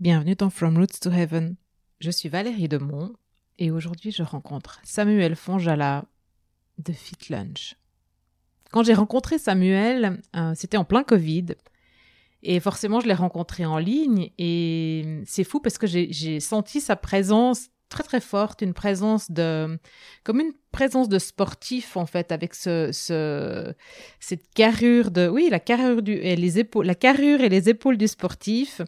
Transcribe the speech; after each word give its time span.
Bienvenue 0.00 0.34
dans 0.34 0.48
From 0.48 0.78
Roots 0.78 0.98
to 1.02 1.10
Heaven. 1.10 1.56
Je 2.00 2.10
suis 2.10 2.30
Valérie 2.30 2.68
Demont 2.68 3.12
et 3.58 3.70
aujourd'hui 3.70 4.10
je 4.10 4.22
rencontre 4.22 4.80
Samuel 4.82 5.36
Fonjala 5.36 6.06
de 6.78 6.94
Fit 6.94 7.18
Lunch. 7.28 7.76
Quand 8.70 8.82
j'ai 8.82 8.94
rencontré 8.94 9.36
Samuel, 9.36 10.22
euh, 10.34 10.54
c'était 10.56 10.78
en 10.78 10.86
plein 10.86 11.04
Covid 11.04 11.48
et 12.42 12.60
forcément 12.60 13.00
je 13.00 13.08
l'ai 13.08 13.14
rencontré 13.14 13.66
en 13.66 13.76
ligne 13.76 14.30
et 14.38 15.20
c'est 15.26 15.44
fou 15.44 15.60
parce 15.60 15.76
que 15.76 15.86
j'ai 15.86 16.40
senti 16.40 16.80
sa 16.80 16.96
présence 16.96 17.68
très 17.90 18.02
très 18.02 18.22
forte, 18.22 18.62
une 18.62 18.72
présence 18.72 19.30
de, 19.30 19.78
comme 20.24 20.40
une 20.40 20.54
présence 20.72 21.10
de 21.10 21.18
sportif 21.18 21.98
en 21.98 22.06
fait, 22.06 22.32
avec 22.32 22.54
ce, 22.54 22.90
ce 22.90 23.74
cette 24.18 24.48
carrure 24.54 25.10
de, 25.10 25.28
oui, 25.28 25.48
la 25.50 25.60
carrure 25.60 26.00
du, 26.00 26.12
et 26.12 26.36
les 26.36 26.58
épaules, 26.58 26.86
la 26.86 26.94
carrure 26.94 27.42
et 27.42 27.50
les 27.50 27.68
épaules 27.68 27.98
du 27.98 28.08
sportif, 28.08 28.80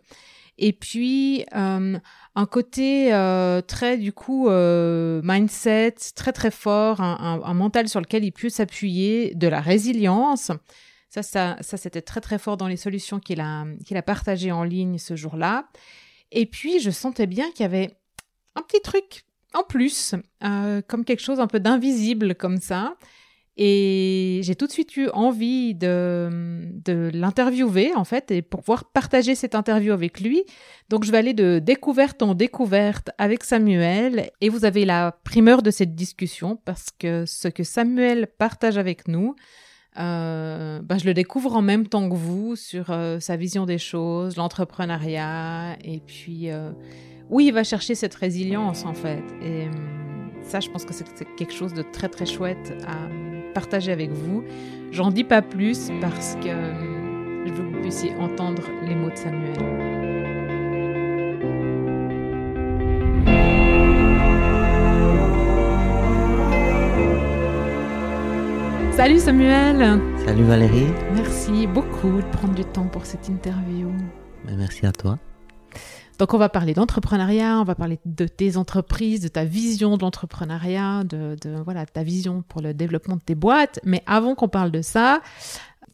et 0.58 0.72
puis 0.72 1.44
euh, 1.54 1.98
un 2.34 2.46
côté 2.46 3.12
euh, 3.12 3.60
très 3.62 3.96
du 3.96 4.12
coup 4.12 4.48
euh, 4.48 5.20
mindset 5.24 5.94
très 6.14 6.32
très 6.32 6.50
fort, 6.50 7.00
un, 7.00 7.54
mental 7.54 7.88
sur 7.88 8.00
lequel 8.00 8.24
il 8.24 8.32
peut 8.32 8.48
s'appuyer, 8.48 9.34
de 9.34 9.48
la 9.48 9.60
résilience. 9.60 10.50
Ça, 11.08 11.22
ça, 11.22 11.56
ça 11.60 11.76
c'était 11.76 12.02
très 12.02 12.20
très 12.20 12.38
fort 12.38 12.56
dans 12.56 12.68
les 12.68 12.76
solutions 12.76 13.18
qu'il 13.18 13.40
a 13.40 13.64
qu'il 13.84 13.96
a 13.96 14.02
partagées 14.02 14.52
en 14.52 14.64
ligne 14.64 14.98
ce 14.98 15.16
jour-là. 15.16 15.68
Et 16.30 16.46
puis 16.46 16.80
je 16.80 16.90
sentais 16.90 17.26
bien 17.26 17.50
qu'il 17.50 17.60
y 17.60 17.66
avait 17.66 17.90
un 18.54 18.62
petit 18.62 18.80
truc 18.80 19.24
en 19.54 19.64
plus, 19.64 20.14
comme 20.40 21.04
quelque 21.04 21.20
chose 21.20 21.38
un 21.38 21.46
peu 21.46 21.60
d'invisible 21.60 22.34
comme 22.34 22.58
ça. 22.58 22.94
Et 23.56 24.40
j'ai 24.44 24.54
tout 24.54 24.66
de 24.66 24.72
suite 24.72 24.96
eu 24.96 25.08
envie 25.10 25.74
de, 25.74 26.30
de 26.84 27.10
l'interviewer, 27.12 27.92
en 27.94 28.04
fait, 28.04 28.30
et 28.30 28.40
pour 28.40 28.60
pouvoir 28.60 28.86
partager 28.86 29.34
cette 29.34 29.54
interview 29.54 29.92
avec 29.92 30.20
lui. 30.20 30.44
Donc, 30.88 31.04
je 31.04 31.12
vais 31.12 31.18
aller 31.18 31.34
de 31.34 31.58
découverte 31.58 32.22
en 32.22 32.34
découverte 32.34 33.10
avec 33.18 33.44
Samuel. 33.44 34.30
Et 34.40 34.48
vous 34.48 34.64
avez 34.64 34.84
la 34.84 35.12
primeur 35.24 35.62
de 35.62 35.70
cette 35.70 35.94
discussion 35.94 36.58
parce 36.64 36.86
que 36.98 37.26
ce 37.26 37.48
que 37.48 37.62
Samuel 37.62 38.26
partage 38.38 38.78
avec 38.78 39.06
nous, 39.06 39.34
euh, 39.98 40.80
bah, 40.80 40.96
je 40.96 41.04
le 41.04 41.12
découvre 41.12 41.54
en 41.54 41.62
même 41.62 41.86
temps 41.86 42.08
que 42.08 42.14
vous 42.14 42.56
sur 42.56 42.90
euh, 42.90 43.20
sa 43.20 43.36
vision 43.36 43.66
des 43.66 43.78
choses, 43.78 44.36
l'entrepreneuriat, 44.36 45.76
et 45.84 46.00
puis 46.00 46.50
euh, 46.50 46.70
où 47.28 47.40
il 47.40 47.52
va 47.52 47.62
chercher 47.62 47.94
cette 47.94 48.14
résilience 48.14 48.86
en 48.86 48.94
fait. 48.94 49.22
Et 49.42 49.66
hum, 49.66 50.30
ça, 50.42 50.60
je 50.60 50.70
pense 50.70 50.86
que 50.86 50.94
c'est 50.94 51.04
quelque 51.36 51.52
chose 51.52 51.74
de 51.74 51.82
très 51.82 52.08
très 52.08 52.24
chouette 52.24 52.72
à 52.86 53.21
partager 53.52 53.92
avec 53.92 54.10
vous. 54.10 54.44
J'en 54.90 55.10
dis 55.10 55.24
pas 55.24 55.42
plus 55.42 55.90
parce 56.00 56.36
que 56.36 56.48
hum, 56.48 57.44
je 57.46 57.52
veux 57.52 57.64
que 57.64 57.74
vous 57.74 57.80
puissiez 57.80 58.14
entendre 58.16 58.62
les 58.86 58.94
mots 58.94 59.10
de 59.10 59.16
Samuel. 59.16 59.92
Salut 68.92 69.18
Samuel. 69.18 70.00
Salut 70.24 70.44
Valérie. 70.44 70.86
Merci 71.14 71.66
beaucoup 71.66 72.18
de 72.18 72.36
prendre 72.36 72.54
du 72.54 72.64
temps 72.64 72.86
pour 72.86 73.06
cette 73.06 73.28
interview. 73.28 73.90
Merci 74.44 74.86
à 74.86 74.92
toi. 74.92 75.18
Donc 76.18 76.34
on 76.34 76.38
va 76.38 76.48
parler 76.48 76.74
d'entrepreneuriat, 76.74 77.58
on 77.58 77.64
va 77.64 77.74
parler 77.74 77.98
de 78.04 78.26
tes 78.26 78.56
entreprises, 78.56 79.20
de 79.20 79.28
ta 79.28 79.44
vision 79.44 79.96
de 79.96 80.02
l'entrepreneuriat, 80.02 81.04
de, 81.04 81.36
voilà 81.64 81.86
ta 81.86 82.02
vision 82.02 82.42
pour 82.42 82.60
le 82.60 82.74
développement 82.74 83.16
de 83.16 83.22
tes 83.22 83.34
boîtes. 83.34 83.80
Mais 83.84 84.02
avant 84.06 84.34
qu'on 84.34 84.48
parle 84.48 84.70
de 84.70 84.82
ça, 84.82 85.22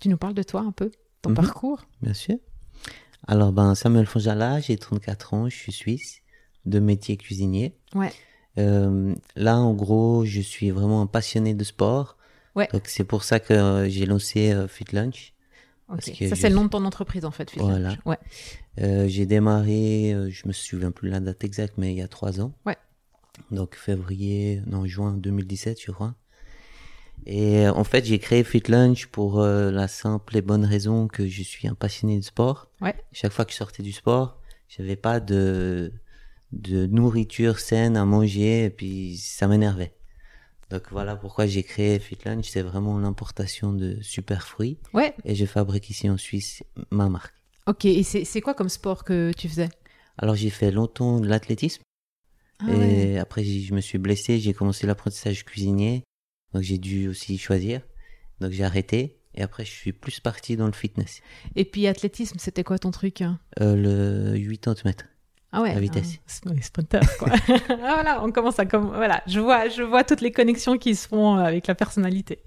tu 0.01 0.09
nous 0.09 0.17
parles 0.17 0.35
de 0.35 0.43
toi 0.43 0.61
un 0.61 0.73
peu, 0.73 0.91
ton 1.23 1.31
mhm. 1.31 1.37
parcours. 1.37 1.87
Bien 2.03 2.15
sûr. 2.15 2.37
Alors 3.27 3.53
ben 3.53 3.75
Samuel 3.75 4.07
Fonjala, 4.07 4.61
j'ai 4.61 4.77
34 4.77 5.35
ans, 5.35 5.49
je 5.49 5.57
suis 5.57 5.73
suisse, 5.73 6.21
de 6.67 6.79
métier 6.79 7.17
cuisinier. 7.17 7.77
Ouais. 7.95 8.13
Euh, 8.59 9.15
là 9.37 9.57
en 9.59 9.73
gros, 9.75 10.25
je 10.25 10.41
suis 10.41 10.71
vraiment 10.71 11.03
un 11.03 11.07
passionné 11.07 11.55
de 11.55 11.65
sport. 11.65 12.17
Ouais. 12.55 12.69
Donc 12.73 12.83
c'est 12.87 13.05
pour 13.05 13.25
ça 13.25 13.39
que 13.39 13.87
j'ai 13.89 14.07
lancé 14.07 14.53
euh, 14.53 14.67
Fit 14.67 14.87
Lunch. 14.93 15.33
Ça, 16.01 16.37
c'est 16.37 16.51
le 16.51 16.55
nom 16.55 16.65
de 16.65 16.69
ton 16.69 16.85
entreprise, 16.85 17.25
en 17.25 17.31
fait, 17.31 17.53
Voilà. 17.57 17.97
Ouais. 18.05 18.19
Euh, 18.81 19.09
j'ai 19.09 19.27
démarré, 19.27 20.13
euh, 20.13 20.31
je 20.31 20.47
me 20.47 20.53
souviens 20.53 20.91
plus 20.91 21.09
la 21.09 21.21
date 21.21 21.43
exacte, 21.45 21.75
mais 21.79 21.93
il 21.93 21.97
y 21.97 22.03
a 22.03 22.09
trois 22.09 22.41
ans. 22.41 22.53
Ouais. 22.65 22.77
Donc, 23.51 23.77
février, 23.77 24.63
non, 24.67 24.87
juin 24.87 25.15
2017, 25.15 25.81
je 25.85 25.91
crois. 25.91 26.15
Et 27.27 27.69
en 27.69 27.85
fait, 27.85 28.05
j'ai 28.05 28.19
créé 28.19 28.45
Fit 28.45 28.63
Lunch 28.69 29.07
pour 29.07 29.41
euh, 29.41 29.71
la 29.71 29.89
simple 29.89 30.37
et 30.37 30.43
bonne 30.43 30.65
raison 30.65 31.09
que 31.09 31.27
je 31.27 31.43
suis 31.43 31.67
un 31.67 31.75
passionné 31.75 32.19
de 32.19 32.25
sport. 32.25 32.71
Ouais. 32.81 32.95
Chaque 33.13 33.33
fois 33.33 33.45
que 33.45 33.51
je 33.51 33.57
sortais 33.57 33.83
du 33.83 33.93
sport, 33.93 34.41
j'avais 34.69 34.97
pas 34.97 35.19
de, 35.19 35.93
de 36.53 36.87
nourriture 36.87 37.59
saine 37.59 37.97
à 37.97 38.05
manger 38.05 38.65
et 38.65 38.71
puis 38.71 39.17
ça 39.17 39.49
m'énervait. 39.49 39.95
Donc 40.71 40.83
voilà 40.91 41.17
pourquoi 41.17 41.47
j'ai 41.47 41.63
créé 41.63 42.01
Lunch. 42.25 42.49
C'est 42.49 42.63
vraiment 42.63 42.99
l'importation 42.99 43.73
de 43.73 43.99
super 44.03 44.47
fruits. 44.47 44.79
Ouais. 44.95 45.15
Et 45.25 45.35
je 45.35 45.47
fabrique 45.47 45.91
ici 45.91 46.09
en 46.09 46.17
Suisse 46.17 46.63
ma 46.91 47.09
marque. 47.09 47.38
Ok, 47.69 47.85
et 47.85 48.03
c'est 48.03 48.41
quoi 48.41 48.55
comme 48.55 48.71
sport 48.71 49.05
que 49.05 49.31
tu 49.37 49.47
faisais? 49.47 49.69
Alors 50.17 50.35
j'ai 50.35 50.49
fait 50.49 50.71
longtemps 50.71 51.21
de 51.21 51.29
l'athlétisme. 51.29 51.83
Ah 52.61 52.73
et 52.73 53.19
après 53.19 53.45
je 53.45 53.75
me 53.75 53.83
suis 53.83 53.99
blessé, 53.99 54.41
j'ai 54.41 54.55
commencé 54.55 54.87
l'apprentissage 54.87 55.45
cuisinier. 55.45 56.03
Donc 56.55 56.63
j'ai 56.63 56.79
dû 56.79 57.09
aussi 57.09 57.37
choisir. 57.37 57.83
Donc 58.41 58.53
j'ai 58.53 58.65
arrêté. 58.65 59.21
Et 59.35 59.43
après 59.43 59.67
je 59.67 59.71
suis 59.71 59.93
plus 59.93 60.19
parti 60.19 60.57
dans 60.57 60.65
le 60.65 60.73
fitness. 60.73 61.21
Et 61.57 61.67
puis 61.67 61.87
athlétisme, 61.87 62.39
c'était 62.39 62.65
quoi 62.65 62.79
ton 62.79 62.91
truc 62.91 63.21
hein? 63.21 63.39
Euh, 63.61 64.33
Le 64.35 64.57
80 64.57 64.83
mètres. 64.87 65.05
Ah 65.53 65.61
ouais. 65.61 65.75
La 65.75 65.81
vitesse. 65.81 66.19
Ah, 66.47 66.51
sprinter, 66.61 67.01
quoi. 67.19 67.29
ah, 67.49 67.75
voilà, 67.77 68.25
on 68.25 68.33
commence 68.33 68.59
à 68.59 68.67
comme 68.67 68.89
voilà, 68.89 69.23
je 69.27 69.41
vois, 69.41 69.69
je 69.69 69.83
vois 69.83 70.05
toutes 70.05 70.21
les 70.23 70.33
connexions 70.33 70.79
qui 70.79 70.95
se 70.95 71.09
font 71.09 71.37
euh, 71.37 71.43
avec 71.43 71.67
la 71.67 71.75
personnalité. 71.75 72.41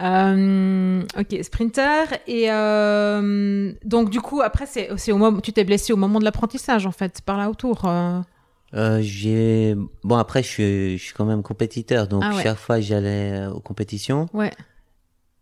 Euh, 0.00 1.02
ok, 1.18 1.44
sprinter 1.44 2.06
et 2.26 2.50
euh, 2.50 3.72
donc 3.84 4.08
du 4.08 4.20
coup 4.20 4.40
après 4.40 4.64
c'est 4.64 5.12
au 5.12 5.18
moment 5.18 5.40
tu 5.40 5.52
t'es 5.52 5.64
blessé 5.64 5.92
au 5.92 5.96
moment 5.96 6.18
de 6.18 6.24
l'apprentissage 6.24 6.86
en 6.86 6.92
fait 6.92 7.20
par 7.20 7.36
là 7.36 7.50
autour. 7.50 7.84
Euh... 7.84 8.20
euh 8.74 9.00
j'ai 9.02 9.76
bon 10.02 10.16
après 10.16 10.42
je 10.42 10.48
suis, 10.48 10.98
je 10.98 11.02
suis 11.04 11.12
quand 11.12 11.26
même 11.26 11.42
compétiteur 11.42 12.08
donc 12.08 12.22
ah 12.24 12.32
chaque 12.42 12.56
fois 12.56 12.80
j'allais 12.80 13.46
aux 13.46 13.60
compétitions. 13.60 14.26
Ouais. 14.32 14.52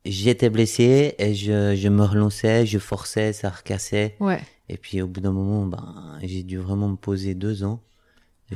J'étais 0.05 0.51
blessé 0.51 1.15
et 1.19 1.35
je, 1.35 1.75
je 1.77 1.89
me 1.89 2.03
relançais, 2.03 2.65
je 2.67 2.79
forçais, 2.79 3.33
ça 3.33 3.51
recassait. 3.51 4.17
Ouais. 4.21 4.41
Et 4.69 4.77
puis 4.77 5.03
au 5.03 5.07
bout 5.07 5.21
d'un 5.21 5.33
moment, 5.33 5.67
ben, 5.67 6.19
j'ai 6.23 6.43
dû 6.43 6.59
vraiment 6.59 6.89
me 6.89 6.97
poser 6.97 7.35
deux 7.35 7.65
ans. 7.65 7.81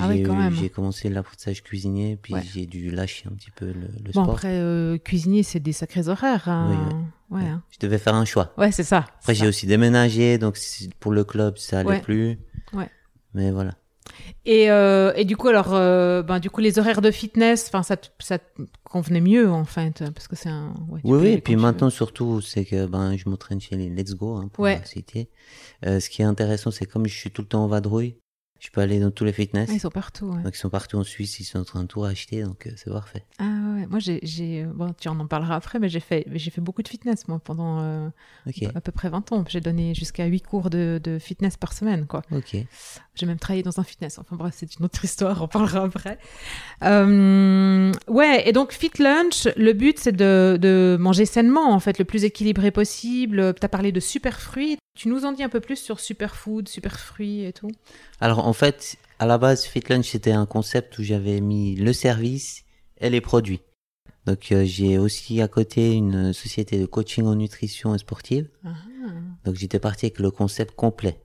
Ah 0.00 0.08
oui. 0.08 0.24
J'ai 0.52 0.70
commencé 0.70 1.08
l'apprentissage 1.08 1.62
cuisinier, 1.62 2.18
puis 2.20 2.34
j'ai 2.52 2.66
dû 2.66 2.90
lâcher 2.90 3.28
un 3.30 3.34
petit 3.34 3.50
peu 3.50 3.66
le, 3.66 3.88
le 4.04 4.12
bon, 4.12 4.22
sport. 4.22 4.30
Après, 4.30 4.58
euh, 4.58 4.96
cuisinier, 4.98 5.42
c'est 5.42 5.60
des 5.60 5.72
sacrés 5.72 6.08
horaires. 6.08 6.48
Hein. 6.48 7.04
Oui, 7.30 7.38
ouais. 7.38 7.48
Hein. 7.48 7.62
Je 7.70 7.78
devais 7.78 7.98
faire 7.98 8.14
un 8.14 8.24
choix. 8.24 8.52
Ouais, 8.56 8.72
c'est 8.72 8.84
ça. 8.84 9.04
Après, 9.18 9.34
j'ai 9.34 9.46
aussi 9.46 9.66
déménagé, 9.66 10.38
donc 10.38 10.58
pour 10.98 11.12
le 11.12 11.24
club, 11.24 11.58
ça 11.58 11.80
allait 11.80 12.00
plus. 12.00 12.38
Ouais. 12.72 12.88
Mais 13.34 13.50
voilà. 13.50 13.74
Et, 14.44 14.70
euh, 14.70 15.12
et 15.14 15.24
du 15.24 15.36
coup, 15.36 15.48
alors, 15.48 15.72
euh, 15.72 16.22
ben, 16.22 16.40
du 16.40 16.50
coup, 16.50 16.60
les 16.60 16.78
horaires 16.78 17.00
de 17.00 17.10
fitness, 17.10 17.66
enfin, 17.68 17.82
ça, 17.82 17.96
ça 18.18 18.38
convenait 18.82 19.20
mieux, 19.20 19.50
en 19.50 19.64
fait, 19.64 20.04
parce 20.12 20.26
que 20.26 20.36
c'est 20.36 20.48
un. 20.48 20.74
Ouais, 20.88 21.00
oui, 21.04 21.18
oui, 21.20 21.28
et 21.28 21.40
puis 21.40 21.56
maintenant, 21.56 21.88
surtout, 21.90 22.40
c'est 22.40 22.64
que 22.64 22.86
ben, 22.86 23.16
je 23.16 23.28
m'entraîne 23.28 23.60
chez 23.60 23.76
les 23.76 23.88
Let's 23.88 24.14
Go, 24.14 24.36
hein, 24.36 24.48
pour 24.52 24.64
ouais. 24.64 24.80
citer. 24.84 25.30
Euh, 25.86 26.00
ce 26.00 26.10
qui 26.10 26.22
est 26.22 26.24
intéressant, 26.24 26.70
c'est 26.70 26.86
comme 26.86 27.06
je 27.06 27.16
suis 27.16 27.30
tout 27.30 27.42
le 27.42 27.48
temps 27.48 27.64
en 27.64 27.68
vadrouille, 27.68 28.16
je 28.62 28.70
peux 28.70 28.80
aller 28.80 29.00
dans 29.00 29.10
tous 29.10 29.24
les 29.24 29.32
fitness. 29.32 29.68
Ah, 29.72 29.74
ils 29.74 29.80
sont 29.80 29.90
partout. 29.90 30.26
Ouais. 30.26 30.40
Donc 30.40 30.54
ils 30.54 30.58
sont 30.58 30.70
partout 30.70 30.96
en 30.96 31.02
Suisse, 31.02 31.40
ils 31.40 31.44
sont 31.44 31.58
en 31.58 31.64
train 31.64 31.82
de 31.82 31.88
tout 31.88 32.04
acheter, 32.04 32.44
donc 32.44 32.68
euh, 32.68 32.70
c'est 32.76 32.92
parfait. 32.92 33.24
Ah 33.40 33.42
ouais, 33.74 33.88
moi 33.88 33.98
j'ai, 33.98 34.20
j'ai, 34.22 34.62
bon 34.62 34.94
tu 34.96 35.08
en 35.08 35.18
en 35.18 35.26
parleras 35.26 35.56
après, 35.56 35.80
mais 35.80 35.88
j'ai 35.88 35.98
fait, 35.98 36.24
j'ai 36.32 36.50
fait 36.52 36.60
beaucoup 36.60 36.84
de 36.84 36.86
fitness 36.86 37.26
moi 37.26 37.40
pendant 37.42 37.80
euh, 37.80 38.08
à 38.72 38.80
peu 38.80 38.92
près 38.92 39.08
20 39.08 39.32
ans. 39.32 39.44
J'ai 39.48 39.60
donné 39.60 39.96
jusqu'à 39.96 40.26
8 40.26 40.42
cours 40.42 40.70
de, 40.70 41.00
de, 41.02 41.18
fitness 41.18 41.56
par 41.56 41.72
semaine, 41.72 42.06
quoi. 42.06 42.22
Ok. 42.30 42.56
J'ai 43.16 43.26
même 43.26 43.40
travaillé 43.40 43.64
dans 43.64 43.80
un 43.80 43.84
fitness. 43.84 44.20
Enfin 44.20 44.36
bref, 44.36 44.54
c'est 44.56 44.78
une 44.78 44.84
autre 44.84 45.04
histoire, 45.04 45.42
on 45.42 45.48
parlera 45.48 45.82
après. 45.82 46.18
Euh, 46.84 47.90
ouais, 48.06 48.48
et 48.48 48.52
donc 48.52 48.70
Fit 48.70 48.92
Lunch, 49.00 49.48
le 49.56 49.72
but 49.72 49.98
c'est 49.98 50.12
de, 50.12 50.56
de 50.60 50.96
manger 51.00 51.26
sainement 51.26 51.72
en 51.72 51.80
fait, 51.80 51.98
le 51.98 52.04
plus 52.04 52.22
équilibré 52.22 52.70
possible. 52.70 53.54
Tu 53.54 53.64
as 53.64 53.68
parlé 53.68 53.90
de 53.90 53.98
super 53.98 54.40
fruits. 54.40 54.78
Tu 54.94 55.08
nous 55.08 55.24
en 55.24 55.32
dis 55.32 55.42
un 55.42 55.48
peu 55.48 55.60
plus 55.60 55.76
sur 55.76 56.00
superfood, 56.00 56.68
fruits 56.68 57.44
et 57.44 57.52
tout? 57.52 57.70
Alors 58.20 58.46
en 58.46 58.52
fait, 58.52 58.96
à 59.18 59.26
la 59.26 59.38
base, 59.38 59.64
Fit 59.64 59.82
Lunch 59.88 60.10
c'était 60.10 60.32
un 60.32 60.46
concept 60.46 60.98
où 60.98 61.02
j'avais 61.02 61.40
mis 61.40 61.76
le 61.76 61.92
service 61.92 62.64
et 62.98 63.08
les 63.08 63.20
produits. 63.20 63.62
Donc 64.26 64.52
euh, 64.52 64.64
j'ai 64.64 64.98
aussi 64.98 65.40
à 65.40 65.48
côté 65.48 65.94
une 65.94 66.32
société 66.32 66.78
de 66.78 66.86
coaching 66.86 67.24
en 67.24 67.34
nutrition 67.34 67.94
et 67.94 67.98
sportive. 67.98 68.48
Ah. 68.64 68.74
Donc 69.44 69.56
j'étais 69.56 69.80
parti 69.80 70.06
avec 70.06 70.18
le 70.18 70.30
concept 70.30 70.74
complet. 70.76 71.20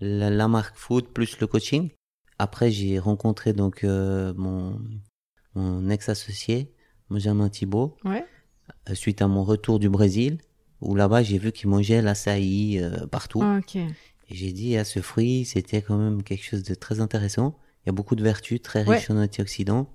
La, 0.00 0.48
marque 0.48 0.76
food 0.76 1.08
plus 1.08 1.38
le 1.40 1.46
coaching. 1.46 1.90
Après 2.38 2.70
j'ai 2.70 2.98
rencontré 2.98 3.52
donc 3.52 3.84
euh, 3.84 4.32
mon, 4.36 4.80
mon 5.54 5.90
ex-associé, 5.90 6.72
Benjamin 7.10 7.48
Thibault. 7.48 7.96
Ouais. 8.04 8.24
Euh, 8.88 8.94
suite 8.94 9.20
à 9.20 9.28
mon 9.28 9.44
retour 9.44 9.78
du 9.78 9.88
Brésil 9.88 10.38
où 10.80 10.94
là-bas 10.94 11.22
j'ai 11.22 11.38
vu 11.38 11.52
qu'ils 11.52 11.68
mangeaient 11.68 12.02
l'açaï 12.02 12.78
euh, 12.82 13.06
partout. 13.06 13.42
Ah, 13.42 13.60
Et 14.28 14.34
j'ai 14.34 14.52
dit, 14.52 14.76
à 14.76 14.84
ce 14.84 15.00
fruit, 15.00 15.44
c'était 15.44 15.82
quand 15.82 15.96
même 15.98 16.22
quelque 16.22 16.44
chose 16.44 16.62
de 16.62 16.74
très 16.74 17.00
intéressant. 17.00 17.58
Il 17.84 17.88
y 17.88 17.90
a 17.90 17.92
beaucoup 17.92 18.14
de 18.16 18.22
vertus, 18.22 18.60
très 18.62 18.84
Ouais. 18.84 18.96
riches 18.96 19.10
en 19.10 19.16
antioxydants. 19.16 19.88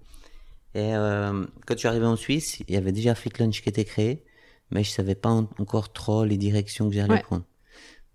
Et 0.73 0.93
euh, 0.95 1.45
quand 1.65 1.73
je 1.75 1.79
suis 1.79 1.87
arrivé 1.87 2.05
en 2.05 2.17
Suisse, 2.17 2.59
il 2.67 2.73
y 2.73 2.77
avait 2.77 2.91
déjà 2.91 3.15
Fit 3.15 3.29
Lunch 3.39 3.61
qui 3.61 3.69
était 3.69 3.85
créé, 3.85 4.23
mais 4.71 4.83
je 4.83 4.89
savais 4.89 5.15
pas 5.15 5.29
en- 5.29 5.47
encore 5.59 5.93
trop 5.93 6.25
les 6.25 6.37
directions 6.37 6.89
que 6.89 6.95
j'allais 6.95 7.13
Ouais. 7.13 7.21
prendre. 7.23 7.45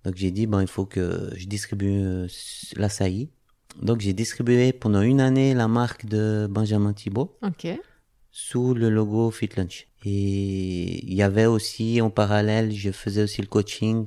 Donc 0.05 0.17
j'ai 0.17 0.31
dit, 0.31 0.47
bon, 0.47 0.61
il 0.61 0.67
faut 0.67 0.85
que 0.87 1.31
je 1.37 1.47
distribue 1.47 2.01
euh, 2.03 2.27
l'açaï. 2.77 3.31
Donc 3.81 4.01
j'ai 4.01 4.13
distribué 4.13 4.73
pendant 4.73 5.01
une 5.01 5.21
année 5.21 5.55
la 5.55 5.69
marque 5.69 6.05
de 6.07 6.47
Benjamin 6.51 6.93
Thibault 6.93 7.39
Ok. 7.43 7.67
Sous 8.31 8.75
le 8.75 8.89
logo 8.91 9.31
Fit 9.31 9.51
Lunch. 9.57 9.87
Et 10.05 11.05
il 11.05 11.15
y 11.15 11.23
avait 11.23 11.47
aussi, 11.47 12.01
en 12.01 12.11
parallèle, 12.11 12.73
je 12.73 12.91
faisais 12.91 13.23
aussi 13.23 13.41
le 13.43 13.47
coaching 13.49 14.07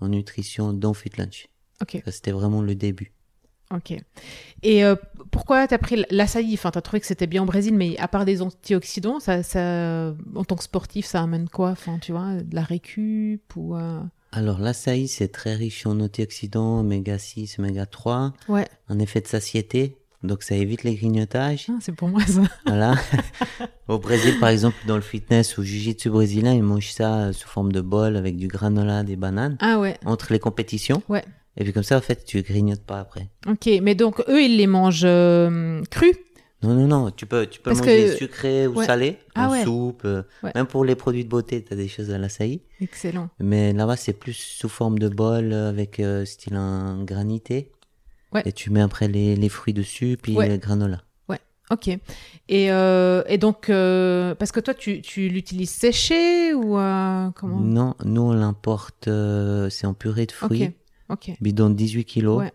en 0.00 0.08
nutrition 0.08 0.72
dans 0.72 0.94
Fit 0.94 1.10
Lunch. 1.18 1.48
Ça, 1.80 2.10
c'était 2.12 2.32
vraiment 2.32 2.62
le 2.62 2.74
début. 2.74 3.12
Ok. 3.74 3.92
Et 4.62 4.82
euh, 4.82 4.96
pourquoi 5.30 5.68
t'as 5.68 5.76
pris 5.76 6.02
l'açaï 6.10 6.54
Enfin, 6.54 6.70
t'as 6.70 6.80
trouvé 6.80 7.00
que 7.00 7.06
c'était 7.06 7.26
bien 7.26 7.42
au 7.42 7.46
Brésil, 7.46 7.74
mais 7.74 7.98
à 7.98 8.08
part 8.08 8.24
des 8.24 8.40
antioxydants, 8.40 9.20
ça, 9.20 9.42
ça, 9.42 10.14
en 10.34 10.44
tant 10.44 10.56
que 10.56 10.64
sportif, 10.64 11.04
ça 11.04 11.22
amène 11.22 11.50
quoi? 11.50 11.70
Enfin, 11.70 11.98
tu 11.98 12.12
vois, 12.12 12.36
de 12.36 12.54
la 12.54 12.62
récup 12.62 13.42
ou 13.56 13.76
euh, 13.76 14.00
Alors, 14.32 14.58
l'açaï, 14.58 15.06
c'est 15.06 15.28
très 15.28 15.54
riche 15.54 15.84
en 15.86 16.00
antioxydants, 16.00 16.80
oméga 16.80 17.18
6, 17.18 17.58
oméga 17.58 17.84
3, 17.84 18.32
Ouais. 18.48 18.66
un 18.88 18.98
effet 19.00 19.20
de 19.20 19.26
satiété. 19.26 19.97
Donc, 20.22 20.42
ça 20.42 20.56
évite 20.56 20.82
les 20.82 20.94
grignotages. 20.96 21.66
Ah, 21.70 21.74
c'est 21.80 21.94
pour 21.94 22.08
moi 22.08 22.20
ça. 22.26 22.42
Voilà. 22.66 22.94
Au 23.88 23.98
Brésil, 23.98 24.34
par 24.40 24.48
exemple, 24.48 24.76
dans 24.86 24.96
le 24.96 25.00
fitness 25.02 25.56
ou 25.58 25.62
jiu-jitsu 25.62 26.10
brésilien, 26.10 26.52
ils 26.54 26.62
mangent 26.62 26.90
ça 26.92 27.14
euh, 27.28 27.32
sous 27.32 27.48
forme 27.48 27.72
de 27.72 27.80
bol 27.80 28.16
avec 28.16 28.36
du 28.36 28.48
granola, 28.48 29.02
des 29.04 29.16
bananes, 29.16 29.56
Ah 29.60 29.78
ouais. 29.78 29.96
entre 30.04 30.32
les 30.32 30.38
compétitions. 30.38 31.02
Ouais. 31.08 31.24
Et 31.56 31.64
puis 31.64 31.72
comme 31.72 31.82
ça, 31.84 31.96
en 31.96 32.00
fait, 32.00 32.24
tu 32.24 32.42
grignotes 32.42 32.82
pas 32.84 33.00
après. 33.00 33.28
Ok. 33.48 33.68
Mais 33.82 33.94
donc 33.94 34.20
eux, 34.28 34.42
ils 34.42 34.56
les 34.56 34.66
mangent 34.66 35.02
euh, 35.04 35.82
crus? 35.90 36.14
Non, 36.62 36.74
non, 36.74 36.88
non, 36.88 37.10
tu 37.12 37.24
peux, 37.24 37.46
tu 37.46 37.60
peux 37.60 37.70
Parce 37.70 37.78
manger 37.78 38.06
que- 38.06 38.16
sucré 38.16 38.66
ou 38.66 38.74
Ouais. 38.78 38.84
salé, 38.86 39.18
Ah 39.36 39.46
en 39.48 39.52
ouais. 39.52 39.62
soupe, 39.62 40.02
euh, 40.04 40.22
Ouais. 40.42 40.50
même 40.56 40.66
pour 40.66 40.84
les 40.84 40.96
produits 40.96 41.24
de 41.24 41.28
beauté, 41.28 41.62
tu 41.64 41.72
as 41.72 41.76
des 41.76 41.86
choses 41.86 42.10
à 42.10 42.18
l'açaï. 42.18 42.60
Excellent. 42.80 43.28
Mais 43.38 43.72
là-bas, 43.72 43.96
c'est 43.96 44.12
plus 44.12 44.32
sous 44.34 44.68
forme 44.68 44.98
de 44.98 45.08
bol 45.08 45.52
avec 45.52 46.00
euh, 46.00 46.24
style 46.24 46.56
un 46.56 47.04
granité. 47.04 47.70
Ouais. 48.32 48.42
Et 48.44 48.52
tu 48.52 48.70
mets 48.70 48.80
après 48.82 49.08
les, 49.08 49.36
les 49.36 49.48
fruits 49.48 49.74
dessus, 49.74 50.18
puis 50.20 50.34
Ouais. 50.36 50.48
le 50.48 50.56
granola. 50.56 51.02
Ok. 51.70 51.88
Et, 51.88 52.72
euh, 52.72 53.22
et 53.26 53.36
donc, 53.36 53.68
euh, 53.68 54.34
parce 54.34 54.52
que 54.52 54.60
toi, 54.60 54.72
tu, 54.72 55.02
tu 55.02 55.28
l'utilises 55.28 55.68
séché 55.68 56.54
ou 56.54 56.78
euh, 56.78 57.30
comment? 57.32 57.60
Non, 57.60 57.94
nous, 58.06 58.22
on 58.22 58.32
l'importe, 58.32 59.06
euh, 59.06 59.68
c'est 59.68 59.86
en 59.86 59.92
purée 59.92 60.24
de 60.24 60.32
fruits, 60.32 60.72
Ok. 61.10 61.28
Ok. 61.28 61.36
bidon 61.42 61.68
de 61.68 61.74
18 61.74 62.06
kilos. 62.06 62.38
Ouais. 62.38 62.52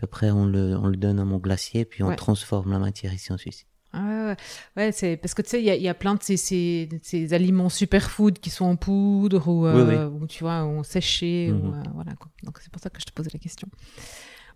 Après, 0.00 0.30
on 0.30 0.46
le, 0.46 0.76
on 0.76 0.86
le 0.86 0.96
donne 0.96 1.18
à 1.18 1.24
mon 1.24 1.38
glacier, 1.38 1.84
puis 1.84 2.04
on 2.04 2.10
Ouais. 2.10 2.14
transforme 2.14 2.70
la 2.70 2.78
matière 2.78 3.12
ici 3.12 3.32
en 3.32 3.36
Suisse. 3.36 3.66
Ah 3.92 4.04
ouais, 4.04 4.24
ouais. 4.26 4.36
ouais, 4.76 4.92
c'est 4.92 5.16
parce 5.16 5.34
que 5.34 5.42
tu 5.42 5.48
sais, 5.50 5.60
il 5.60 5.64
y 5.66 5.70
a, 5.70 5.74
il 5.74 5.82
y 5.82 5.88
a 5.88 5.94
plein 5.94 6.14
de 6.14 6.22
ces, 6.22 6.36
ces, 6.36 6.88
ces 7.02 7.34
aliments 7.34 7.68
superfood 7.68 8.38
qui 8.38 8.50
sont 8.50 8.64
en 8.66 8.76
poudre 8.76 9.48
ou, 9.48 9.66
ou 9.66 10.26
tu 10.28 10.44
vois, 10.44 10.64
ou 10.66 10.84
séchés. 10.84 11.50
ou, 11.52 11.56
Mhm. 11.66 11.82
voilà, 11.94 12.14
quoi. 12.14 12.30
Donc 12.44 12.58
c'est 12.62 12.70
pour 12.70 12.80
ça 12.80 12.90
que 12.90 13.00
je 13.00 13.06
te 13.06 13.12
posais 13.12 13.30
la 13.34 13.40
question. 13.40 13.66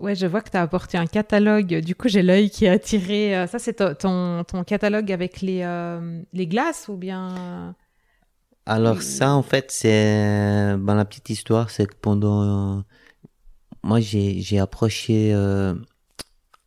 Ouais, 0.01 0.15
je 0.15 0.27
vois 0.27 0.43
que 0.43 0.51
tu 0.51 0.57
as 0.57 0.63
apporté 0.63 0.99
un 0.99 1.07
catalogue. 1.07 1.81
Du 1.81 1.95
coup, 1.95 2.09
j'ai 2.09 2.23
l'œil 2.23 2.51
qui 2.51 2.67
est 2.67 2.71
attiré. 2.71 3.37
Euh, 3.37 3.47
Ça, 3.47 3.59
c'est 3.59 3.97
ton, 3.99 4.45
ton, 4.45 4.65
catalogue 4.65 5.11
avec 5.11 5.41
les, 5.41 5.63
euh, 5.63 6.21
les 6.33 6.47
glaces 6.47 6.89
ou 6.89 6.97
bien? 6.97 7.75
Alors 8.67 9.01
ça, 9.01 9.33
en 9.33 9.43
fait, 9.43 9.71
c'est 9.71 10.75
ben, 10.79 10.95
la 10.95 11.05
petite 11.05 11.31
histoire, 11.31 11.71
c'est 11.71 11.87
que 11.87 11.95
pendant 12.01 12.83
moi 13.87 14.01
j'ai 14.01 14.59
approché 14.59 15.33
euh, 15.33 15.75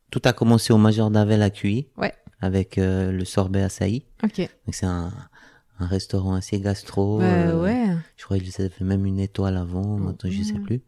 tout 0.10 0.22
a 0.24 0.34
commencé 0.34 0.74
au 0.74 0.78
Major 0.78 1.12
d'Avel 1.12 1.42
à 1.42 1.50
QI 1.50 1.88
Ouais. 1.98 2.14
avec 2.40 2.78
euh, 2.78 3.12
le 3.12 3.26
sorbet 3.26 3.62
açaï. 3.62 4.06
Ok. 4.24 4.38
Donc 4.40 4.74
c'est 4.74 4.86
un, 4.86 5.12
un 5.80 5.86
restaurant 5.86 6.34
assez 6.36 6.60
gastro. 6.60 7.20
Ouais, 7.20 7.26
euh, 7.26 7.62
ouais. 7.62 7.88
Je 8.16 8.24
crois 8.24 8.40
qu'ils 8.40 8.54
avaient 8.62 8.72
même 8.81 9.06
une 9.06 9.20
étoile 9.20 9.58
avant, 9.58 9.98
maintenant 9.98 10.31
je 10.31 10.42
sais 10.44 10.60
plus. 10.60 10.81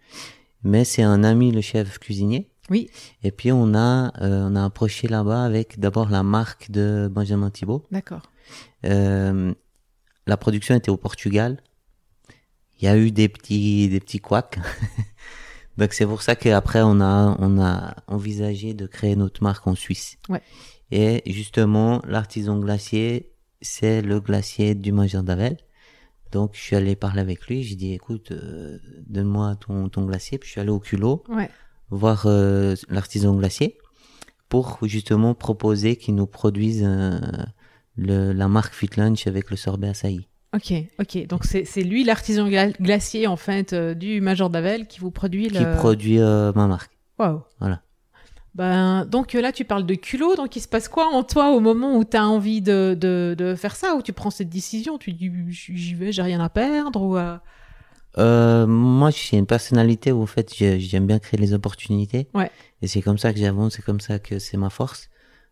Mais 0.64 0.84
c'est 0.84 1.04
un 1.04 1.24
ami 1.24 1.52
le 1.52 1.62
chef 1.62 2.00
cuisinier. 2.00 2.50
Oui. 2.70 2.90
Et 3.24 3.32
puis 3.32 3.52
on 3.52 3.74
a 3.74 4.14
euh, 4.22 4.48
on 4.50 4.56
a 4.56 4.64
approché 4.64 5.08
là-bas 5.08 5.44
avec 5.44 5.80
d'abord 5.80 6.10
la 6.10 6.24
marque 6.24 6.72
de 6.72 7.10
Benjamin 7.12 7.50
Thibault. 7.50 7.86
D'accord. 7.92 8.22
Euh, 8.86 9.54
la 10.28 10.38
production 10.38 10.76
était 10.76 10.92
au 10.92 10.98
Portugal. 10.98 11.58
Il 12.80 12.86
y 12.86 12.88
a 12.88 12.98
eu 12.98 13.12
des 13.12 13.30
petits, 13.30 13.90
des 13.90 14.00
petits 14.00 14.20
couacs. 14.20 14.60
Donc 15.78 15.94
c'est 15.94 16.06
pour 16.06 16.22
ça 16.22 16.36
qu'après 16.36 16.82
on 16.82 17.02
a, 17.02 17.36
on 17.40 17.60
a 17.60 17.96
envisagé 18.08 18.74
de 18.74 18.86
créer 18.88 19.16
notre 19.16 19.44
marque 19.44 19.68
en 19.68 19.76
Suisse. 19.76 20.18
Ouais. 20.30 20.42
Et 20.92 21.24
justement, 21.32 22.02
l'artisan 22.06 22.60
glacier, 22.60 23.32
c'est 23.62 24.02
le 24.02 24.20
glacier 24.20 24.76
du 24.76 24.92
Major 24.92 25.24
d'Avel. 25.24 25.58
Donc 26.32 26.52
je 26.54 26.60
suis 26.62 26.76
allé 26.76 26.96
parler 26.96 27.22
avec 27.22 27.48
lui. 27.48 27.64
J'ai 27.64 27.76
dit, 27.76 27.94
écoute, 27.94 28.32
euh, 28.32 28.78
donne-moi 29.08 29.56
ton, 29.66 29.90
ton 29.90 30.06
glacier. 30.06 30.38
Puis 30.38 30.48
je 30.48 30.52
suis 30.54 30.62
allé 30.62 30.70
au 30.70 30.80
culot 30.80 31.24
Ouais. 31.30 31.50
voir 31.90 32.24
euh, 32.26 32.76
l'artisan 32.90 33.36
glacier 33.36 33.78
pour 34.50 34.80
justement 34.84 35.34
proposer 35.34 35.96
qu'il 35.96 36.16
nous 36.16 36.28
produise 36.28 36.84
euh, 36.86 37.20
le, 37.96 38.32
la 38.34 38.48
marque 38.48 38.74
Fit 38.74 38.90
Lunch 38.98 39.28
avec 39.28 39.50
le 39.50 39.58
sorbet 39.58 39.90
açaï. 39.90 40.28
Ok, 40.54 40.74
ok. 41.00 41.28
Donc 41.28 41.46
c'est 41.46 41.64
c'est 41.64 41.82
lui 41.84 42.04
l'artisan 42.04 42.50
gla- 42.50 42.76
glacier 42.82 43.26
en 43.28 43.38
fait 43.38 43.74
du 43.74 44.20
Major 44.20 44.50
d'Avel 44.50 44.86
qui 44.88 45.00
vous 45.00 45.12
produit 45.12 45.48
le. 45.48 45.60
Qui 45.60 45.78
produit 45.78 46.18
ma 46.20 46.68
marque. 46.68 46.92
Waouh. 47.20 47.42
Voilà. 47.60 47.82
Ben, 48.54 49.06
donc 49.06 49.34
euh, 49.36 49.42
là, 49.42 49.52
tu 49.52 49.64
parles 49.64 49.86
de 49.86 49.96
culot. 49.96 50.36
Donc, 50.36 50.56
il 50.56 50.62
se 50.62 50.68
passe 50.68 50.90
quoi 50.90 51.08
en 51.14 51.24
toi 51.24 51.52
au 51.52 51.60
moment 51.62 51.96
où 51.98 52.04
tu 52.04 52.18
as 52.18 52.28
envie 52.28 52.62
de, 52.62 52.98
de, 53.00 53.34
de 53.38 53.56
faire 53.56 53.76
ça, 53.76 53.96
où 53.96 54.02
tu 54.02 54.12
prends 54.14 54.30
cette 54.30 54.50
décision? 54.50 54.98
Tu 54.98 55.14
dis, 55.14 55.32
j'y 55.50 55.96
vais, 55.96 56.12
j'ai 56.12 56.22
rien 56.22 56.40
à 56.42 56.50
perdre 56.50 57.02
ou, 57.02 57.18
euh, 57.18 57.38
Euh, 58.18 58.68
moi, 58.68 59.10
j'ai 59.10 59.38
une 59.38 59.46
personnalité 59.46 60.12
où 60.12 60.22
en 60.22 60.26
fait 60.26 60.54
j'ai- 60.54 60.82
j'aime 60.82 61.08
bien 61.08 61.18
créer 61.20 61.40
les 61.40 61.54
opportunités. 61.54 62.28
Ouais. 62.34 62.52
Et 62.82 62.88
c'est 62.88 63.02
comme 63.02 63.18
ça 63.18 63.32
que 63.32 63.40
j'avance, 63.40 63.76
c'est 63.76 63.86
comme 63.86 64.02
ça 64.02 64.20
que 64.20 64.38
c'est 64.38 64.58
ma 64.58 64.70
force. 64.70 65.10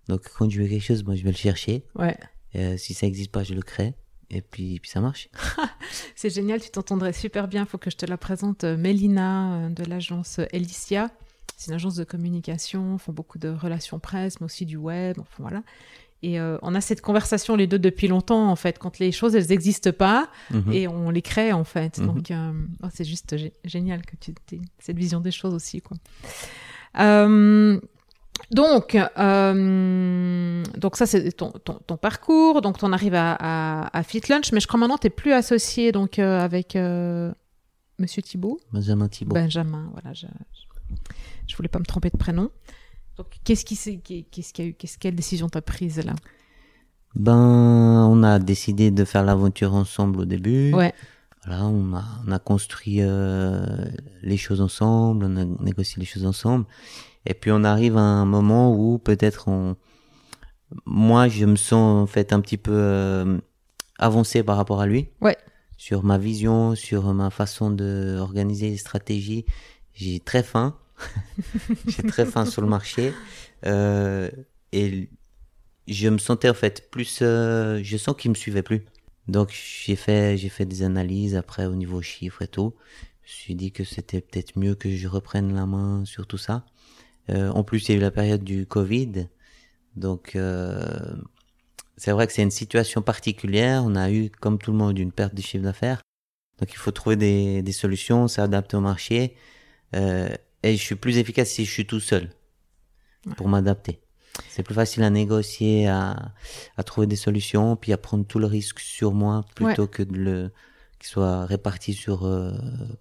Donc 0.10 0.24
quand 0.38 0.50
je 0.50 0.62
veux 0.62 0.68
quelque 0.68 0.84
chose, 0.84 1.06
moi 1.06 1.16
je 1.16 1.24
vais 1.24 1.32
le 1.32 1.38
chercher. 1.38 1.86
Ouais, 1.96 2.18
Euh, 2.56 2.76
si 2.78 2.94
ça 2.94 3.08
existe 3.08 3.32
pas, 3.32 3.44
je 3.44 3.54
le 3.54 3.62
crée. 3.62 3.94
Et 4.30 4.42
puis, 4.42 4.80
puis 4.82 4.90
ça 4.92 5.00
marche. 5.00 5.30
c'est 6.18 6.30
génial. 6.32 6.60
Tu 6.60 6.70
t'entendrais 6.70 7.14
super 7.14 7.48
bien. 7.48 7.66
faut 7.66 7.78
que 7.78 7.90
je 7.90 7.96
te 7.96 8.06
la 8.06 8.18
présente. 8.18 8.64
Mélina 8.66 9.70
de 9.70 9.84
l'agence 9.86 10.40
Elicia. 10.52 11.10
C'est 11.60 11.72
une 11.72 11.76
agence 11.76 11.96
de 11.96 12.06
communication. 12.06 12.98
Font 12.98 13.12
beaucoup 13.12 13.38
de 13.38 13.50
relations 13.50 14.00
presse, 14.00 14.40
mais 14.40 14.46
aussi 14.46 14.66
du 14.66 14.78
web. 14.78 15.18
Enfin, 15.20 15.36
voilà. 15.40 15.62
Et 16.22 16.40
euh, 16.40 16.58
on 16.62 16.74
a 16.76 16.82
cette 16.82 17.02
conversation 17.02 17.56
les 17.56 17.66
deux 17.68 17.80
depuis 17.80 18.08
longtemps, 18.08 18.50
en 18.50 18.56
fait, 18.56 18.78
quand 18.80 19.00
les 19.00 19.12
choses, 19.12 19.36
elles 19.36 19.48
n'existent 19.48 19.92
pas. 19.92 20.30
Mhm. 20.52 20.72
et 20.74 20.88
on 20.88 21.10
les 21.10 21.22
crée 21.22 21.52
en 21.54 21.64
fait. 21.64 21.98
Mhm. 21.98 22.06
Donc 22.08 22.32
euh, 22.32 22.52
oh, 22.84 22.88
c'est 22.94 23.06
juste 23.06 23.36
gé- 23.36 23.54
génial 23.66 24.06
que 24.06 24.16
tu 24.20 24.32
aies 24.54 24.62
cette 24.80 24.98
vision 24.98 25.20
des 25.22 25.32
choses 25.32 25.54
aussi 25.54 25.82
quoi. 25.82 25.98
Euh, 27.00 27.80
donc 28.52 28.96
euh, 28.96 30.64
donc 30.78 30.96
ça 30.96 31.06
c'est 31.06 31.32
ton, 31.34 31.52
ton, 31.52 31.76
ton 31.86 31.98
parcours. 31.98 32.62
Donc 32.62 32.78
on 32.84 32.92
arrive 32.94 33.16
à, 33.16 33.36
à, 33.40 33.98
à 33.98 34.04
Fit 34.04 34.22
Lunch, 34.30 34.52
mais 34.52 34.60
je 34.60 34.68
crois 34.68 34.80
maintenant 34.80 34.98
tu 34.98 35.10
plus 35.10 35.34
associé 35.34 35.92
donc 35.92 36.20
euh, 36.20 36.40
avec 36.42 36.76
euh, 36.76 37.32
Monsieur 37.98 38.22
Thibault, 38.22 38.60
Benjamin 38.72 39.08
Thibault. 39.08 39.36
Benjamin. 39.36 39.90
Voilà, 39.94 40.14
je, 40.14 40.26
je 40.26 40.96
je 41.50 41.56
voulais 41.58 41.68
pas 41.70 41.80
me 41.80 41.86
tromper 41.86 42.10
de 42.10 42.18
prénom. 42.18 42.50
Donc 43.18 43.28
qu'est-ce 43.44 43.66
qui 43.66 43.76
s'est- 43.76 43.98
qu'est-ce 43.98 44.54
qu'il 44.54 44.66
y 44.66 44.68
a 44.68 44.72
eu, 44.72 44.74
qu'est-ce 44.74 44.98
quelle 44.98 45.16
décision 45.16 45.50
t'as 45.50 45.62
prise 45.62 45.98
là? 46.06 46.14
Ben, 47.16 48.08
on 48.10 48.24
a 48.24 48.40
décidé 48.40 48.92
de 48.92 49.04
faire 49.04 49.24
l'aventure 49.24 49.74
ensemble 49.74 50.22
au 50.22 50.26
début. 50.26 50.74
Ouais. 50.74 50.94
Voilà, 51.46 51.66
on 51.66 51.96
a, 51.96 52.04
on 52.28 52.32
a 52.32 52.40
construit 52.40 52.98
euh, 53.02 53.86
les 54.22 54.38
choses 54.38 54.62
ensemble, 54.62 55.26
on 55.26 55.38
a 55.38 55.46
négocié 55.64 56.00
les 56.00 56.06
choses 56.06 56.26
ensemble. 56.26 56.66
Et 57.26 57.34
puis 57.34 57.52
on 57.52 57.64
arrive 57.64 57.98
à 57.98 58.02
un 58.02 58.26
moment 58.26 58.74
où 58.76 59.00
peut-être 59.00 59.48
on... 59.48 59.76
Moi, 60.86 61.28
je 61.30 61.46
me 61.46 61.56
sens 61.56 62.04
en 62.04 62.06
fait 62.08 62.32
un 62.32 62.42
petit 62.42 62.58
peu 62.58 62.74
euh, 62.76 63.40
avancé 63.98 64.44
par 64.44 64.58
rapport 64.58 64.82
à 64.82 64.86
lui. 64.86 65.10
Ouais. 65.20 65.36
Sur 65.78 66.04
ma 66.04 66.18
vision, 66.18 66.76
sur 66.76 67.12
ma 67.14 67.30
façon 67.32 67.72
de 67.72 68.18
organiser 68.20 68.70
les 68.70 68.78
stratégies. 68.78 69.46
J'ai 69.94 70.20
très 70.20 70.44
faim. 70.44 70.76
J'ai 71.88 72.04
très 72.04 72.26
faim 72.26 72.46
sur 72.46 72.62
le 72.62 72.68
marché. 72.68 73.14
Euh, 73.66 74.30
et 74.72 75.10
je 75.88 76.10
me 76.10 76.18
sentais 76.18 76.50
en 76.50 76.54
fait 76.54 76.90
plus... 76.92 77.20
euh, 77.22 77.80
je 77.84 77.98
sens 77.98 78.16
qu'il 78.18 78.32
me 78.32 78.36
suivait 78.36 78.64
plus. 78.64 78.86
Donc 79.28 79.52
j'ai 79.52 79.96
fait 79.96 80.38
j'ai 80.38 80.50
fait 80.50 80.66
des 80.66 80.82
analyses 80.84 81.36
après 81.36 81.66
au 81.66 81.76
niveau 81.76 82.02
chiffres 82.02 82.42
et 82.42 82.48
tout. 82.48 82.74
Je 83.24 83.32
me 83.32 83.38
suis 83.38 83.56
dit 83.56 83.72
que 83.72 83.84
c'était 83.84 84.22
peut-être 84.22 84.58
mieux 84.58 84.76
que 84.76 84.90
je 84.90 85.08
reprenne 85.08 85.54
la 85.54 85.66
main 85.66 86.04
sur 86.06 86.26
tout 86.26 86.38
ça. 86.38 86.66
Euh, 87.30 87.50
en 87.52 87.64
plus 87.64 87.88
il 87.88 87.92
y 87.92 87.96
a 87.96 87.98
eu 87.98 88.02
la 88.02 88.12
période 88.12 88.44
du 88.44 88.66
Covid, 88.66 89.28
donc 89.96 90.36
euh, 90.36 91.14
c'est 91.98 92.12
vrai 92.12 92.26
que 92.26 92.34
c'est 92.34 92.42
une 92.42 92.52
situation 92.52 93.02
particulière. 93.04 93.84
On 93.86 93.96
a 93.96 94.12
eu 94.12 94.32
comme 94.32 94.58
tout 94.58 94.72
le 94.72 94.78
monde 94.78 94.98
une 94.98 95.12
perte 95.12 95.36
de 95.36 95.42
chiffre 95.42 95.64
d'affaires. 95.64 96.02
Donc 96.60 96.72
il 96.74 96.78
faut 96.78 96.92
trouver 96.92 97.16
des, 97.18 97.62
des 97.62 97.72
solutions, 97.72 98.28
s'adapter 98.28 98.78
au 98.78 98.82
marché. 98.82 99.36
Euh, 99.96 100.30
et 100.64 100.76
je 100.76 100.82
suis 100.82 100.96
plus 100.96 101.18
efficace 101.18 101.50
si 101.50 101.66
je 101.66 101.72
suis 101.72 101.86
tout 101.86 102.00
seul 102.00 102.30
pour 103.38 103.48
m'adapter. 103.48 104.00
C'est 104.48 104.64
plus 104.64 104.76
facile 104.76 105.04
à 105.04 105.10
négocier, 105.10 105.88
à, 105.88 106.32
à 106.78 106.84
trouver 106.84 107.08
des 107.08 107.16
solutions, 107.16 107.76
puis 107.76 107.92
à 107.94 107.98
prendre 107.98 108.26
tout 108.26 108.40
le 108.40 108.46
risque 108.46 108.80
sur 108.80 109.14
moi 109.14 109.44
plutôt 109.56 109.88
que 109.88 110.04
de 110.04 110.16
le 110.16 110.52
qu'il 111.00 111.08
soit 111.08 111.46
réparti 111.46 111.94
sur 111.94 112.26
euh, 112.26 112.52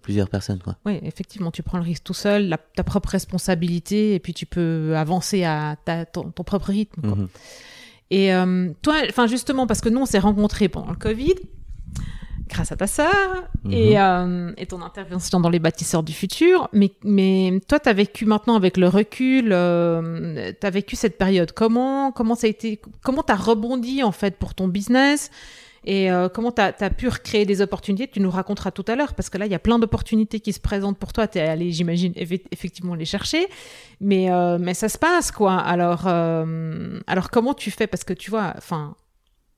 plusieurs 0.01 0.29
personnes. 0.29 0.59
Quoi. 0.59 0.77
Oui, 0.85 0.99
effectivement, 1.03 1.51
tu 1.51 1.63
prends 1.63 1.77
le 1.77 1.83
risque 1.83 2.05
tout 2.05 2.13
seul, 2.13 2.47
la, 2.47 2.57
ta 2.57 2.85
propre 2.85 3.09
responsabilité, 3.09 4.15
et 4.15 4.19
puis 4.19 4.33
tu 4.33 4.45
peux 4.45 4.95
avancer 4.95 5.43
à 5.43 5.75
ta, 5.83 6.05
ton, 6.05 6.31
ton 6.31 6.43
propre 6.43 6.69
rythme. 6.69 7.01
Quoi. 7.01 7.15
Mhm. 7.15 7.27
Et 8.09 8.33
euh, 8.33 8.69
toi, 8.81 9.01
enfin 9.09 9.27
justement, 9.27 9.67
parce 9.67 9.81
que 9.81 9.89
nous, 9.89 9.99
on 9.99 10.05
s'est 10.05 10.19
rencontrés 10.19 10.69
pendant 10.69 10.91
le 10.91 10.97
Covid, 10.97 11.35
grâce 12.59 12.71
à 12.71 12.75
ta 12.75 12.87
sœur 12.87 13.09
Mhm. 13.63 13.71
et, 13.73 13.99
euh, 13.99 14.51
et 14.57 14.65
ton 14.65 14.81
intervention 14.81 15.39
dans 15.39 15.49
les 15.49 15.59
bâtisseurs 15.59 16.03
du 16.03 16.13
futur. 16.13 16.67
Mais, 16.73 16.91
mais 17.03 17.59
toi, 17.67 17.79
tu 17.79 17.89
as 17.89 17.93
vécu 17.93 18.25
maintenant 18.25 18.55
avec 18.55 18.77
le 18.77 18.87
recul, 18.87 19.49
euh, 19.51 20.51
tu 20.59 20.67
as 20.67 20.69
vécu 20.69 20.95
cette 20.95 21.17
période. 21.17 21.51
Comment? 21.53 22.11
Comment 22.11 22.35
ça 22.35 22.47
a 22.47 22.49
été 22.49 22.81
Comment 23.03 23.23
tu 23.23 23.31
as 23.31 23.35
rebondi 23.35 24.03
en 24.03 24.11
fait 24.11 24.37
pour 24.37 24.53
ton 24.55 24.67
business? 24.67 25.31
Et 25.85 26.11
euh, 26.11 26.27
comment 26.27 26.51
tu 26.51 26.61
as, 26.61 26.73
pu 26.89 27.07
recréer 27.07 27.45
des 27.45 27.61
opportunités? 27.61 28.07
Tu 28.09 28.19
nous 28.19 28.29
raconteras 28.29 28.71
tout 28.71 28.83
à 28.89 28.95
l'heure, 28.97 29.13
parce 29.13 29.29
que 29.29 29.37
là, 29.37 29.45
il 29.45 29.51
y 29.51 29.55
a 29.55 29.59
plein 29.59 29.79
d'opportunités 29.79 30.41
qui 30.41 30.51
se 30.51 30.59
présentent 30.59 30.97
pour 30.97 31.13
toi. 31.13 31.25
Tu 31.29 31.37
es 31.37 31.41
allé, 31.41 31.71
j'imagine, 31.71 32.11
effe- 32.13 32.43
effectivement 32.51 32.95
les 32.95 33.05
chercher. 33.05 33.47
Mais, 34.01 34.29
euh, 34.29 34.57
mais 34.59 34.73
ça 34.73 34.89
se 34.89 34.97
passe, 34.97 35.31
quoi. 35.31 35.55
Alors, 35.57 36.03
euh, 36.07 36.99
alors 37.07 37.29
comment 37.31 37.53
tu 37.53 37.71
fais? 37.71 37.87
Parce 37.87 38.03
que 38.03 38.11
tu 38.13 38.29
vois, 38.29 38.53
enfin, 38.57 38.95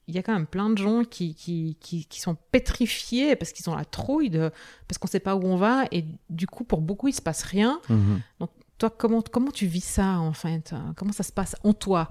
il 0.08 0.16
y 0.16 0.18
a 0.18 0.24
quand 0.24 0.34
même 0.34 0.48
plein 0.48 0.70
de 0.70 0.78
gens 0.78 1.04
qui, 1.04 1.36
qui, 1.36 1.78
qui, 1.80 2.06
qui 2.06 2.20
sont 2.20 2.36
pétrifiés 2.52 3.36
parce 3.36 3.52
qu'ils 3.52 3.70
ont 3.70 3.76
la 3.76 3.86
trouille, 3.86 4.30
de, 4.30 4.52
parce 4.88 4.98
qu'on 4.98 5.08
sait 5.08 5.20
pas 5.20 5.36
où 5.36 5.44
on 5.46 5.56
va. 5.56 5.86
Et 5.92 6.06
du 6.30 6.48
coup, 6.48 6.64
pour 6.64 6.82
beaucoup, 6.82 7.08
il 7.08 7.14
se 7.14 7.22
passe 7.22 7.44
rien. 7.44 7.80
Mhm. 7.90 8.22
Toi, 8.78 8.90
comment, 8.90 9.22
comment 9.22 9.52
tu 9.52 9.68
vis 9.68 9.84
ça, 9.84 10.20
en 10.20 10.34
fait? 10.34 10.74
Comment 10.96 11.12
ça 11.14 11.24
se 11.24 11.32
passe 11.32 11.56
en 11.64 11.74
toi? 11.74 12.10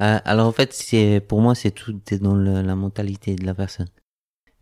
Euh, 0.00 0.18
alors 0.24 0.46
en 0.46 0.52
fait, 0.52 0.72
c'est 0.72 1.20
pour 1.20 1.40
moi, 1.42 1.54
c'est 1.54 1.72
tout 1.72 2.00
est 2.10 2.18
dans 2.18 2.34
le- 2.34 2.62
la 2.62 2.74
mentalité 2.76 3.34
de 3.34 3.44
la 3.44 3.54
personne. 3.54 3.88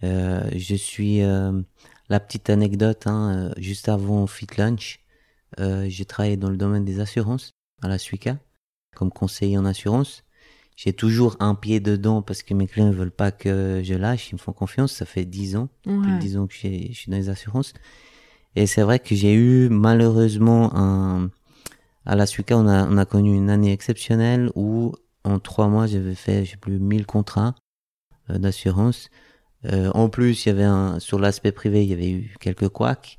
Euh, 0.02 0.48
je 0.56 0.74
suis 0.74 1.22
euh, 1.22 1.60
la 2.08 2.18
petite 2.20 2.50
anecdote. 2.50 3.06
Hein, 3.06 3.52
juste 3.58 3.88
avant 3.88 4.26
Fit 4.26 4.48
Lunch, 4.56 5.00
j'ai 5.58 6.04
travaillé 6.04 6.36
dans 6.36 6.50
le 6.50 6.56
domaine 6.56 6.84
des 6.84 7.00
assurances 7.00 7.52
à 7.82 7.88
la 7.88 7.98
Suica 7.98 8.38
comme 8.96 9.10
conseiller 9.12 9.58
en 9.58 9.64
assurance. 9.64 10.24
J'ai 10.78 10.92
toujours 10.92 11.36
un 11.40 11.56
pied 11.56 11.80
dedans 11.80 12.22
parce 12.22 12.44
que 12.44 12.54
mes 12.54 12.68
clients 12.68 12.86
ne 12.86 12.92
veulent 12.94 13.10
pas 13.10 13.32
que 13.32 13.80
je 13.84 13.94
lâche, 13.94 14.30
ils 14.30 14.36
me 14.36 14.38
font 14.38 14.52
confiance. 14.52 14.92
Ça 14.92 15.06
fait 15.06 15.24
dix 15.24 15.56
ans, 15.56 15.68
Ouais. 15.84 16.18
dix 16.20 16.36
ans 16.36 16.46
que 16.46 16.54
je 16.54 16.92
suis 16.92 17.10
dans 17.10 17.16
les 17.16 17.30
assurances. 17.30 17.72
Et 18.54 18.68
c'est 18.68 18.82
vrai 18.82 19.00
que 19.00 19.16
j'ai 19.16 19.34
eu 19.34 19.68
malheureusement 19.70 20.70
un 20.76 21.30
à 22.06 22.14
la 22.14 22.26
Suica, 22.26 22.56
on 22.56 22.68
a 22.68 22.86
on 22.86 22.96
a 22.96 23.04
connu 23.04 23.34
une 23.36 23.50
année 23.50 23.72
exceptionnelle 23.72 24.52
où 24.54 24.94
en 25.24 25.40
trois 25.40 25.66
mois, 25.66 25.88
j'avais 25.88 26.14
fait, 26.14 26.44
je 26.44 26.52
sais 26.52 26.56
plus, 26.56 26.78
1000 26.78 27.06
contrats 27.06 27.56
euh, 28.30 28.38
d'assurance. 28.38 29.10
Euh, 29.64 29.90
en 29.94 30.08
plus, 30.08 30.46
il 30.46 30.50
y 30.50 30.52
avait 30.52 30.62
un, 30.62 31.00
sur 31.00 31.18
l'aspect 31.18 31.50
privé, 31.50 31.82
il 31.82 31.90
y 31.90 31.92
avait 31.92 32.10
eu 32.10 32.36
quelques 32.38 32.68
couacs. 32.68 33.18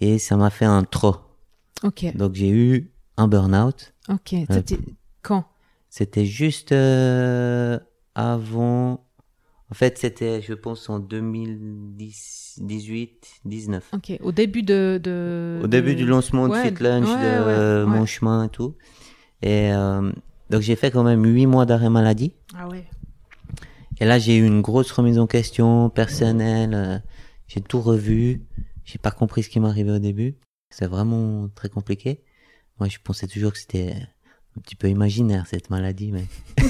Et 0.00 0.18
ça 0.18 0.36
m'a 0.36 0.50
fait 0.50 0.66
un 0.66 0.84
trop. 0.84 1.16
Ok, 1.82 2.14
Donc, 2.14 2.34
j'ai 2.34 2.50
eu 2.50 2.92
un 3.16 3.26
burn-out. 3.26 3.94
ok. 4.10 4.34
C'était 4.50 4.78
quand? 5.22 5.46
C'était 5.90 6.24
juste 6.24 6.72
euh, 6.72 7.78
avant... 8.14 9.04
En 9.70 9.74
fait, 9.74 9.98
c'était, 9.98 10.40
je 10.42 10.54
pense, 10.54 10.88
en 10.88 10.98
2018, 10.98 13.40
19. 13.44 13.90
Ok, 13.94 14.12
au 14.20 14.32
début 14.32 14.62
de... 14.62 14.98
de 15.02 15.60
Au 15.62 15.66
début 15.66 15.92
de- 15.94 15.98
du 15.98 16.06
lancement 16.06 16.48
de 16.48 16.52
Ouais, 16.54 16.70
Fit 16.74 16.82
Lunch, 16.82 17.08
ouais, 17.08 17.16
de 17.16 17.20
ouais, 17.20 17.26
euh, 17.26 17.84
ouais. 17.86 17.98
mon 17.98 18.06
chemin 18.06 18.44
et 18.44 18.48
tout. 18.48 18.74
Et 19.42 19.72
euh, 19.72 20.10
donc, 20.50 20.60
j'ai 20.62 20.76
fait 20.76 20.90
quand 20.90 21.04
même 21.04 21.24
huit 21.24 21.46
mois 21.46 21.66
d'arrêt 21.66 21.90
maladie. 21.90 22.32
Ah 22.56 22.68
ouais. 22.68 22.84
Et 24.00 24.04
là, 24.04 24.18
j'ai 24.18 24.36
eu 24.36 24.46
une 24.46 24.62
grosse 24.62 24.90
remise 24.92 25.18
en 25.18 25.26
question 25.26 25.90
personnelle. 25.90 26.74
euh, 26.74 26.98
j'ai 27.46 27.60
tout 27.60 27.80
revu. 27.80 28.42
J'ai 28.84 28.98
pas 28.98 29.10
compris 29.10 29.42
ce 29.42 29.48
qui 29.50 29.60
m'arrivait 29.60 29.90
au 29.92 29.98
début. 29.98 30.36
C'est 30.70 30.86
vraiment 30.86 31.48
très 31.54 31.68
compliqué. 31.68 32.22
Moi, 32.78 32.88
je 32.88 32.98
pensais 33.02 33.26
toujours 33.26 33.52
que 33.52 33.58
c'était 33.58 33.94
un 34.56 34.60
petit 34.62 34.74
peu 34.76 34.88
imaginaire 34.88 35.46
cette 35.46 35.70
maladie, 35.70 36.10
mais 36.12 36.24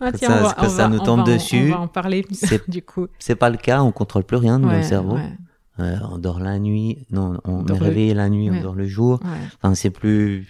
Ah, 0.00 0.10
Quand 0.10 0.18
tiens, 0.18 0.28
ça- 0.28 0.38
on 0.38 0.42
va, 0.42 0.52
quand 0.54 0.66
on 0.66 0.68
ça 0.68 0.82
va- 0.84 0.88
nous 0.88 0.98
on 1.00 1.04
tombe 1.04 1.26
va 1.26 1.34
dessus, 1.34 1.66
On 1.72 1.76
va 1.76 1.80
en 1.80 1.88
parler 1.88 2.24
c'est- 2.32 2.68
du 2.70 2.82
coup. 2.82 3.06
c'est 3.18 3.34
pas 3.36 3.50
le 3.50 3.56
cas. 3.56 3.82
On 3.82 3.92
contrôle 3.92 4.24
plus 4.24 4.36
rien 4.36 4.58
dans 4.58 4.68
Ouais, 4.68 4.78
le 4.78 4.82
cerveau. 4.82 5.16
ouais, 5.16 5.32
Euh, 5.80 5.96
on 6.10 6.18
dort 6.18 6.38
la 6.38 6.58
nuit. 6.58 7.06
Non, 7.10 7.40
on 7.44 7.64
est 7.66 7.68
le- 7.68 7.74
réveillé 7.74 8.14
la 8.14 8.28
nuit, 8.28 8.50
ouais. 8.50 8.58
on 8.58 8.62
dort 8.62 8.74
le 8.74 8.86
jour. 8.86 9.20
Enfin, 9.62 9.74
c'est 9.74 9.90
plus. 9.90 10.46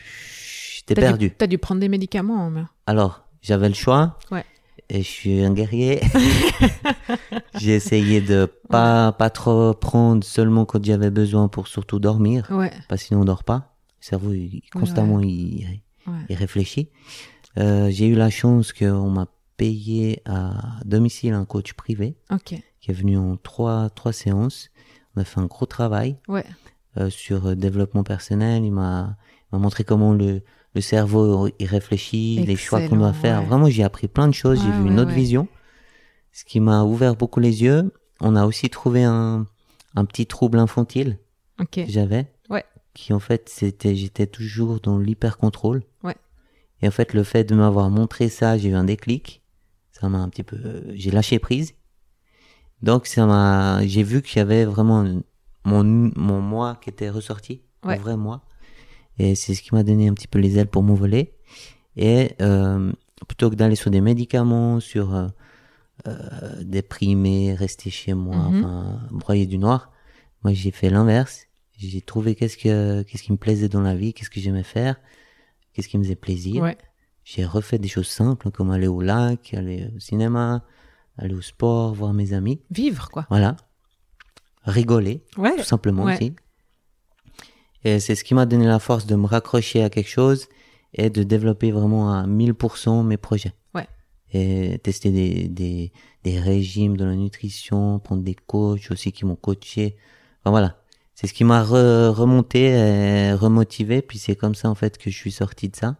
J'étais 0.76 0.94
T'as 0.94 1.00
perdu. 1.00 1.30
T'as 1.30 1.46
dû 1.46 1.56
prendre 1.58 1.80
des 1.80 1.88
médicaments, 1.88 2.50
mais... 2.50 2.62
Alors, 2.86 3.24
j'avais 3.40 3.68
le 3.68 3.74
choix. 3.74 4.18
Ouais. 4.30 4.44
Et 4.90 4.98
je 5.02 5.08
suis 5.08 5.42
un 5.42 5.54
guerrier. 5.54 6.00
j'ai 7.58 7.74
essayé 7.74 8.20
de 8.20 8.46
pas 8.68 9.12
pas 9.12 9.30
trop 9.30 9.72
prendre 9.74 10.22
seulement 10.24 10.64
quand 10.66 10.84
j'avais 10.84 11.10
besoin 11.10 11.48
pour 11.48 11.68
surtout 11.68 11.98
dormir, 11.98 12.46
Ouais, 12.50 12.70
parce 12.88 13.02
que 13.02 13.08
sinon 13.08 13.22
on 13.22 13.24
dort 13.24 13.44
pas. 13.44 13.76
Le 14.00 14.06
cerveau 14.06 14.32
il- 14.34 14.60
constamment 14.72 15.20
il, 15.20 15.80
ouais. 16.06 16.12
il 16.28 16.36
réfléchit. 16.36 16.90
Euh, 17.58 17.88
j'ai 17.90 18.06
eu 18.06 18.14
la 18.14 18.30
chance 18.30 18.72
qu'on 18.72 19.10
m'a 19.10 19.26
payé 19.56 20.20
à 20.24 20.80
domicile 20.84 21.32
un 21.34 21.44
coach 21.44 21.74
privé 21.74 22.16
qui 22.80 22.90
est 22.90 22.94
venu 22.94 23.16
en 23.16 23.36
trois 23.36 23.90
trois 23.90 24.12
séances. 24.12 24.70
On 25.14 25.20
a 25.20 25.24
fait 25.24 25.38
un 25.40 25.46
gros 25.46 25.66
travail 25.66 26.16
ouais. 26.28 26.44
euh, 26.96 27.08
sur 27.10 27.46
euh, 27.46 27.54
développement 27.54 28.02
personnel. 28.02 28.64
Il 28.64 28.72
m'a 28.72 29.16
montré 29.52 29.84
comment 29.84 30.12
le 30.12 30.42
le 30.74 30.80
cerveau 30.80 31.48
il 31.60 31.66
réfléchit, 31.66 32.44
les 32.44 32.56
choix 32.56 32.80
qu'on 32.88 32.96
doit 32.96 33.12
faire. 33.12 33.40
ouais. 33.42 33.46
Vraiment, 33.46 33.70
j'ai 33.70 33.84
appris 33.84 34.08
plein 34.08 34.26
de 34.26 34.34
choses. 34.34 34.60
j'ai 34.60 34.70
vu 34.72 34.88
une 34.88 34.98
autre 34.98 35.12
vision, 35.12 35.46
ce 36.32 36.44
qui 36.44 36.58
m'a 36.58 36.82
ouvert 36.82 37.14
beaucoup 37.14 37.38
les 37.38 37.62
yeux. 37.62 37.92
On 38.20 38.34
a 38.34 38.44
aussi 38.44 38.68
trouvé 38.70 39.04
un 39.04 39.46
un 39.94 40.04
petit 40.04 40.26
trouble 40.26 40.58
infantile 40.58 41.18
que 41.84 41.92
j'avais. 41.92 42.26
Qui 42.94 43.12
en 43.12 43.18
fait 43.20 43.48
c'était 43.48 43.94
j'étais 43.96 44.26
toujours 44.26 44.80
dans 44.80 44.98
l'hyper 44.98 45.36
contrôle. 45.38 45.82
Ouais. 46.02 46.16
Et 46.80 46.88
en 46.88 46.90
fait, 46.90 47.12
le 47.14 47.22
fait 47.24 47.44
de 47.44 47.54
m'avoir 47.54 47.90
montré 47.90 48.28
ça, 48.28 48.56
j'ai 48.58 48.70
eu 48.70 48.74
un 48.74 48.84
déclic. 48.84 49.42
Ça 49.92 50.08
m'a 50.08 50.18
un 50.18 50.28
petit 50.28 50.42
peu, 50.42 50.84
j'ai 50.94 51.10
lâché 51.10 51.38
prise. 51.38 51.74
Donc 52.82 53.06
ça 53.06 53.26
m'a, 53.26 53.86
j'ai 53.86 54.02
vu 54.02 54.22
qu'il 54.22 54.38
y 54.38 54.40
avait 54.40 54.64
vraiment 54.64 55.04
mon 55.64 55.84
mon 56.16 56.40
moi 56.40 56.78
qui 56.82 56.90
était 56.90 57.10
ressorti, 57.10 57.62
Ouais. 57.84 57.96
mon 57.96 58.02
vrai 58.02 58.16
moi. 58.16 58.42
Et 59.18 59.34
c'est 59.36 59.54
ce 59.54 59.62
qui 59.62 59.74
m'a 59.74 59.82
donné 59.84 60.08
un 60.08 60.14
petit 60.14 60.26
peu 60.26 60.38
les 60.38 60.58
ailes 60.58 60.66
pour 60.68 60.82
m'envoler. 60.82 61.34
Et 61.96 62.32
euh, 62.42 62.92
plutôt 63.28 63.48
que 63.50 63.54
d'aller 63.54 63.76
sur 63.76 63.90
des 63.90 64.00
médicaments, 64.00 64.80
sur 64.80 65.14
euh, 65.14 65.28
euh, 66.08 66.62
déprimer, 66.62 67.54
rester 67.54 67.90
chez 67.90 68.14
moi, 68.14 68.36
Mhm. 68.36 68.64
enfin 68.64 69.00
broyer 69.12 69.46
du 69.46 69.56
noir, 69.58 69.92
moi 70.42 70.52
j'ai 70.52 70.72
fait 70.72 70.90
l'inverse. 70.90 71.46
J'ai 71.76 72.00
trouvé 72.00 72.34
qu'est-ce 72.34 72.56
que 72.56 73.02
qu'est-ce 73.02 73.22
qui 73.22 73.32
me 73.32 73.36
plaisait 73.36 73.68
dans 73.68 73.80
la 73.80 73.94
vie, 73.96 74.14
qu'est-ce 74.14 74.30
que 74.30 74.40
j'aimais 74.40 74.62
faire, 74.62 74.96
qu'est-ce 75.72 75.88
qui 75.88 75.98
me 75.98 76.02
faisait 76.04 76.14
plaisir. 76.16 76.62
ouais. 76.62 76.78
J'ai 77.24 77.44
refait 77.46 77.78
des 77.78 77.88
choses 77.88 78.06
simples 78.08 78.50
comme 78.50 78.70
aller 78.70 78.86
au 78.86 79.00
lac, 79.00 79.54
aller 79.54 79.88
au 79.96 79.98
cinéma, 79.98 80.62
aller 81.16 81.34
au 81.34 81.40
sport, 81.40 81.94
voir 81.94 82.12
mes 82.12 82.34
amis. 82.34 82.60
Vivre, 82.70 83.08
quoi. 83.10 83.26
Voilà. 83.30 83.56
Rigoler, 84.64 85.22
Ouais. 85.38 85.56
tout 85.56 85.62
simplement 85.64 86.04
Ouais. 86.04 86.14
aussi. 86.14 86.34
Et 87.82 87.98
c'est 88.00 88.14
ce 88.14 88.24
qui 88.24 88.34
m'a 88.34 88.46
donné 88.46 88.66
la 88.66 88.78
force 88.78 89.06
de 89.06 89.14
me 89.16 89.26
raccrocher 89.26 89.82
à 89.82 89.90
quelque 89.90 90.08
chose 90.08 90.48
et 90.94 91.10
de 91.10 91.22
développer 91.22 91.70
vraiment 91.70 92.12
à 92.12 92.26
1000% 92.26 93.02
mes 93.04 93.16
projets. 93.16 93.52
Ouais. 93.74 93.86
Et 94.32 94.78
tester 94.82 95.10
des, 95.10 95.48
des, 95.48 95.92
des 96.24 96.38
régimes 96.38 96.96
de 96.96 97.04
la 97.04 97.14
nutrition, 97.14 97.98
prendre 98.00 98.22
des 98.22 98.34
coachs 98.34 98.90
aussi 98.90 99.12
qui 99.12 99.24
m'ont 99.24 99.36
coaché. 99.36 99.96
Enfin 100.42 100.50
voilà. 100.50 100.82
C'est 101.14 101.26
ce 101.26 101.32
qui 101.32 101.44
m'a 101.44 101.62
re- 101.62 102.08
remonté 102.08 102.70
et 102.70 103.32
remotivé. 103.34 104.02
Puis 104.02 104.18
c'est 104.18 104.36
comme 104.36 104.54
ça 104.54 104.68
en 104.68 104.74
fait 104.74 104.98
que 104.98 105.10
je 105.10 105.16
suis 105.16 105.32
sorti 105.32 105.68
de 105.68 105.76
ça 105.76 105.96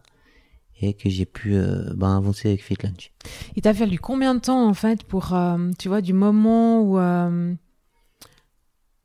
et 0.81 0.93
que 0.93 1.09
j'ai 1.09 1.25
pu 1.25 1.55
euh, 1.55 1.93
ben, 1.95 2.17
avancer 2.17 2.49
avec 2.49 2.61
Fit 2.61 2.75
Lunch. 2.83 3.11
Il 3.55 3.61
t'a 3.61 3.73
fallu 3.73 3.97
combien 3.97 4.35
de 4.35 4.41
temps, 4.41 4.67
en 4.67 4.73
fait, 4.73 5.03
pour, 5.03 5.33
euh, 5.33 5.71
tu 5.79 5.87
vois, 5.87 6.01
du 6.01 6.11
moment 6.13 6.81
où... 6.81 6.99
euh, 6.99 7.53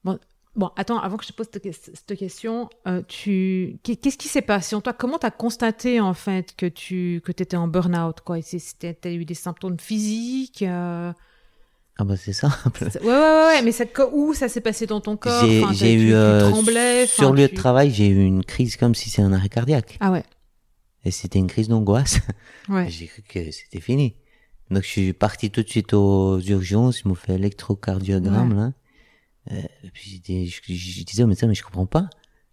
Bon, 0.02 0.19
bon, 0.57 0.71
attends, 0.76 0.99
avant 0.99 1.17
que 1.17 1.25
je 1.25 1.29
te 1.29 1.33
pose 1.35 1.47
cette, 1.52 1.62
ques- 1.62 1.73
cette 1.95 2.17
question, 2.19 2.69
tu... 3.07 3.79
qu'est- 3.85 3.97
qu'est-ce 3.97 4.19
qui 4.19 4.26
s'est 4.29 4.43
passé 4.43 4.75
en 4.75 4.81
toi? 4.81 4.93
Comment 4.95 5.19
t'as 5.19 5.31
constaté, 5.31 6.00
en 6.00 6.14
fait, 6.14 6.57
que 6.57 6.67
tu 6.67 7.21
que 7.25 7.31
étais 7.31 7.57
en 7.57 7.69
burn-out, 7.69 8.21
T'as 9.00 9.12
eu 9.12 9.25
des 9.25 9.35
symptômes 9.35 9.79
physiques 9.79 10.64
Ah 12.00 12.04
bah 12.04 12.16
c'est 12.16 12.33
simple. 12.33 12.85
Ouais, 13.02 13.07
ouais, 13.07 13.45
ouais, 13.47 13.62
mais 13.62 13.73
ça, 13.73 13.85
où 14.12 14.33
ça 14.33 14.49
s'est 14.49 14.62
passé 14.62 14.87
dans 14.87 15.00
ton 15.02 15.16
corps? 15.19 15.45
J'ai 15.50 15.62
Enfin, 15.62 15.75
tu- 15.75 15.85
eu 15.87 16.07
tu 16.09 16.14
euh, 16.14 16.50
tremblais, 16.50 17.07
sur 17.07 17.30
le 17.33 17.42
lieu 17.42 17.49
tu- 17.49 17.54
de 17.54 17.61
travail, 17.61 17.90
j'ai 17.92 18.09
eu 18.09 18.25
une 18.25 18.42
crise 18.42 18.76
comme 18.76 18.95
si 18.95 19.11
c'était 19.11 19.21
un 19.23 19.33
arrêt 19.35 19.50
cardiaque. 19.50 19.99
Ah 20.00 20.11
ouais, 20.11 20.25
Et 21.04 21.11
c'était 21.11 21.38
une 21.38 21.47
crise 21.47 21.69
d'angoisse. 21.69 22.21
ouais. 22.71 22.88
J'ai 22.88 23.07
cru 23.07 23.21
que 23.23 23.50
c'était 23.50 23.80
fini. 23.80 24.14
Donc 24.71 24.83
je 24.83 24.88
suis 24.88 25.12
parti 25.12 25.50
tout 25.50 25.62
de 25.62 25.69
suite 25.69 25.92
aux 25.92 26.40
urgences, 26.40 27.00
ils 27.04 27.09
m'ont 27.09 27.14
fait 27.14 27.35
électrocardiogramme 27.35 28.50
Ouais. 28.52 28.57
là. 28.57 28.73
Euh, 29.52 29.62
et 29.85 29.90
puis 29.90 30.23
je, 30.26 30.61
je- 30.75 31.04
disais 31.04 31.23
au 31.23 31.26
médecin 31.26 31.47
mais 31.49 31.54
je 31.54 31.62
comprends 31.64 31.87
pas. 31.87 32.09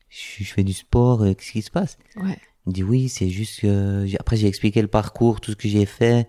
je, 0.10 0.44
je 0.44 0.52
fais 0.54 0.64
du 0.64 0.74
sport, 0.74 1.22
euh, 1.22 1.34
qu'est-ce 1.34 1.52
qui 1.54 1.62
se 1.62 1.72
passe? 1.72 1.98
Ouais. 2.18 2.38
Il 2.66 2.70
me 2.70 2.74
dit 2.74 2.84
oui, 2.84 3.08
c'est 3.08 3.30
juste 3.30 3.62
que 3.62 4.06
après 4.20 4.36
j'ai 4.36 4.48
expliqué 4.48 4.82
le 4.82 4.88
parcours, 4.90 5.40
tout 5.40 5.52
ce 5.52 5.56
que 5.56 5.70
j'ai 5.70 5.86
fait, 5.86 6.28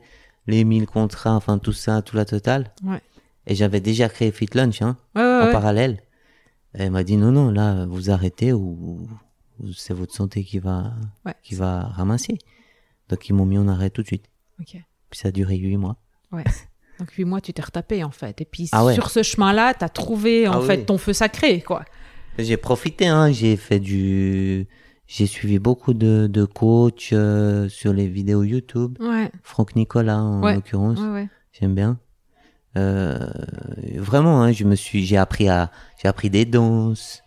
les 0.49 0.65
1000 0.65 0.87
contrats, 0.87 1.35
enfin 1.37 1.59
tout 1.59 1.73
ça, 1.73 2.03
tout 2.03 2.17
la 2.17 2.25
totale. 2.25 2.73
Ouais. 2.83 3.01
Et 3.47 3.55
j'avais 3.55 3.81
déjà 3.81 4.09
créé 4.09 4.33
Fit 4.33 4.49
Lunch 4.55 4.83
hein, 4.83 4.97
Ouais, 5.15 5.23
ouais, 5.23 5.43
en 5.43 5.47
ouais. 5.47 5.53
parallèle. 5.53 6.03
Et 6.75 6.83
elle 6.83 6.91
m'a 6.91 7.05
dit 7.05 7.17
non 7.17 7.31
non, 7.31 7.51
là 7.51 7.87
vous 7.87 8.11
arrêtez 8.11 8.53
ou, 8.53 9.07
ou 9.61 9.73
c'est 9.73 9.95
votre 9.95 10.13
santé 10.15 10.43
qui 10.45 10.59
va 10.59 10.93
Ouais. 11.25 11.35
qui 11.43 11.55
va 11.55 11.81
ramasser. 11.83 12.37
Donc 13.09 13.29
ils 13.29 13.33
m'ont 13.33 13.47
mis 13.47 13.57
en 13.59 13.69
arrêt 13.69 13.91
tout 13.91 14.03
de 14.03 14.07
suite. 14.09 14.25
Ok. 14.61 14.77
Puis 15.11 15.21
ça 15.21 15.29
a 15.29 15.31
duré 15.31 15.57
8 15.57 15.77
mois. 15.77 15.97
Donc 16.99 17.11
huit 17.13 17.25
mois, 17.25 17.41
tu 17.41 17.53
t'es 17.53 17.63
retapé 17.63 18.03
en 18.05 18.11
fait. 18.11 18.41
Et 18.41 18.45
puis 18.45 18.69
Ah 18.73 18.85
ouais. 18.85 18.93
sur 18.95 19.09
ce 19.11 19.23
chemin-là, 19.23 19.73
t'as 19.75 19.89
trouvé 19.89 20.49
en 20.49 20.61
Ah 20.61 20.67
fait 20.67 20.79
oui. 20.79 20.85
ton 20.85 20.99
feu 20.99 21.13
sacré, 21.13 21.61
quoi. 21.63 21.85
J'ai 22.39 22.57
profité, 22.57 23.07
hein, 23.07 23.31
j'ai 23.33 23.57
fait 23.57 23.81
du, 23.81 24.67
j'ai 25.09 25.27
suivi 25.27 25.59
beaucoup 25.59 25.95
de, 25.95 26.29
de 26.31 26.45
coachs 26.45 27.11
euh, 27.13 27.69
sur 27.69 27.93
les 27.93 28.07
vidéos 28.07 28.45
YouTube. 28.45 28.97
Ouais, 29.01 29.33
Franck 29.43 29.75
Nicolas 29.75 30.19
en 30.19 30.43
Ouais, 30.43 30.55
l'occurrence, 30.55 31.01
ouais, 31.01 31.09
ouais. 31.09 31.29
j'aime 31.59 31.75
bien. 31.75 31.99
Euh, 32.77 33.19
vraiment, 33.97 34.43
hein, 34.43 34.53
je 34.53 34.65
me 34.65 34.77
suis, 34.77 35.05
j'ai 35.05 35.17
appris 35.17 35.49
à, 35.49 35.71
j'ai 36.01 36.07
appris 36.09 36.29
des 36.31 36.45
danses, 36.45 37.25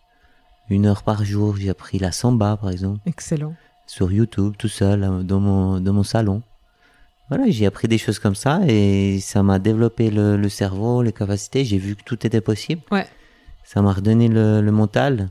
une 0.70 0.86
heure 0.86 1.04
par 1.04 1.26
jour. 1.26 1.58
J'ai 1.58 1.70
appris 1.72 1.98
la 2.00 2.12
samba 2.12 2.56
par 2.56 2.70
exemple 2.70 3.00
Excellent. 3.08 3.56
sur 3.88 4.12
YouTube 4.12 4.54
tout 4.58 4.68
seul 4.70 5.04
euh, 5.04 5.24
dans 5.24 5.40
mon 5.40 5.80
dans 5.82 5.92
mon 5.94 6.04
salon. 6.04 6.44
Voilà, 7.30 7.50
j'ai 7.50 7.66
appris 7.66 7.88
des 7.88 7.98
choses 7.98 8.20
comme 8.20 8.36
ça 8.36 8.62
et 8.68 9.20
ça 9.22 9.42
m'a 9.42 9.58
développé 9.58 10.12
le, 10.12 10.38
le 10.38 10.50
cerveau, 10.50 11.02
les 11.02 11.14
capacités. 11.14 11.66
J'ai 11.66 11.78
vu 11.80 11.96
que 11.96 12.04
tout 12.04 12.26
était 12.28 12.42
possible. 12.42 12.82
Ouais. 12.92 13.08
Ça 13.64 13.82
m'a 13.82 13.92
redonné 13.94 14.28
le, 14.28 14.62
le 14.62 14.72
mental. 14.72 15.30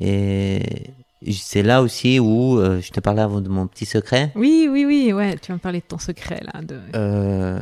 Et 0.00 0.90
c'est 1.30 1.62
là 1.62 1.82
aussi 1.82 2.18
où 2.18 2.58
euh, 2.58 2.80
je 2.80 2.90
te 2.90 3.00
parlais 3.00 3.22
avant 3.22 3.40
de 3.40 3.48
mon 3.48 3.66
petit 3.66 3.86
secret. 3.86 4.32
Oui, 4.34 4.68
oui, 4.70 4.84
oui, 4.86 5.12
ouais. 5.12 5.36
Tu 5.38 5.48
vas 5.52 5.54
me 5.56 5.60
parler 5.60 5.80
de 5.80 5.84
ton 5.84 5.98
secret 5.98 6.40
là. 6.42 6.62
De... 6.62 6.80
Euh, 6.94 7.60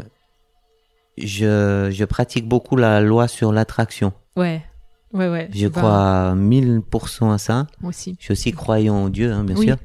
je, 1.16 1.88
je 1.92 2.04
pratique 2.04 2.46
beaucoup 2.46 2.76
la 2.76 3.00
loi 3.00 3.28
sur 3.28 3.52
l'attraction. 3.52 4.12
Ouais, 4.36 4.62
ouais, 5.12 5.28
ouais. 5.28 5.48
Je 5.52 5.66
Bah, 5.66 5.80
crois 5.80 6.30
à 6.30 6.34
1000% 6.34 7.32
à 7.32 7.38
ça. 7.38 7.66
Moi 7.80 7.90
aussi. 7.90 8.16
Je 8.18 8.24
suis 8.24 8.32
aussi 8.32 8.52
croyant 8.52 8.94
en 8.96 9.08
Dieu, 9.08 9.32
hein, 9.32 9.44
bien 9.44 9.56
Oui. 9.56 9.66
sûr. 9.66 9.76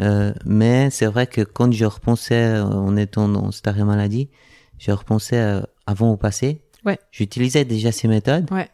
Euh, 0.00 0.32
mais 0.46 0.88
c'est 0.90 1.06
vrai 1.06 1.26
que 1.26 1.42
quand 1.42 1.70
je 1.72 1.84
repensais 1.84 2.58
en 2.60 2.96
étant 2.96 3.28
dans 3.28 3.50
cette 3.52 3.68
arrêt 3.68 3.84
maladie, 3.84 4.30
je 4.78 4.92
repensais 4.92 5.60
avant 5.86 6.10
au 6.12 6.16
passé. 6.16 6.62
Ouais. 6.86 6.98
J'utilisais 7.10 7.66
déjà 7.66 7.92
ces 7.92 8.08
méthodes. 8.08 8.50
Ouais. 8.50 8.68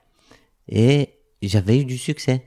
Et 0.69 1.15
j'avais 1.43 1.81
eu 1.81 1.85
du 1.85 1.99
succès. 1.99 2.45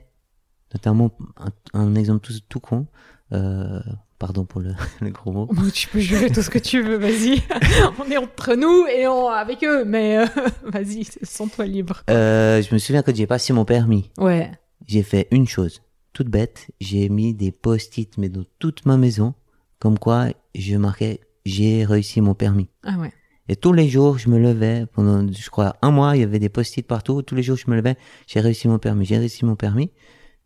Notamment, 0.74 1.10
un, 1.38 1.50
un 1.78 1.94
exemple 1.94 2.20
tout, 2.26 2.32
tout 2.48 2.60
con. 2.60 2.86
Euh, 3.32 3.80
pardon 4.18 4.44
pour 4.44 4.60
le, 4.60 4.74
le 5.00 5.10
gros 5.10 5.32
mot. 5.32 5.46
Bon, 5.46 5.68
tu 5.72 5.88
peux 5.88 5.98
jurer 6.00 6.30
tout 6.30 6.42
ce 6.42 6.50
que 6.50 6.58
tu 6.58 6.82
veux, 6.82 6.96
vas-y. 6.96 7.42
on 7.98 8.10
est 8.10 8.16
entre 8.16 8.54
nous 8.54 8.86
et 8.86 9.06
on 9.08 9.28
avec 9.28 9.64
eux, 9.64 9.84
mais 9.84 10.18
euh, 10.18 10.26
vas-y, 10.64 11.04
sens-toi 11.22 11.66
libre. 11.66 12.02
Euh, 12.10 12.62
je 12.62 12.72
me 12.74 12.78
souviens 12.78 13.02
quand 13.02 13.14
j'ai 13.14 13.26
passé 13.26 13.52
mon 13.52 13.64
permis, 13.64 14.10
Ouais, 14.18 14.50
j'ai 14.86 15.02
fait 15.02 15.28
une 15.30 15.46
chose, 15.48 15.80
toute 16.12 16.28
bête. 16.28 16.68
J'ai 16.80 17.08
mis 17.08 17.34
des 17.34 17.52
post-it, 17.52 18.16
mais 18.18 18.28
dans 18.28 18.44
toute 18.58 18.84
ma 18.86 18.96
maison, 18.96 19.34
comme 19.78 19.98
quoi 19.98 20.26
je 20.54 20.76
marquais 20.76 21.20
j'ai 21.46 21.84
réussi 21.84 22.20
mon 22.20 22.34
permis. 22.34 22.68
ah 22.84 22.98
ouais. 22.98 23.12
Et 23.48 23.56
tous 23.56 23.72
les 23.72 23.88
jours, 23.88 24.18
je 24.18 24.28
me 24.28 24.38
levais, 24.38 24.84
pendant, 24.92 25.26
je 25.32 25.50
crois, 25.50 25.74
un 25.82 25.90
mois, 25.90 26.14
il 26.16 26.20
y 26.20 26.22
avait 26.22 26.38
des 26.38 26.48
post-it 26.50 26.86
partout. 26.86 27.22
Tous 27.22 27.34
les 27.34 27.42
jours, 27.42 27.56
je 27.56 27.68
me 27.68 27.74
levais, 27.74 27.96
j'ai 28.28 28.38
réussi 28.38 28.68
mon 28.68 28.78
permis, 28.78 29.04
j'ai 29.06 29.18
réussi 29.18 29.44
mon 29.44 29.56
permis. 29.56 29.90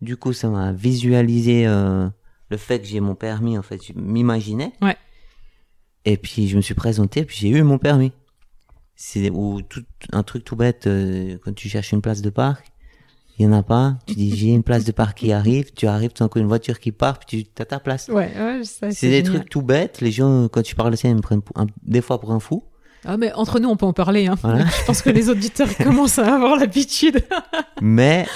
Du 0.01 0.17
coup, 0.17 0.33
ça 0.33 0.49
m'a 0.49 0.73
visualisé 0.73 1.67
euh, 1.67 2.09
le 2.51 2.57
fait 2.57 2.81
que 2.81 2.87
j'ai 2.87 3.01
mon 3.01 3.15
permis, 3.15 3.57
en 3.59 3.63
fait, 3.63 3.81
je 3.87 3.93
m'imaginais. 3.95 4.73
Ouais. 4.83 4.97
Et 6.05 6.17
puis, 6.17 6.49
je 6.49 6.57
me 6.57 6.61
suis 6.63 6.75
présenté, 6.75 7.25
puis 7.25 7.37
j'ai 7.41 7.49
eu 7.49 7.63
mon 7.63 7.79
permis. 7.79 8.13
C'est 8.97 9.31
ou 9.31 9.63
tout, 9.63 9.83
un 10.13 10.23
truc 10.23 10.45
tout 10.45 10.57
bête, 10.57 10.87
euh, 10.87 11.37
quand 11.45 11.55
tu 11.55 11.69
cherches 11.69 11.93
une 11.93 12.03
place 12.03 12.23
de 12.23 12.31
parc, 12.31 12.67
il 13.39 13.45
y 13.45 13.49
en 13.49 13.53
a 13.53 13.63
pas, 13.65 13.97
tu 14.07 14.15
dis 14.15 14.37
j'ai 14.37 14.51
une 14.51 14.63
place 14.63 14.85
de 14.85 14.93
parc 14.93 15.19
qui 15.19 15.33
arrive, 15.33 15.73
tu 15.75 15.89
arrives, 15.89 16.13
tu 16.13 16.23
as 16.23 16.29
une 16.37 16.47
voiture 16.47 16.79
qui 16.79 16.93
part, 16.93 17.19
puis 17.19 17.49
tu 17.53 17.63
as 17.63 17.65
ta 17.65 17.81
place. 17.81 18.09
Ouais, 18.09 18.31
ouais, 18.39 18.63
sais. 18.63 18.93
C'est 18.93 19.09
des 19.09 19.25
génial. 19.25 19.35
trucs 19.41 19.51
tout 19.51 19.63
bêtes, 19.63 20.01
les 20.01 20.13
gens, 20.13 20.47
quand 20.49 20.63
tu 20.63 20.77
parles 20.77 20.93
de 20.93 20.97
ça, 20.97 21.09
ils 21.09 21.17
me 21.17 21.21
prennent 21.21 21.43
pour 21.43 21.59
un- 21.61 21.67
des 21.83 22.01
fois 22.01 22.21
pour 22.21 22.31
un 22.31 22.39
fou. 22.39 22.63
Ah, 23.05 23.17
mais 23.17 23.33
entre 23.33 23.59
nous, 23.59 23.69
on 23.69 23.77
peut 23.77 23.87
en 23.87 23.93
parler. 23.93 24.27
Hein. 24.29 24.37
Voilà. 24.41 24.65
Je 24.81 24.85
pense 24.87 25.03
que 25.03 25.11
les 25.11 25.29
auditeurs 25.29 25.75
commencent 25.79 26.19
à 26.21 26.33
avoir 26.37 26.57
l'habitude. 26.57 27.25
mais 27.83 28.27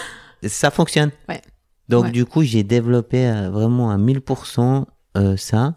ça 0.44 0.70
fonctionne. 0.70 1.10
Ouais. 1.28 1.40
Donc 1.88 2.04
Ouais. 2.04 2.10
du 2.10 2.24
coup, 2.26 2.42
j'ai 2.42 2.62
développé 2.64 3.26
euh, 3.26 3.50
vraiment 3.50 3.90
à 3.90 3.96
1000% 3.98 4.84
euh, 5.16 5.36
ça 5.36 5.74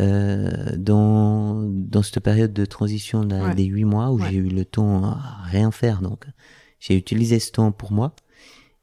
euh, 0.00 0.76
dans 0.76 1.62
dans 1.62 2.02
cette 2.02 2.20
période 2.20 2.52
de 2.52 2.64
transition 2.64 3.20
Ouais. 3.22 3.54
des 3.54 3.64
huit 3.64 3.84
mois 3.84 4.10
où 4.10 4.18
j'ai 4.18 4.36
eu 4.36 4.48
le 4.48 4.64
temps 4.64 5.04
à 5.04 5.42
rien 5.44 5.70
faire. 5.70 6.00
Donc 6.02 6.24
j'ai 6.80 6.96
utilisé 6.96 7.38
ce 7.38 7.52
temps 7.52 7.72
pour 7.72 7.92
moi 7.92 8.14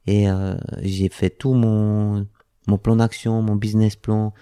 et 0.08 0.30
euh, 0.30 0.56
j'ai 0.82 1.10
fait 1.10 1.30
tout 1.30 1.54
mon 1.54 2.28
mon 2.68 2.78
plan 2.78 2.96
d'action, 2.96 3.42
mon 3.42 3.56
business 3.56 3.96
plan, 3.96 4.34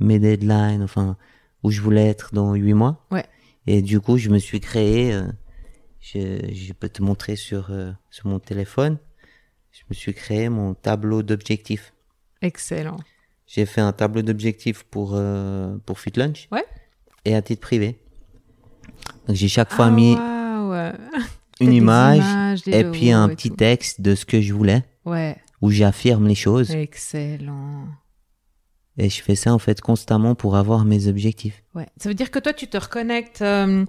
mes 0.00 0.18
deadlines, 0.18 0.82
enfin 0.82 1.16
où 1.62 1.70
je 1.70 1.80
voulais 1.80 2.06
être 2.06 2.34
dans 2.34 2.54
huit 2.54 2.74
mois. 2.74 3.06
Ouais. 3.10 3.24
Et 3.66 3.82
du 3.82 4.00
coup, 4.00 4.16
je 4.16 4.30
me 4.30 4.38
suis 4.38 4.60
créé. 4.60 5.12
euh, 5.12 5.26
je, 6.00 6.40
je 6.54 6.72
peux 6.72 6.88
te 6.88 7.02
montrer 7.02 7.36
sur 7.36 7.68
euh, 7.70 7.92
sur 8.10 8.28
mon 8.28 8.38
téléphone. 8.38 8.98
Je 9.72 9.80
me 9.90 9.94
suis 9.94 10.14
créé 10.14 10.48
mon 10.48 10.74
tableau 10.74 11.22
d'objectifs. 11.22 11.92
Excellent. 12.42 12.96
J'ai 13.46 13.64
fait 13.66 13.80
un 13.80 13.92
tableau 13.92 14.22
d'objectifs 14.22 14.82
pour 14.84 15.12
euh, 15.14 15.76
pour 15.86 16.00
Fit 16.00 16.12
Lunch. 16.16 16.48
Ouais. 16.52 16.64
Et 17.24 17.34
à 17.34 17.42
titre 17.42 17.60
privé. 17.62 17.98
Donc 19.26 19.36
j'ai 19.36 19.48
chaque 19.48 19.72
fois 19.72 19.86
Ah, 19.86 19.90
mis 19.90 20.12
une 21.60 21.72
image 21.72 22.18
images, 22.18 22.62
et 22.68 22.84
puis 22.84 23.10
un 23.10 23.28
et 23.28 23.34
petit 23.34 23.50
tout. 23.50 23.56
texte 23.56 24.00
de 24.00 24.14
ce 24.14 24.24
que 24.24 24.40
je 24.40 24.52
voulais 24.52 24.84
Ouais, 25.04 25.36
où 25.62 25.70
j'affirme 25.70 26.26
les 26.28 26.34
choses 26.34 26.70
excellent. 26.70 27.86
et 28.96 29.08
je 29.08 29.22
fais 29.22 29.34
ça 29.34 29.52
en 29.54 29.58
fait 29.58 29.80
constamment 29.80 30.34
pour 30.34 30.56
avoir 30.56 30.84
mes 30.84 31.06
objectifs. 31.08 31.62
Ouais. 31.74 31.86
Ça 31.96 32.08
veut 32.08 32.14
dire 32.14 32.30
que 32.30 32.38
toi, 32.38 32.52
tu 32.52 32.66
te 32.68 32.76
reconnectes 32.76 33.42
euh, 33.42 33.84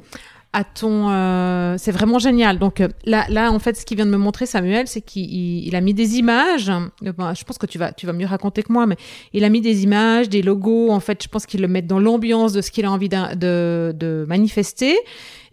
à 0.51 0.63
ton. 0.63 1.09
euh, 1.11 1.75
c'est 1.77 1.91
vraiment 1.91 2.17
génial. 2.17 2.57
Donc 2.57 2.81
euh, 2.81 2.87
là, 3.05 3.25
là, 3.29 3.51
en 3.51 3.59
fait, 3.59 3.75
ce 3.77 3.85
qu'il 3.85 3.97
vient 3.97 4.05
de 4.07 4.11
me 4.11 4.17
montrer, 4.17 4.45
Samuel, 4.47 4.87
c'est 4.87 5.01
qu'il 5.01 5.23
il- 5.31 5.67
il 5.67 5.75
a 5.75 5.81
mis 5.81 5.93
des 5.93 6.15
images. 6.17 6.69
Euh, 6.69 7.11
bon, 7.13 7.33
je 7.35 7.43
pense 7.43 7.57
que 7.59 7.67
tu 7.67 7.77
vas, 7.77 7.91
tu 7.91 8.07
vas 8.07 8.13
mieux 8.13 8.25
raconter 8.25 8.63
que 8.63 8.73
moi, 8.73 8.87
mais 8.87 8.95
il 9.33 9.43
a 9.43 9.49
mis 9.49 9.61
des 9.61 9.83
images, 9.83 10.27
des 10.27 10.41
logos. 10.41 10.89
En 10.91 10.99
fait, 10.99 11.21
je 11.23 11.27
pense 11.27 11.45
qu'il 11.45 11.61
le 11.61 11.67
met 11.67 11.83
dans 11.83 11.99
l'ambiance 11.99 12.51
de 12.53 12.61
ce 12.61 12.71
qu'il 12.71 12.85
a 12.85 12.91
envie 12.91 13.09
de, 13.09 13.91
de 13.91 14.25
manifester. 14.27 14.97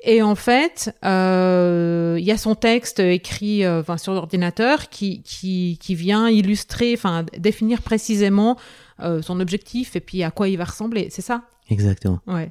Et 0.02 0.22
en 0.22 0.34
fait, 0.34 0.94
euh, 1.04 2.16
il 2.18 2.24
y 2.24 2.30
a 2.32 2.38
son 2.38 2.54
texte 2.54 3.00
écrit 3.00 3.64
euh, 3.64 3.80
enfin, 3.80 3.98
sur 3.98 4.12
l'ordinateur 4.14 4.88
qui, 4.88 5.22
qui, 5.22 5.78
qui 5.80 5.94
vient 5.94 6.28
illustrer, 6.30 6.94
enfin 6.94 7.24
définir 7.38 7.82
précisément 7.82 8.56
son 9.20 9.40
objectif 9.40 9.94
et 9.94 10.00
puis 10.00 10.22
à 10.22 10.30
quoi 10.30 10.48
il 10.48 10.56
va 10.56 10.64
ressembler. 10.64 11.08
C'est 11.10 11.20
ça? 11.20 11.42
Exactement. 11.68 12.20
Ouais. 12.26 12.48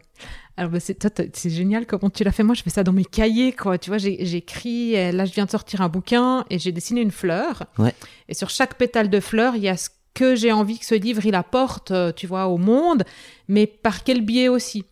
Alors, 0.58 0.72
bah, 0.72 0.80
c'est, 0.80 0.96
toi, 0.96 1.10
c'est 1.34 1.50
génial 1.50 1.86
comment 1.86 2.10
tu 2.10 2.24
l'as 2.24 2.32
fait. 2.32 2.44
Moi, 2.44 2.56
je 2.56 2.64
fais 2.64 2.70
ça 2.70 2.84
dans 2.84 2.94
mes 2.94 3.04
cahiers, 3.06 3.52
quoi. 3.52 3.78
Tu 3.78 3.90
vois, 3.90 3.98
j'écris, 3.98 4.96
euh, 4.98 5.12
là, 5.12 5.26
je 5.26 5.34
viens 5.34 5.46
de 5.46 5.50
sortir 5.52 5.82
un 5.82 5.90
bouquin 5.90 6.46
et 6.50 6.60
j'ai 6.60 6.72
dessiné 6.72 7.02
une 7.02 7.12
fleur. 7.12 7.66
Ouais. 7.78 7.94
Et 8.30 8.34
sur 8.34 8.50
chaque 8.50 8.76
pétale 8.78 9.10
de 9.10 9.20
fleur, 9.20 9.56
il 9.56 9.64
y 9.64 9.70
a 9.70 9.76
ce 9.76 9.90
que 10.14 10.34
j'ai 10.36 10.54
envie 10.54 10.80
que 10.80 10.86
ce 10.86 10.96
livre, 10.96 11.26
il 11.26 11.36
apporte, 11.36 11.92
euh, 11.92 12.14
tu 12.14 12.26
vois, 12.26 12.48
au 12.48 12.58
monde, 12.58 13.04
mais 13.50 13.68
par 13.68 14.04
quel 14.06 14.22
biais 14.22 14.48
aussi. 14.48 14.86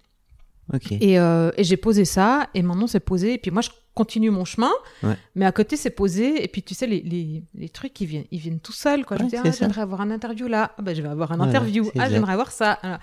Et, 1.01 1.17
euh, 1.19 1.51
et 1.57 1.63
j'ai 1.63 1.77
posé 1.77 2.03
ça, 2.05 2.49
et 2.53 2.61
maintenant 2.61 2.87
c'est 2.87 2.99
posé, 3.01 3.33
et 3.33 3.37
puis 3.37 3.51
moi 3.51 3.61
je 3.61 3.69
continue 3.93 4.31
mon 4.31 4.45
chemin, 4.45 4.71
Ouais. 5.03 5.15
mais 5.35 5.45
à 5.45 5.51
côté 5.51 5.75
c'est 5.77 5.89
posé, 5.91 6.41
et 6.43 6.47
puis 6.47 6.63
tu 6.63 6.73
sais, 6.73 6.87
les, 6.87 7.01
les, 7.01 7.43
les 7.53 7.69
trucs 7.69 7.99
ils 8.01 8.07
viennent, 8.07 8.23
ils 8.31 8.39
viennent 8.39 8.59
tout 8.61 8.71
seuls, 8.71 9.05
quoi. 9.05 9.17
je 9.17 9.23
me 9.23 9.29
dis, 9.29 9.35
ah, 9.37 9.51
j'aimerais 9.51 9.81
avoir 9.81 9.99
un 10.01 10.09
interview 10.09 10.47
là, 10.47 10.71
ah, 10.77 10.81
bah, 10.81 10.93
je 10.93 11.01
vais 11.01 11.09
avoir 11.09 11.31
un 11.33 11.39
interview, 11.41 11.91
ah, 11.99 12.09
j'aimerais 12.09 12.31
avoir 12.33 12.51
ça. 12.51 12.79
Voilà. 12.81 12.99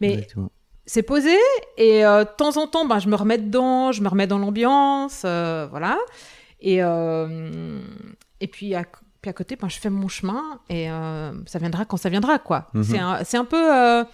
Mais 0.00 0.12
Exactement. 0.14 0.50
C'est 0.86 1.02
posé, 1.02 1.34
et 1.78 2.04
euh, 2.04 2.24
de 2.24 2.28
temps 2.36 2.56
en 2.56 2.66
temps, 2.66 2.84
ben, 2.86 2.98
je 2.98 3.08
me 3.08 3.16
remets 3.16 3.38
dedans, 3.38 3.92
je 3.92 4.02
me 4.02 4.08
remets 4.08 4.26
dans 4.26 4.38
l'ambiance, 4.38 5.22
euh, 5.24 5.66
voilà. 5.70 5.98
Et, 6.60 6.82
euh, 6.82 7.80
et 8.40 8.46
puis, 8.48 8.74
à, 8.74 8.84
puis 9.22 9.30
à 9.30 9.32
côté, 9.32 9.56
ben, 9.56 9.68
je 9.68 9.78
fais 9.78 9.90
mon 9.90 10.08
chemin, 10.08 10.42
et 10.68 10.90
euh, 10.90 11.32
ça 11.46 11.58
viendra 11.58 11.84
quand 11.84 11.96
ça 11.96 12.08
viendra, 12.10 12.38
quoi. 12.38 12.68
C'est 12.82 12.98
un, 12.98 13.24
c'est 13.24 13.36
un 13.36 13.44
peu. 13.44 13.74
euh, 13.74 14.04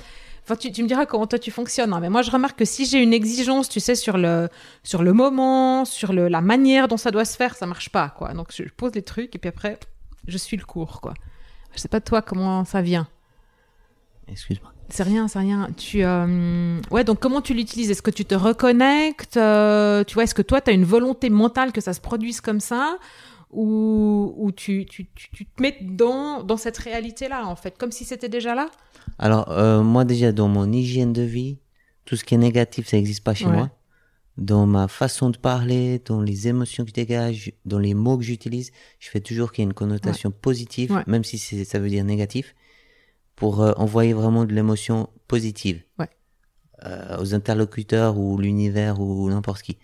Enfin, 0.42 0.56
tu, 0.56 0.72
tu 0.72 0.82
me 0.82 0.88
diras 0.88 1.06
comment 1.06 1.26
toi 1.28 1.38
tu 1.38 1.50
fonctionnes, 1.52 1.92
hein, 1.92 2.00
mais 2.00 2.08
moi 2.08 2.22
je 2.22 2.30
remarque 2.30 2.58
que 2.58 2.64
si 2.64 2.84
j'ai 2.84 3.00
une 3.00 3.12
exigence, 3.12 3.68
tu 3.68 3.78
sais, 3.78 3.94
sur 3.94 4.16
le, 4.16 4.48
sur 4.82 5.02
le 5.04 5.12
moment, 5.12 5.84
sur 5.84 6.12
le, 6.12 6.26
la 6.28 6.40
manière 6.40 6.88
dont 6.88 6.96
ça 6.96 7.10
doit 7.12 7.26
se 7.26 7.36
faire, 7.36 7.54
ça 7.54 7.66
marche 7.66 7.90
pas, 7.90 8.08
quoi. 8.08 8.32
Donc 8.32 8.48
je 8.50 8.64
pose 8.64 8.92
les 8.94 9.02
trucs 9.02 9.32
et 9.36 9.38
puis 9.38 9.48
après, 9.48 9.78
je 10.26 10.36
suis 10.38 10.56
le 10.56 10.64
cours, 10.64 11.00
quoi. 11.02 11.14
Je 11.72 11.78
sais 11.78 11.88
pas 11.88 12.00
toi 12.00 12.20
comment 12.22 12.64
ça 12.64 12.80
vient? 12.82 13.06
Excuse-moi. 14.26 14.72
C'est 14.92 15.02
rien, 15.04 15.28
c'est 15.28 15.38
rien. 15.38 15.68
Tu, 15.76 16.02
euh, 16.04 16.80
ouais, 16.90 17.04
donc 17.04 17.20
comment 17.20 17.40
tu 17.40 17.54
l'utilises? 17.54 17.90
Est-ce 17.90 18.02
que 18.02 18.10
tu 18.10 18.24
te 18.24 18.34
reconnectes 18.34 19.36
euh, 19.36 20.04
Tu 20.04 20.14
vois, 20.14 20.24
est-ce 20.24 20.34
que 20.34 20.42
toi, 20.42 20.60
tu 20.60 20.70
as 20.70 20.72
une 20.72 20.84
volonté 20.84 21.30
mentale 21.30 21.72
que 21.72 21.80
ça 21.80 21.92
se 21.92 22.00
produise 22.00 22.40
comme 22.40 22.60
ça? 22.60 22.98
Ou, 23.52 24.32
ou 24.36 24.52
tu, 24.52 24.86
tu, 24.86 25.06
tu, 25.14 25.28
tu 25.30 25.44
te 25.46 25.60
mets 25.62 25.76
dans, 25.82 26.42
dans 26.44 26.56
cette 26.56 26.78
réalité-là, 26.78 27.46
en 27.46 27.56
fait, 27.56 27.76
comme 27.78 27.90
si 27.90 28.04
c'était 28.04 28.28
déjà 28.28 28.54
là? 28.54 28.68
Alors, 29.18 29.50
euh, 29.50 29.82
moi 29.82 30.04
déjà, 30.04 30.30
dans 30.32 30.46
mon 30.48 30.70
hygiène 30.72 31.12
de 31.12 31.22
vie, 31.22 31.58
tout 32.04 32.14
ce 32.16 32.24
qui 32.24 32.34
est 32.34 32.38
négatif, 32.38 32.86
ça 32.88 32.96
n'existe 32.96 33.24
pas 33.24 33.34
chez 33.34 33.46
Ouais. 33.46 33.52
moi. 33.56 33.70
Dans 34.38 34.66
ma 34.66 34.86
façon 34.88 35.30
de 35.30 35.36
parler, 35.36 36.00
dans 36.06 36.20
les 36.22 36.46
émotions 36.48 36.84
que 36.84 36.90
je 36.90 36.94
dégage, 36.94 37.52
dans 37.66 37.78
les 37.80 37.92
mots 37.94 38.16
que 38.16 38.24
j'utilise, 38.24 38.70
je 39.00 39.10
fais 39.10 39.20
toujours 39.20 39.52
qu'il 39.52 39.62
y 39.62 39.64
ait 39.64 39.68
une 39.68 39.74
connotation 39.74 40.30
positive, 40.30 40.92
Ouais. 40.92 41.02
même 41.08 41.24
si 41.24 41.36
ça 41.38 41.78
veut 41.78 41.88
dire 41.90 42.04
négatif, 42.04 42.54
pour 43.40 43.62
euh, 43.62 43.72
envoyer 43.76 44.12
vraiment 44.12 44.44
de 44.44 44.52
l'émotion 44.54 45.08
positive 45.26 45.82
Ouais. 45.98 46.08
euh, 46.84 47.16
aux 47.20 47.34
interlocuteurs 47.34 48.18
ou 48.18 48.36
l'univers 48.38 49.00
ou 49.00 49.28
n'importe 49.30 49.62
qui. 49.62 49.78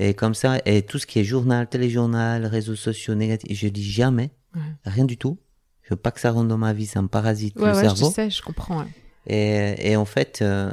Et 0.00 0.14
comme 0.14 0.34
ça, 0.34 0.58
et 0.66 0.82
tout 0.82 0.98
ce 0.98 1.06
qui 1.06 1.20
est 1.20 1.24
journal, 1.24 1.68
téléjournal, 1.68 2.44
réseaux 2.44 2.74
sociaux 2.76 3.14
négatifs, 3.14 3.56
je 3.58 3.68
dis 3.68 3.88
jamais, 3.90 4.30
Ouais. 4.54 4.62
rien 4.84 5.04
du 5.04 5.16
tout. 5.16 5.38
Je 5.82 5.90
veux 5.90 5.96
pas 5.96 6.10
que 6.10 6.20
ça 6.20 6.32
rentre 6.32 6.48
dans 6.48 6.58
ma 6.58 6.72
vie, 6.72 6.86
ça 6.86 7.00
me 7.00 7.08
parasite 7.08 7.56
Ouais, 7.56 7.66
le 7.68 7.74
ouais, 7.74 7.80
cerveau. 7.82 8.08
je 8.08 8.12
sais, 8.14 8.30
je 8.30 8.42
comprends. 8.42 8.84
Et, 9.26 9.90
et 9.92 9.96
en 9.96 10.04
fait, 10.04 10.40
euh, 10.42 10.72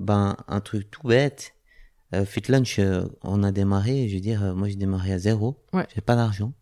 ben, 0.00 0.36
un 0.48 0.60
truc 0.60 0.90
tout 0.90 1.06
bête, 1.06 1.54
Fit 2.26 2.42
Lunch, 2.48 2.78
on 3.22 3.42
a 3.42 3.50
démarré, 3.52 4.08
je 4.08 4.14
veux 4.14 4.20
dire, 4.20 4.54
moi 4.54 4.68
j'ai 4.68 4.76
démarré 4.76 5.12
à 5.12 5.18
zéro, 5.18 5.56
j'ai 5.94 6.00
pas 6.00 6.14
d'argent. 6.16 6.52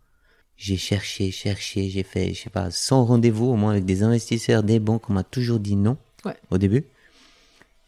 J'ai 0.64 0.76
cherché, 0.76 1.32
cherché, 1.32 1.88
j'ai 1.90 2.04
fait, 2.04 2.34
je 2.34 2.42
sais 2.42 2.50
pas, 2.50 2.70
100 2.70 3.04
rendez-vous 3.06 3.46
au 3.46 3.56
moins 3.56 3.72
avec 3.72 3.84
des 3.84 4.04
investisseurs, 4.04 4.62
des 4.62 4.78
banques, 4.78 5.10
on 5.10 5.12
m'a 5.12 5.24
toujours 5.24 5.58
dit 5.58 5.74
non 5.74 5.96
Ouais. 6.24 6.36
au 6.52 6.58
début. 6.58 6.84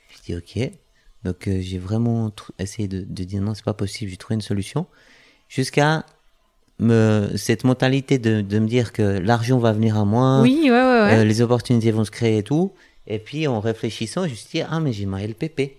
Je 0.08 0.22
dis 0.26 0.34
ok. 0.34 0.72
Donc 1.22 1.46
euh, 1.46 1.60
j'ai 1.60 1.78
vraiment 1.78 2.32
essayé 2.58 2.88
de, 2.88 3.02
de 3.02 3.22
dire 3.22 3.40
non, 3.42 3.54
c'est 3.54 3.64
pas 3.64 3.74
possible, 3.74 4.10
j'ai 4.10 4.16
trouvé 4.16 4.34
une 4.34 4.40
solution. 4.40 4.86
Jusqu'à 5.48 6.04
me, 6.80 7.30
cette 7.36 7.62
mentalité 7.62 8.18
de, 8.18 8.40
de 8.40 8.58
me 8.58 8.66
dire 8.66 8.92
que 8.92 9.02
l'argent 9.02 9.58
va 9.58 9.72
venir 9.72 9.96
à 9.96 10.04
moi, 10.04 10.40
Oui, 10.42 10.58
ouais, 10.64 10.70
ouais, 10.70 10.74
ouais. 10.74 11.18
euh, 11.18 11.24
les 11.24 11.42
opportunités 11.42 11.92
vont 11.92 12.04
se 12.04 12.10
créer 12.10 12.38
et 12.38 12.42
tout. 12.42 12.72
Et 13.06 13.20
puis, 13.20 13.46
en 13.46 13.60
réfléchissant, 13.60 14.24
je 14.24 14.30
me 14.30 14.34
suis 14.34 14.48
dit, 14.58 14.62
ah, 14.68 14.80
mais 14.80 14.92
j'ai 14.92 15.06
ma 15.06 15.22
LPP. 15.24 15.76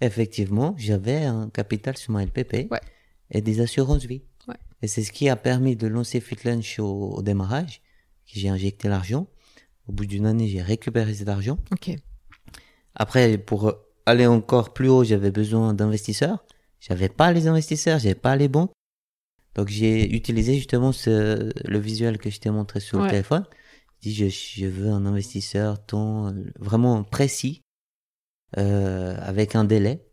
Effectivement, 0.00 0.74
j'avais 0.76 1.24
un 1.24 1.48
capital 1.50 1.96
sur 1.96 2.12
ma 2.12 2.24
LPP 2.24 2.68
Ouais. 2.70 2.80
et 3.30 3.40
des 3.40 3.60
assurances 3.60 4.04
vie. 4.06 4.22
Et 4.82 4.88
c'est 4.88 5.02
ce 5.02 5.12
qui 5.12 5.28
a 5.28 5.36
permis 5.36 5.76
de 5.76 5.86
lancer 5.86 6.20
Fit 6.20 6.36
Lunch 6.44 6.78
au, 6.78 7.10
au 7.10 7.22
démarrage, 7.22 7.80
que 8.32 8.38
j'ai 8.38 8.48
injecté 8.48 8.88
l'argent. 8.88 9.26
Au 9.88 9.92
bout 9.92 10.06
d'une 10.06 10.26
année, 10.26 10.48
j'ai 10.48 10.62
récupéré 10.62 11.14
cet 11.14 11.28
argent. 11.28 11.58
Ok. 11.72 11.90
Après, 12.94 13.38
pour 13.38 13.72
aller 14.06 14.26
encore 14.26 14.72
plus 14.72 14.88
haut, 14.88 15.04
j'avais 15.04 15.30
besoin 15.30 15.74
d'investisseurs. 15.74 16.44
J'avais 16.80 17.08
pas 17.08 17.32
les 17.32 17.46
investisseurs, 17.48 17.98
j'avais 17.98 18.14
pas 18.14 18.36
les 18.36 18.48
banques. 18.48 18.70
Donc 19.54 19.68
j'ai 19.68 20.14
utilisé 20.14 20.54
justement 20.54 20.92
ce, 20.92 21.50
le 21.68 21.78
visuel 21.78 22.18
que 22.18 22.30
je 22.30 22.38
t'ai 22.38 22.50
montré 22.50 22.78
sur 22.80 22.98
Ouais. 22.98 23.04
le 23.04 23.10
téléphone. 23.10 23.44
Je 24.00 24.08
dis 24.10 24.14
je, 24.14 24.28
je 24.28 24.66
veux 24.66 24.90
un 24.90 25.04
investisseur 25.06 25.84
ton, 25.84 26.32
vraiment 26.60 27.02
précis, 27.02 27.62
euh, 28.56 29.16
avec 29.20 29.56
un 29.56 29.64
délai. 29.64 30.04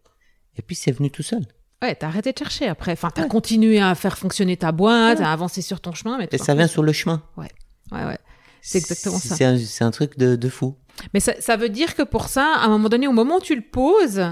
Et 0.58 0.62
puis 0.64 0.76
c'est 0.76 0.92
venu 0.92 1.12
tout 1.12 1.22
seul. 1.22 1.46
Ouais, 1.82 1.94
t'as 1.96 2.08
arrêté 2.08 2.32
de 2.32 2.38
chercher 2.38 2.68
après. 2.68 2.94
Enfin, 2.94 3.10
t'as 3.14 3.28
continué 3.28 3.80
à 3.82 3.94
faire 3.96 4.18
fonctionner 4.18 4.58
ta 4.58 4.72
boîte, 4.72 5.20
à 5.22 5.32
avancer 5.32 5.62
sur 5.62 5.82
ton 5.82 5.94
chemin. 5.94 6.18
Mais 6.18 6.28
Et 6.32 6.38
ça 6.38 6.56
vient 6.56 6.68
sur 6.68 6.84
le 6.84 6.94
chemin. 6.94 7.22
Ouais, 7.38 7.50
ouais. 7.92 8.18
C'est 8.62 8.80
exactement 8.80 9.18
ça. 9.20 9.36
C'est 9.36 9.46
un, 9.46 9.58
c'est 9.58 9.84
un 9.84 9.92
truc 9.92 10.18
de, 10.18 10.36
de 10.36 10.50
fou. 10.50 10.76
Mais 11.14 11.20
ça, 11.20 11.34
ça 11.40 11.58
veut 11.58 11.70
dire 11.70 11.94
que 11.96 12.02
pour 12.04 12.30
ça, 12.30 12.54
à 12.56 12.66
un 12.66 12.70
moment 12.70 12.90
donné, 12.90 13.08
au 13.08 13.12
moment 13.12 13.38
où 13.38 13.42
tu 13.42 13.56
le 13.56 13.62
poses, 13.62 14.26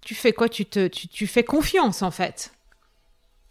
tu 0.00 0.14
fais 0.14 0.32
quoi? 0.32 0.48
Tu, 0.48 0.64
te, 0.64 0.88
tu, 0.88 1.06
tu 1.08 1.26
fais 1.26 1.44
confiance, 1.44 2.02
en 2.02 2.10
fait. 2.10 2.52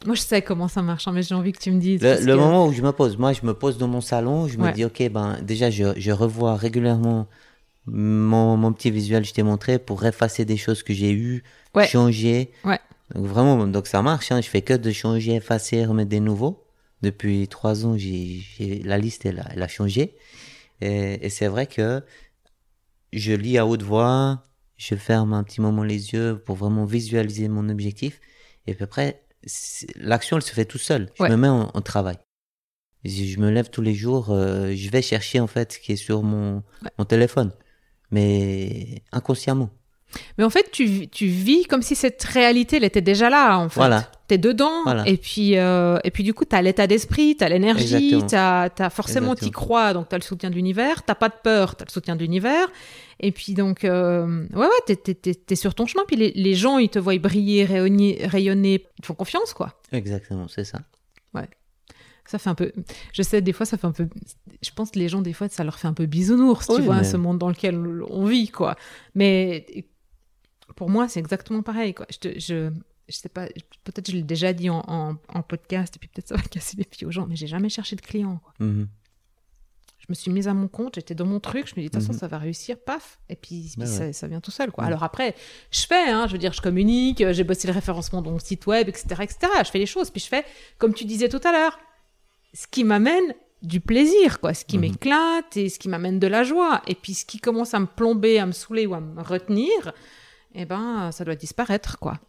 Moi, 0.06 0.15
je 0.15 0.21
sais 0.21 0.41
comment 0.41 0.67
ça 0.67 0.82
marche, 0.82 1.08
hein, 1.08 1.12
mais 1.13 1.21
j'ai 1.23 1.34
envie 1.36 1.54
que 1.54 1.60
tu 1.62 1.71
me 1.71 1.80
dises. 1.80 2.02
Le, 2.02 2.10
parce 2.10 2.21
le 2.21 2.34
que- 2.34 2.39
moment 2.39 2.65
où 2.67 2.73
je 2.73 2.82
me 2.82 2.91
pose, 2.91 3.17
moi 3.17 3.34
je 3.34 3.43
me 3.45 3.54
pose 3.54 3.78
dans 3.78 3.88
mon 3.88 4.02
salon, 4.02 4.47
je 4.47 4.58
me 4.58 4.65
Ouais. 4.65 4.73
dis 4.73 4.86
ok 4.86 5.10
ben 5.10 5.38
déjà 5.41 5.71
je, 5.71 5.93
je 5.97 6.12
revois 6.12 6.56
régulièrement 6.56 7.28
mon, 7.88 8.58
mon 8.58 8.73
petit 8.73 8.91
visuel 8.91 9.23
que 9.23 9.30
je 9.30 9.34
t'ai 9.34 9.41
montré 9.43 9.80
pour 9.80 10.06
effacer 10.06 10.45
des 10.45 10.58
choses 10.58 10.84
que 10.84 10.93
j'ai 10.93 11.12
eues, 11.12 11.43
Ouais. 11.73 11.88
changer. 11.88 12.52
Ouais. 12.63 12.80
Donc 13.15 13.26
vraiment 13.26 13.67
donc 13.67 13.88
ça 13.88 14.02
marche, 14.02 14.32
hein, 14.32 14.41
je 14.41 14.50
fais 14.50 14.62
que 14.62 14.74
de 14.74 14.91
changer, 14.91 15.36
effacer, 15.36 15.86
remettre 15.86 16.10
des 16.10 16.20
nouveaux. 16.20 16.63
Depuis 17.02 17.48
trois 17.48 17.86
ans 17.86 17.96
j'ai, 17.98 18.41
la 18.84 18.98
liste 18.98 19.26
elle 19.26 19.39
a, 19.39 19.48
elle 19.54 19.62
a 19.63 19.67
changé 19.67 20.15
et, 20.82 21.26
et 21.26 21.30
c'est 21.30 21.48
vrai 21.48 21.67
que 21.67 22.04
je 23.13 23.34
lis 23.34 23.58
à 23.58 23.65
haute 23.67 23.84
voix, 23.84 24.43
je 24.78 24.96
ferme 24.96 25.34
un 25.34 25.43
petit 25.43 25.62
moment 25.62 25.84
les 25.84 26.13
yeux 26.13 26.41
pour 26.46 26.56
vraiment 26.56 26.86
visualiser 26.86 27.48
mon 27.50 27.70
objectif 27.70 28.20
et 28.65 28.74
puis 28.74 28.84
après 28.84 29.24
l'action 29.96 30.38
elle 30.38 30.43
se 30.43 30.52
fait 30.54 30.65
tout 30.65 30.78
seul. 30.80 31.10
Je 31.15 31.24
Ouais. 31.24 31.30
me 31.30 31.38
mets 31.38 31.48
en, 31.48 31.72
en 31.74 31.82
travail. 31.82 32.17
Je, 33.06 33.24
je 33.24 33.39
me 33.39 33.50
lève 33.52 33.70
tous 33.70 33.82
les 33.82 33.93
jours, 33.93 34.32
euh, 34.32 34.74
je 34.76 34.89
vais 34.89 35.02
chercher 35.04 35.39
en 35.39 35.48
fait 35.48 35.74
ce 35.74 35.80
qui 35.80 35.93
est 35.93 35.96
sur 35.98 36.24
mon, 36.24 36.63
mon 36.98 37.06
téléphone, 37.06 37.54
mais 38.12 39.04
inconsciemment. 39.12 39.70
Mais 40.38 40.43
en 40.43 40.50
fait, 40.50 40.70
tu, 40.72 41.08
tu 41.10 41.28
vis 41.28 41.65
comme 41.65 41.82
si 41.82 41.93
cette 41.96 42.24
réalité, 42.24 42.78
elle 42.78 42.84
était 42.86 43.02
déjà 43.02 43.30
là, 43.30 43.58
en 43.60 43.70
fait. 43.70 43.80
Voilà. 43.80 44.10
T'es 44.28 44.38
dedans, 44.38 44.84
Voilà. 44.84 45.08
et 45.08 45.15
puis 45.15 45.58
euh, 45.58 46.00
et 46.04 46.12
puis 46.12 46.24
du 46.24 46.34
coup, 46.34 46.43
t'as 46.43 46.62
l'état 46.62 46.86
d'esprit, 46.86 47.36
t'as 47.38 47.48
l'énergie, 47.50 48.17
t'as 48.28 48.70
as 48.78 48.89
forcément 48.89 49.36
t'y 49.36 49.52
crois, 49.52 49.93
donc 49.93 50.10
t'as 50.10 50.17
le 50.17 50.22
soutien 50.24 50.50
de 50.50 50.56
l'univers. 50.56 51.04
T'as 51.04 51.15
pas 51.15 51.30
de 51.30 51.36
peur, 51.41 51.76
t'as 51.76 51.86
le 51.86 51.91
soutien 51.91 52.15
de 52.15 52.22
l'univers. 52.22 52.67
Et 53.20 53.32
puis 53.32 53.54
donc, 53.54 53.84
euh, 53.86 54.46
ouais, 54.54 54.67
ouais, 54.67 54.96
t'es 54.96 55.56
sur 55.56 55.74
ton 55.76 55.86
chemin. 55.86 56.04
Puis 56.08 56.17
les, 56.17 56.32
les 56.36 56.56
gens, 56.56 56.78
ils 56.78 56.89
te 56.89 57.00
voient 57.00 57.17
briller, 57.20 57.63
rayonner, 57.65 58.20
rayonner, 58.26 58.86
ils 58.98 59.02
te 59.02 59.08
font 59.08 59.13
confiance, 59.15 59.54
quoi. 59.54 59.80
Exactement, 59.91 60.48
c'est 60.48 60.65
ça. 60.65 60.80
Ça 62.30 62.39
fait 62.39 62.50
un 62.50 62.56
peu. 62.56 62.74
Je 63.13 63.22
sais, 63.22 63.39
des 63.41 63.54
fois, 63.54 63.65
ça 63.65 63.78
fait 63.78 63.88
un 63.88 63.93
peu. 63.93 64.06
Je 64.62 64.70
pense 64.76 64.91
que 64.91 65.00
les 65.00 65.08
gens, 65.08 65.22
des 65.22 65.32
fois, 65.32 65.48
ça 65.48 65.63
leur 65.63 65.80
fait 65.80 65.88
un 65.88 65.93
peu 65.93 66.06
bisounours, 66.08 66.67
tu 66.67 66.82
vois, 66.82 66.98
mais- 66.98 67.04
ce 67.06 67.15
monde 67.15 67.38
dans 67.38 67.48
lequel 67.48 67.78
on 68.10 68.26
vit, 68.26 68.50
quoi. 68.50 68.76
Mais 69.15 69.65
pour 70.78 70.90
moi, 70.90 71.10
c'est 71.10 71.20
exactement 71.20 71.62
pareil, 71.62 71.94
quoi. 71.94 72.06
Je, 72.10 72.18
te- 72.18 72.40
je, 72.40 72.72
je 73.10 73.16
sais 73.16 73.28
pas, 73.30 73.48
peut-être 73.84 74.10
je 74.10 74.16
l'ai 74.16 74.22
déjà 74.24 74.54
dit 74.54 74.70
en, 74.70 74.82
en, 74.88 75.16
en 75.28 75.42
podcast, 75.42 75.96
et 75.98 76.00
puis 76.00 76.08
peut-être 76.08 76.30
ça 76.30 76.36
va 76.36 76.42
casser 76.52 76.78
les 76.78 76.86
pieds 76.86 77.06
aux 77.06 77.12
gens, 77.12 77.28
mais 77.28 77.36
j'ai 77.36 77.48
jamais 77.48 77.68
cherché 77.70 77.96
de 77.98 78.02
clients, 78.02 78.40
quoi. 78.42 78.54
Mhm. 78.60 78.88
Je 80.00 80.06
me 80.10 80.13
suis 80.16 80.32
mise 80.32 80.48
à 80.48 80.54
mon 80.54 80.70
compte, 80.70 80.96
j'étais 80.96 81.16
dans 81.16 81.26
mon 81.26 81.42
truc, 81.42 81.68
je 81.68 81.74
me 81.76 81.82
dis, 81.82 81.88
de 81.88 81.92
toute 81.92 82.00
façon, 82.02 82.13
Mhm. 82.13 82.20
ça 82.20 82.28
va 82.28 82.38
réussir, 82.38 82.78
paf, 82.80 83.20
et 83.28 83.36
puis, 83.36 83.72
puis 83.78 83.82
Ouais, 83.90 84.13
ça, 84.13 84.28
vient 84.30 84.40
tout 84.40 84.52
seul, 84.52 84.72
quoi. 84.72 84.84
Mhm. 84.86 84.88
Alors 84.88 85.04
après, 85.04 85.36
je 85.72 85.86
fais, 85.86 86.10
hein, 86.10 86.28
je 86.28 86.32
veux 86.32 86.38
dire, 86.38 86.54
je 86.54 86.62
communique, 86.62 87.22
j'ai 87.32 87.44
bossé 87.44 87.68
le 87.68 87.74
référencement 87.74 88.22
de 88.22 88.30
mon 88.30 88.40
site 88.40 88.66
web, 88.68 88.88
etc., 88.88 89.06
etc. 89.24 89.38
Je 89.66 89.70
fais 89.70 89.80
les 89.80 89.86
choses, 89.86 90.10
puis 90.10 90.22
je 90.22 90.28
fais, 90.28 90.46
comme 90.78 90.94
tu 90.94 91.04
disais 91.04 91.28
tout 91.28 91.42
à 91.44 91.52
l'heure, 91.52 91.78
ce 92.54 92.68
qui 92.68 92.84
m'amène 92.86 93.34
du 93.63 93.82
plaisir, 93.82 94.40
quoi, 94.40 94.54
ce 94.54 94.63
qui 94.63 94.78
Mhm. 94.78 94.82
m'éclate 94.82 95.58
et 95.58 95.68
ce 95.68 95.78
qui 95.80 95.90
m'amène 95.90 96.20
de 96.20 96.28
la 96.28 96.44
joie. 96.44 96.82
Et 96.88 96.94
puis 96.96 97.13
ce 97.16 97.26
qui 97.26 97.40
commence 97.40 97.74
à 97.74 97.80
me 97.80 97.88
plomber, 97.88 98.38
à 98.40 98.46
me 98.46 98.52
saouler 98.54 98.86
ou 98.86 98.94
à 98.94 99.02
me 99.02 99.22
retenir, 99.22 99.92
eh 100.58 100.65
ben, 100.65 101.12
ça 101.12 101.24
doit 101.24 101.36
disparaître, 101.36 101.98
quoi. 102.00 102.20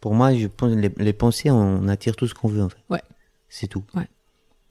Pour 0.00 0.14
moi, 0.16 0.34
je 0.34 0.48
pense 0.48 0.72
les, 0.74 0.90
les 0.98 1.12
pensées, 1.12 1.48
on 1.52 1.86
attire 1.86 2.16
tout 2.16 2.26
ce 2.26 2.34
qu'on 2.34 2.48
veut 2.48 2.62
en 2.62 2.68
fait. 2.68 2.82
Ouais. 2.90 3.02
C'est 3.48 3.68
tout. 3.68 3.84
Ouais. 3.94 4.08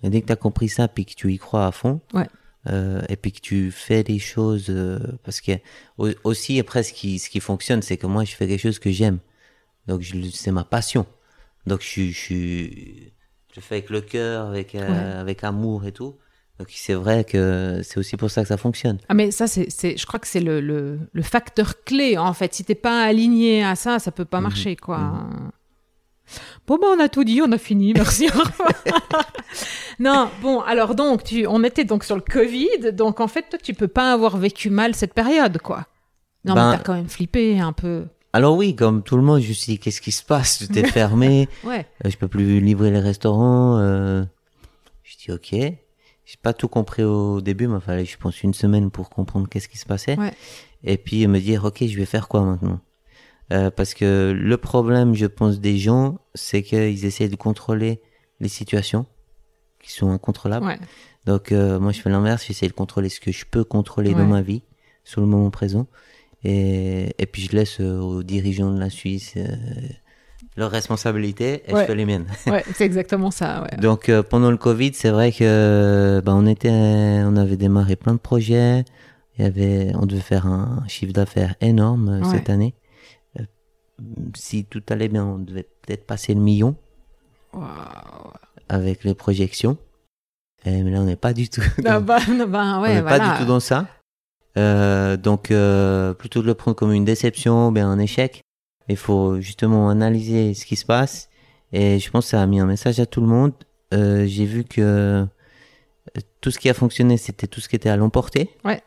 Et 0.04 0.10
dès 0.10 0.20
que 0.22 0.26
tu 0.26 0.34
as 0.34 0.36
compris 0.36 0.68
ça, 0.68 0.90
puis 0.90 1.06
que 1.06 1.14
tu 1.14 1.32
y 1.32 1.38
crois 1.38 1.68
à 1.68 1.72
fond, 1.72 2.02
Ouais. 2.14 2.28
euh, 2.68 3.02
et 3.08 3.16
puis 3.16 3.32
que 3.32 3.40
tu 3.40 3.72
fais 3.72 4.04
des 4.04 4.20
choses, 4.20 4.66
euh, 4.70 5.00
parce 5.24 5.40
que 5.40 5.54
au- 5.98 6.10
aussi 6.26 6.60
après 6.60 6.84
ce 6.84 6.92
qui 6.92 7.18
ce 7.18 7.30
qui 7.30 7.40
fonctionne, 7.40 7.82
c'est 7.82 7.96
que 7.96 8.08
moi 8.08 8.26
je 8.26 8.36
fais 8.36 8.46
quelque 8.46 8.60
chose 8.60 8.78
que 8.80 8.92
j'aime, 8.92 9.20
donc 9.88 10.04
c'est 10.34 10.52
ma 10.52 10.66
passion, 10.66 11.06
donc 11.66 11.80
je 11.82 12.10
je 12.10 12.68
je 13.54 13.60
fais 13.62 13.76
avec 13.76 13.90
le 13.90 14.02
cœur, 14.02 14.48
avec 14.48 14.76
euh, 14.76 14.80
Ouais. 14.90 15.14
avec 15.22 15.46
amour 15.46 15.86
et 15.86 15.94
tout. 15.94 16.18
Donc 16.62 16.68
c'est 16.76 16.94
vrai 16.94 17.24
que 17.24 17.82
c'est 17.84 17.98
aussi 17.98 18.18
pour 18.18 18.30
ça 18.30 18.44
que 18.44 18.48
ça 18.50 18.58
fonctionne. 18.58 19.00
Ah, 19.10 19.16
mais 19.16 19.32
ça, 19.32 19.48
c'est, 19.48 19.68
je 19.98 20.06
crois 20.06 20.20
que 20.20 20.28
c'est 20.28 20.40
le, 20.42 20.62
le, 20.62 21.00
le 21.12 21.22
facteur 21.24 21.84
clé, 21.84 22.20
en 22.20 22.34
fait. 22.34 22.54
Si 22.54 22.64
t'es 22.64 22.76
pas 22.76 23.02
aligné 23.04 23.64
à 23.64 23.76
ça, 23.76 23.98
ça 23.98 24.12
peut 24.12 24.26
pas 24.26 24.38
Mhm. 24.38 24.44
marcher, 24.44 24.76
quoi. 24.76 25.00
Bon, 26.68 26.78
ben, 26.80 26.88
on 26.96 27.00
a 27.00 27.10
tout 27.10 27.24
dit, 27.24 27.42
on 27.44 27.52
a 27.52 27.58
fini, 27.58 27.94
merci. 27.96 28.30
non, 30.00 30.30
bon, 30.44 30.60
alors 30.62 30.94
donc, 30.94 31.24
tu, 31.24 31.48
on 31.48 31.64
était 31.64 31.84
donc 31.84 32.04
sur 32.04 32.16
le 32.16 32.22
Covid, 32.22 32.94
donc 32.94 33.20
en 33.22 33.28
fait, 33.28 33.44
toi, 33.50 33.58
tu 33.62 33.74
peux 33.74 33.88
pas 33.88 34.14
avoir 34.14 34.38
vécu 34.38 34.70
mal 34.70 34.94
cette 34.94 35.16
période, 35.16 35.58
quoi. 35.64 35.88
Non, 36.46 36.54
Ben- 36.54 36.70
mais 36.72 36.78
t'as 36.78 36.84
quand 36.84 36.94
même 36.94 37.10
flippé 37.10 37.60
un 37.60 37.74
peu. 37.74 38.06
Alors 38.34 38.56
oui, 38.56 38.76
comme 38.76 39.02
tout 39.02 39.18
le 39.18 39.24
monde, 39.24 39.42
je 39.42 39.50
me 39.50 39.54
suis 39.54 39.74
dit 39.74 39.80
qu'est-ce 39.80 40.00
qui 40.00 40.12
se 40.12 40.24
passe? 40.24 40.60
Tout 40.68 40.78
est 40.78 40.86
fermé. 41.00 41.50
Ouais, 41.64 41.88
Euh, 42.06 42.10
je 42.12 42.18
peux 42.18 42.28
plus 42.28 42.60
livrer 42.60 42.92
les 42.92 43.00
restaurants. 43.00 43.80
Euh... 43.80 44.24
Je 45.04 45.18
dis 45.18 45.32
ok. 45.32 45.74
J'ai 46.32 46.38
pas 46.42 46.54
tout 46.54 46.70
compris 46.70 47.04
au 47.04 47.42
début, 47.42 47.68
mais 47.68 47.76
il 47.76 47.82
fallait, 47.82 48.06
je 48.06 48.18
pense, 48.18 48.42
une 48.42 48.54
semaine 48.54 48.90
pour 48.90 49.10
comprendre 49.10 49.50
qu'est-ce 49.50 49.68
qui 49.68 49.78
se 49.78 49.86
passait. 49.86 50.18
Ouais. 50.18 50.32
Et 50.86 50.98
puis 50.98 51.28
me 51.28 51.40
dire 51.40 51.66
ok, 51.66 51.84
je 51.86 51.98
vais 51.98 52.06
faire 52.06 52.30
quoi 52.30 52.46
maintenant? 52.46 52.80
Euh, 53.52 53.70
Parce 53.70 53.94
que 53.94 54.32
le 54.34 54.58
problème, 54.58 55.14
je 55.14 55.26
pense, 55.26 55.60
des 55.60 55.78
gens, 55.78 56.20
c'est 56.34 56.64
qu'ils 56.64 57.04
essaient 57.04 57.28
de 57.28 57.36
contrôler 57.36 58.02
les 58.40 58.48
situations 58.48 59.06
qui 59.82 59.92
sont 59.92 60.10
incontrôlables. 60.10 60.66
ouais. 60.68 60.80
Donc 61.26 61.52
euh, 61.52 61.82
moi, 61.82 61.92
je 61.92 62.00
fais 62.00 62.10
l'inverse. 62.10 62.46
J'essaie 62.48 62.70
de 62.70 62.72
contrôler 62.74 63.10
ce 63.10 63.20
que 63.20 63.34
je 63.34 63.44
peux 63.46 63.66
contrôler 63.66 64.14
dans 64.14 64.26
ma 64.26 64.42
vie, 64.42 64.64
sur 65.04 65.20
le 65.20 65.28
moment 65.28 65.50
présent. 65.50 65.86
Et, 66.46 67.14
et 67.22 67.26
puis 67.26 67.42
je 67.42 67.52
laisse 67.58 67.82
euh, 67.82 68.00
aux 68.00 68.24
dirigeants 68.24 68.72
de 68.72 68.80
la 68.80 68.90
Suisse, 68.90 69.34
euh, 69.36 69.48
leurs 70.58 70.72
responsabilités 70.72 71.64
et 71.68 71.74
Ouais. 71.74 71.82
je 71.82 71.86
fais 71.88 71.96
les 71.96 72.06
miennes. 72.06 72.26
Ouais, 72.48 72.64
c'est 72.76 72.86
exactement 72.86 73.32
ça. 73.32 73.64
Ouais. 73.64 73.78
Donc 73.82 74.10
euh, 74.10 74.24
pendant 74.24 74.52
le 74.52 74.58
Covid, 74.58 74.94
c'est 74.94 75.10
vrai 75.10 75.32
que 75.32 76.22
bah, 76.26 76.34
on 76.36 76.46
était, 76.46 76.70
on 76.72 77.36
avait 77.38 77.58
démarré 77.58 77.96
plein 77.96 78.14
de 78.14 78.20
projets. 78.20 78.84
Il 79.38 79.44
y 79.44 79.48
avait, 79.48 79.92
on 79.96 80.06
devait 80.06 80.20
faire 80.22 80.46
un 80.46 80.84
chiffre 80.88 81.14
d'affaires 81.14 81.56
énorme 81.62 82.10
euh, 82.10 82.20
Ouais. 82.26 82.38
cette 82.38 82.50
année. 82.50 82.74
Euh, 83.40 83.44
si 84.36 84.66
tout 84.66 84.84
allait 84.90 85.08
bien, 85.08 85.26
on 85.26 85.38
devait 85.40 85.68
peut-être 85.84 86.06
passer 86.06 86.34
le 86.34 86.42
million 86.42 86.76
Waouh. 87.54 87.66
avec 88.70 89.04
les 89.04 89.16
projections. 89.16 89.78
Et, 90.66 90.84
mais 90.84 90.92
là, 90.92 91.00
on 91.02 91.06
n'est 91.06 91.16
pas 91.16 91.34
du 91.34 91.50
tout. 91.50 91.62
Ah 91.86 92.00
bah, 92.00 92.20
non, 92.30 92.48
bah, 92.50 92.78
on 92.80 92.82
n'est 92.88 93.02
voilà. 93.02 93.18
pas 93.20 93.34
du 93.34 93.40
tout 93.42 93.46
dans 93.48 93.60
ça. 93.60 93.88
Euh, 94.58 95.16
donc 95.18 95.50
euh, 95.50 96.14
plutôt 96.14 96.42
de 96.42 96.48
le 96.48 96.54
prendre 96.54 96.76
comme 96.76 96.92
une 96.92 97.06
déception, 97.06 97.70
ou 97.70 97.72
bien 97.72 97.90
un 97.90 98.00
échec. 98.00 98.42
Il 98.90 98.98
faut 98.98 99.40
justement 99.40 99.90
analyser 99.90 100.54
ce 100.54 100.66
qui 100.66 100.76
se 100.76 100.86
passe. 100.86 101.30
Et 101.74 102.00
je 102.00 102.10
pense 102.12 102.26
que 102.26 102.32
ça 102.32 102.42
a 102.42 102.46
mis 102.48 102.60
un 102.60 102.66
message 102.66 103.00
à 103.00 103.06
tout 103.06 103.22
le 103.22 103.28
monde. 103.28 103.54
Euh, 103.94 104.26
J'ai 104.28 104.46
vu 104.46 104.64
que 104.66 104.82
euh, 104.82 105.26
tout 106.42 106.52
ce 106.52 106.60
qui 106.60 106.70
a 106.70 106.74
fonctionné, 106.74 107.16
c'était 107.18 107.48
tout 107.48 107.62
ce 107.62 107.70
qui 107.70 107.76
était 107.76 107.90
à 107.90 107.96
l'emporter. 107.98 108.50
Ouais. 108.66 108.82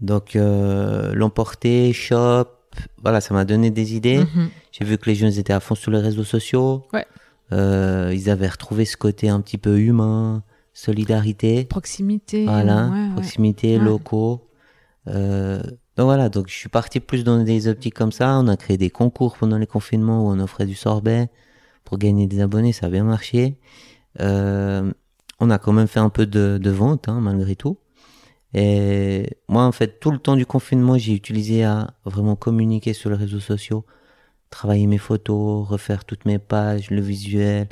Donc 0.00 0.36
euh, 0.36 1.14
l'emporter, 1.14 1.92
shop, 1.92 2.46
voilà, 3.02 3.20
ça 3.20 3.34
m'a 3.34 3.44
donné 3.44 3.70
des 3.70 3.94
idées. 3.94 4.18
Mhm. 4.18 4.48
J'ai 4.72 4.84
vu 4.84 4.98
que 4.98 5.08
les 5.08 5.14
jeunes 5.14 5.32
étaient 5.38 5.52
à 5.52 5.60
fond 5.60 5.74
sur 5.74 5.90
les 5.90 5.98
réseaux 6.00 6.24
sociaux. 6.24 6.84
Ouais. 6.92 7.06
Euh, 7.52 8.10
ils 8.14 8.30
avaient 8.30 8.48
retrouvé 8.48 8.84
ce 8.84 8.96
côté 8.96 9.28
un 9.28 9.40
petit 9.40 9.58
peu 9.58 9.78
humain, 9.78 10.42
solidarité. 10.72 11.64
Proximité. 11.64 12.44
Voilà, 12.44 12.88
ouais. 12.88 13.12
proximité, 13.12 13.78
Ouais. 13.78 13.84
locaux. 13.84 14.48
Euh, 15.08 15.62
donc 15.96 16.06
voilà, 16.06 16.28
donc 16.28 16.48
je 16.48 16.54
suis 16.54 16.68
parti 16.68 17.00
plus 17.00 17.24
dans 17.24 17.42
des 17.42 17.68
optiques 17.68 17.94
comme 17.94 18.12
ça. 18.12 18.38
On 18.38 18.48
a 18.48 18.56
créé 18.56 18.76
des 18.76 18.90
concours 18.90 19.36
pendant 19.36 19.58
les 19.58 19.66
confinements 19.66 20.26
où 20.26 20.30
on 20.30 20.40
offrait 20.40 20.66
du 20.66 20.74
sorbet 20.74 21.28
pour 21.84 21.98
gagner 21.98 22.26
des 22.26 22.40
abonnés, 22.40 22.72
ça 22.72 22.86
a 22.86 22.90
bien 22.90 23.04
marché. 23.04 23.58
Euh, 24.20 24.92
on 25.40 25.50
a 25.50 25.58
quand 25.58 25.72
même 25.72 25.86
fait 25.88 26.00
un 26.00 26.10
peu 26.10 26.26
de, 26.26 26.58
de 26.60 26.70
vente, 26.70 27.08
hein, 27.08 27.20
malgré 27.20 27.56
tout. 27.56 27.78
Et 28.54 29.38
moi, 29.48 29.64
en 29.64 29.72
fait, 29.72 30.00
tout 30.00 30.10
le 30.10 30.18
temps 30.18 30.36
du 30.36 30.46
confinement, 30.46 30.96
j'ai 30.98 31.12
utilisé 31.14 31.64
à 31.64 31.94
vraiment 32.04 32.36
communiquer 32.36 32.92
sur 32.92 33.10
les 33.10 33.16
réseaux 33.16 33.40
sociaux, 33.40 33.84
travailler 34.50 34.86
mes 34.86 34.98
photos, 34.98 35.68
refaire 35.68 36.04
toutes 36.04 36.24
mes 36.24 36.38
pages, 36.38 36.90
le 36.90 37.00
visuel, 37.00 37.68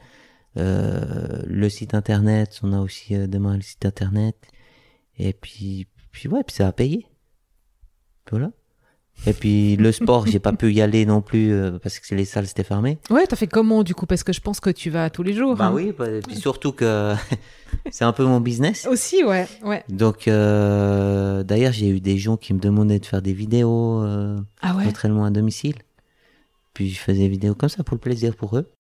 euh, 0.59 1.43
le 1.47 1.69
site 1.69 1.95
internet. 1.95 2.61
On 2.63 2.73
a 2.73 2.81
aussi 2.81 3.15
euh, 3.17 3.27
démarré 3.27 3.57
le 3.57 3.63
site 3.63 3.87
internet. 3.87 4.37
Et 5.19 5.33
puis, 5.33 5.87
puis 6.11 6.29
ouais, 6.29 6.43
puis 6.45 6.57
ça 6.57 6.69
a 6.69 6.73
payé. 6.73 7.07
Voilà. 8.31 8.51
Et 9.27 9.35
puis 9.35 9.77
le 9.77 9.93
sport, 9.93 10.27
j'ai 10.27 10.41
pas 10.41 10.53
pu 10.53 10.73
y 10.73 10.81
aller 10.81 11.07
non 11.07 11.21
plus 11.21 11.53
euh, 11.53 11.79
parce 11.79 11.99
que 12.01 12.15
les 12.15 12.25
salles 12.25 12.47
étaient 12.47 12.65
fermées. 12.65 12.99
Ouais, 13.09 13.27
t'as 13.27 13.37
fait 13.37 13.47
comment 13.47 13.85
du 13.85 13.95
coup? 13.95 14.07
Parce 14.07 14.25
que 14.25 14.33
je 14.33 14.41
pense 14.41 14.59
que 14.59 14.71
tu 14.71 14.91
vas 14.91 15.11
tous 15.11 15.23
les 15.23 15.33
jours. 15.33 15.55
Bah 15.55 15.67
hein. 15.67 15.73
oui, 15.73 15.93
bah, 15.97 16.11
et 16.11 16.21
puis 16.21 16.35
surtout 16.35 16.73
que 16.73 17.15
c'est 17.91 18.05
un 18.05 18.13
peu 18.13 18.25
mon 18.25 18.41
business. 18.41 18.87
Aussi, 18.91 19.23
ouais, 19.23 19.47
ouais. 19.65 19.85
Donc 19.89 20.27
euh, 20.27 21.45
d'ailleurs, 21.45 21.73
j'ai 21.73 21.89
eu 21.89 22.01
des 22.01 22.19
gens 22.19 22.37
qui 22.37 22.53
me 22.53 22.59
demandaient 22.59 22.99
de 22.99 23.07
faire 23.07 23.23
des 23.23 23.33
vidéos 23.33 24.03
euh, 24.03 24.41
Ah 24.61 24.75
ouais? 24.77 24.85
d'entraînement 24.85 25.25
à 25.25 25.31
domicile. 25.31 25.77
Puis 26.75 26.91
je 26.91 26.99
faisais 26.99 27.21
des 27.21 27.29
vidéos 27.29 27.55
comme 27.55 27.69
ça 27.69 27.85
pour 27.85 27.95
le 27.95 28.01
plaisir 28.01 28.35
pour 28.35 28.57
eux. 28.57 28.73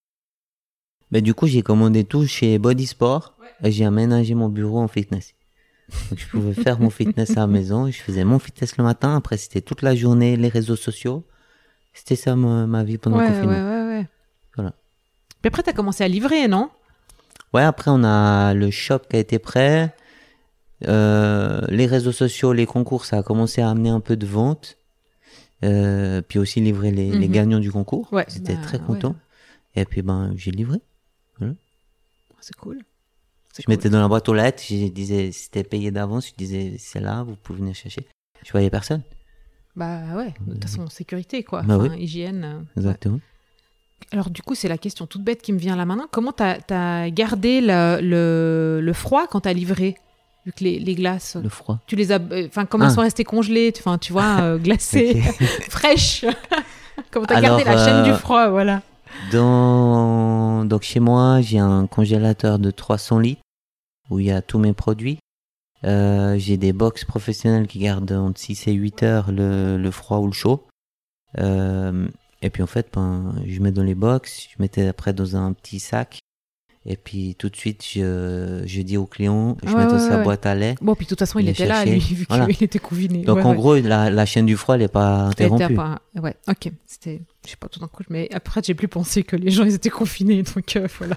Mais 1.12 1.20
du 1.20 1.34
coup, 1.34 1.46
j'ai 1.46 1.62
commandé 1.62 2.04
tout 2.04 2.26
chez 2.26 2.58
Body 2.58 2.86
Sport 2.86 3.36
et 3.62 3.70
j'ai 3.70 3.84
aménagé 3.84 4.34
mon 4.34 4.48
bureau 4.48 4.80
en 4.80 4.88
fitness. 4.88 5.34
Je 6.16 6.26
pouvais 6.26 6.54
faire 6.54 6.78
mon 6.80 6.90
fitness 6.90 7.32
à 7.36 7.40
la 7.40 7.46
maison. 7.46 7.90
Je 7.90 8.00
faisais 8.00 8.24
mon 8.24 8.38
fitness 8.38 8.76
le 8.76 8.84
matin. 8.84 9.16
Après, 9.16 9.36
c'était 9.36 9.60
toute 9.60 9.82
la 9.82 9.94
journée 9.94 10.36
les 10.36 10.48
réseaux 10.48 10.76
sociaux. 10.76 11.24
C'était 11.94 12.16
ça 12.16 12.36
ma, 12.36 12.66
ma 12.66 12.84
vie 12.84 12.98
pendant 12.98 13.18
Ouais, 13.18 13.24
le 13.28 13.30
ouais, 13.34 13.40
confinement. 13.42 13.68
ouais, 13.70 13.98
ouais. 13.98 14.06
Voilà. 14.56 14.72
Puis 15.40 15.48
après, 15.48 15.62
t'as 15.62 15.72
commencé 15.72 16.04
à 16.04 16.08
livrer, 16.08 16.48
non? 16.48 16.70
Ouais, 17.52 17.62
après 17.62 17.90
on 17.90 18.02
a 18.04 18.54
le 18.54 18.70
shop 18.70 19.00
qui 19.10 19.16
a 19.16 19.18
été 19.18 19.38
prêt. 19.38 19.94
Euh, 20.88 21.60
les 21.68 21.86
réseaux 21.86 22.12
sociaux, 22.12 22.52
les 22.52 22.66
concours, 22.66 23.04
ça 23.04 23.18
a 23.18 23.22
commencé 23.22 23.60
à 23.60 23.68
amener 23.70 23.90
un 23.90 24.00
peu 24.00 24.16
de 24.16 24.26
vente. 24.26 24.78
Euh, 25.64 26.22
puis 26.22 26.38
aussi 26.40 26.60
livrer 26.60 26.90
les, 26.90 27.10
les 27.12 27.28
Mhm. 27.28 27.32
gagnants 27.34 27.58
du 27.60 27.70
concours. 27.70 28.12
Ouais, 28.12 28.24
J'étais 28.28 28.54
bah, 28.54 28.62
très 28.62 28.78
ouais. 28.78 28.84
content. 28.86 29.14
Et 29.76 29.84
puis 29.84 30.02
ben 30.02 30.32
j'ai 30.36 30.50
livré. 30.50 30.78
C'est 32.40 32.56
cool. 32.56 32.80
Je 33.58 33.64
mettais 33.68 33.90
dans 33.90 34.00
la 34.00 34.08
boîte 34.08 34.28
aux 34.28 34.34
lettres, 34.34 34.62
je 34.68 34.88
disais 34.88 35.30
c'était 35.32 35.62
payé 35.64 35.90
d'avance, 35.90 36.28
je 36.28 36.32
disais 36.36 36.74
c'est 36.78 37.00
là, 37.00 37.22
vous 37.22 37.36
pouvez 37.36 37.58
venir 37.60 37.74
chercher. 37.74 38.06
Je 38.44 38.50
voyais 38.52 38.70
personne. 38.70 39.02
Bah 39.76 40.00
ouais, 40.16 40.34
de 40.46 40.52
toute 40.54 40.64
façon, 40.64 40.88
sécurité, 40.88 41.42
quoi. 41.44 41.62
Bah 41.62 41.78
Enfin, 41.78 41.94
hygiène. 41.96 42.44
euh, 42.44 42.60
Exactement. 42.80 43.20
Alors 44.10 44.30
du 44.30 44.42
coup, 44.42 44.54
c'est 44.54 44.68
la 44.68 44.78
question 44.78 45.06
toute 45.06 45.22
bête 45.22 45.42
qui 45.42 45.52
me 45.52 45.58
vient 45.58 45.76
là 45.76 45.84
maintenant. 45.86 46.06
Comment 46.10 46.32
t'as 46.32 46.58
as 46.70 47.10
gardé 47.10 47.60
le, 47.60 47.98
le, 48.02 48.80
le 48.82 48.92
froid 48.92 49.26
quand 49.30 49.40
t'as 49.40 49.52
livré 49.52 49.96
Vu 50.44 50.50
que 50.52 50.64
les, 50.64 50.78
les 50.80 50.94
glaces, 50.96 51.36
Le 51.40 51.48
froid. 51.48 51.78
tu 51.86 51.94
les 51.94 52.10
as... 52.10 52.18
euh, 52.18 52.46
Enfin, 52.48 52.66
comment 52.66 52.84
Ah. 52.84 52.88
elles 52.88 52.94
sont 52.94 53.00
restées 53.02 53.22
congelées 53.24 53.72
Enfin, 53.78 53.96
tu 53.98 54.12
vois, 54.12 54.40
euh, 54.40 54.58
glacées, 54.62 55.20
fraîches 55.70 56.24
Comment 57.12 57.26
t'as 57.26 57.40
gardé 57.40 57.62
la 57.64 57.76
chaîne 57.84 58.02
du 58.04 58.10
euh, 58.10 58.16
froid, 58.16 58.48
voilà. 58.48 58.82
Dans... 59.30 60.64
Donc 60.64 60.82
chez 60.82 61.00
moi, 61.00 61.40
j'ai 61.40 61.58
un 61.58 61.86
congélateur 61.86 62.58
de 62.58 62.70
300 62.70 63.18
litres 63.20 63.41
où 64.12 64.20
il 64.20 64.26
y 64.26 64.30
a 64.30 64.42
tous 64.42 64.58
mes 64.58 64.72
produits. 64.72 65.18
Euh, 65.84 66.36
j'ai 66.38 66.56
des 66.56 66.72
box 66.72 67.04
professionnels 67.04 67.66
qui 67.66 67.80
gardent 67.80 68.12
entre 68.12 68.38
6 68.40 68.68
et 68.68 68.72
8 68.72 69.02
heures 69.02 69.32
le, 69.32 69.76
le 69.78 69.90
froid 69.90 70.18
ou 70.18 70.26
le 70.26 70.32
chaud. 70.32 70.64
Euh, 71.38 72.06
et 72.40 72.50
puis 72.50 72.62
en 72.62 72.66
fait, 72.66 72.88
ben, 72.92 73.34
je 73.46 73.60
mets 73.60 73.72
dans 73.72 73.82
les 73.82 73.94
box, 73.94 74.48
je 74.50 74.62
mettais 74.62 74.86
après 74.86 75.12
dans 75.12 75.36
un 75.36 75.52
petit 75.52 75.80
sac. 75.80 76.18
Et 76.84 76.96
puis 76.96 77.36
tout 77.36 77.48
de 77.48 77.54
suite, 77.56 77.84
je, 77.84 78.62
je 78.66 78.82
dis 78.82 78.96
au 78.96 79.06
client, 79.06 79.56
je 79.64 79.68
Ouais, 79.72 79.84
mets 79.84 79.86
dans 79.86 79.92
ouais, 79.94 80.08
sa 80.08 80.18
ouais. 80.18 80.24
boîte 80.24 80.46
à 80.46 80.54
lait. 80.56 80.74
Bon, 80.80 80.96
puis 80.96 81.04
de 81.04 81.10
toute 81.10 81.20
façon, 81.20 81.38
il 81.38 81.48
était 81.48 81.66
là, 81.66 81.84
lui, 81.84 81.98
vu 82.14 82.26
Voilà. 82.28 82.46
qu'il 82.46 82.64
était 82.64 82.80
confiné. 82.80 83.22
Donc 83.22 83.44
en 83.44 83.54
gros, 83.54 83.76
la, 83.76 84.10
la 84.10 84.26
chaîne 84.26 84.46
du 84.46 84.56
froid, 84.56 84.74
elle 84.74 84.80
n'est 84.82 84.88
pas 84.88 85.26
interrompue. 85.26 85.74
pas... 85.76 86.00
Ouais, 86.20 86.34
ok. 86.48 86.72
C'était... 86.86 87.22
Je 87.44 87.50
sais 87.50 87.56
pas, 87.56 87.68
tout 87.68 87.80
d'un 87.80 87.88
coup, 87.88 88.04
mais 88.08 88.28
après, 88.32 88.60
j'ai 88.64 88.74
plus 88.74 88.88
pensé 88.88 89.24
que 89.24 89.34
les 89.34 89.50
gens, 89.50 89.64
ils 89.64 89.74
étaient 89.74 89.90
confinés, 89.90 90.42
donc 90.54 90.76
euh, 90.76 90.86
voilà. 90.98 91.16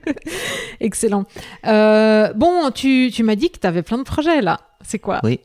Excellent. 0.80 1.26
Euh, 1.66 2.32
bon, 2.32 2.70
tu, 2.70 3.10
tu 3.12 3.22
m'as 3.22 3.36
dit 3.36 3.50
que 3.50 3.58
tu 3.58 3.66
avais 3.66 3.82
plein 3.82 3.98
de 3.98 4.02
projets, 4.02 4.40
là. 4.40 4.60
C'est 4.82 4.98
quoi? 4.98 5.20
Oui. 5.22 5.40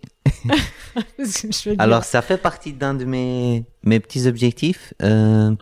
Vais. 1.17 1.75
Alors, 1.77 2.05
ça 2.05 2.21
fait 2.21 2.37
partie 2.37 2.71
d'un 2.71 2.93
de 2.93 3.03
mes, 3.03 3.65
mes 3.83 3.99
petits 3.99 4.27
objectifs. 4.27 4.93
Euh, 5.01 5.53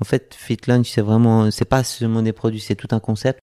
en 0.00 0.04
fait, 0.04 0.34
Fit 0.34 0.58
Lunch, 0.66 0.90
c'est 0.90 1.00
vraiment, 1.00 1.50
c'est 1.50 1.64
pas 1.64 1.84
seulement 1.84 2.22
des 2.22 2.34
produits, 2.34 2.60
c'est 2.60 2.76
tout 2.76 2.88
un 2.90 3.00
concept. 3.00 3.40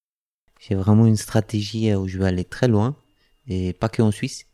J'ai 0.59 0.75
vraiment 0.75 1.07
une 1.07 1.17
stratégie 1.17 1.93
où 1.95 2.07
je 2.07 2.19
veux 2.19 2.25
aller 2.25 2.45
très 2.45 2.67
loin 2.67 2.95
et 3.47 3.73
pas 3.73 3.89
que 3.89 4.01
en 4.01 4.11
Suisse. 4.11 4.45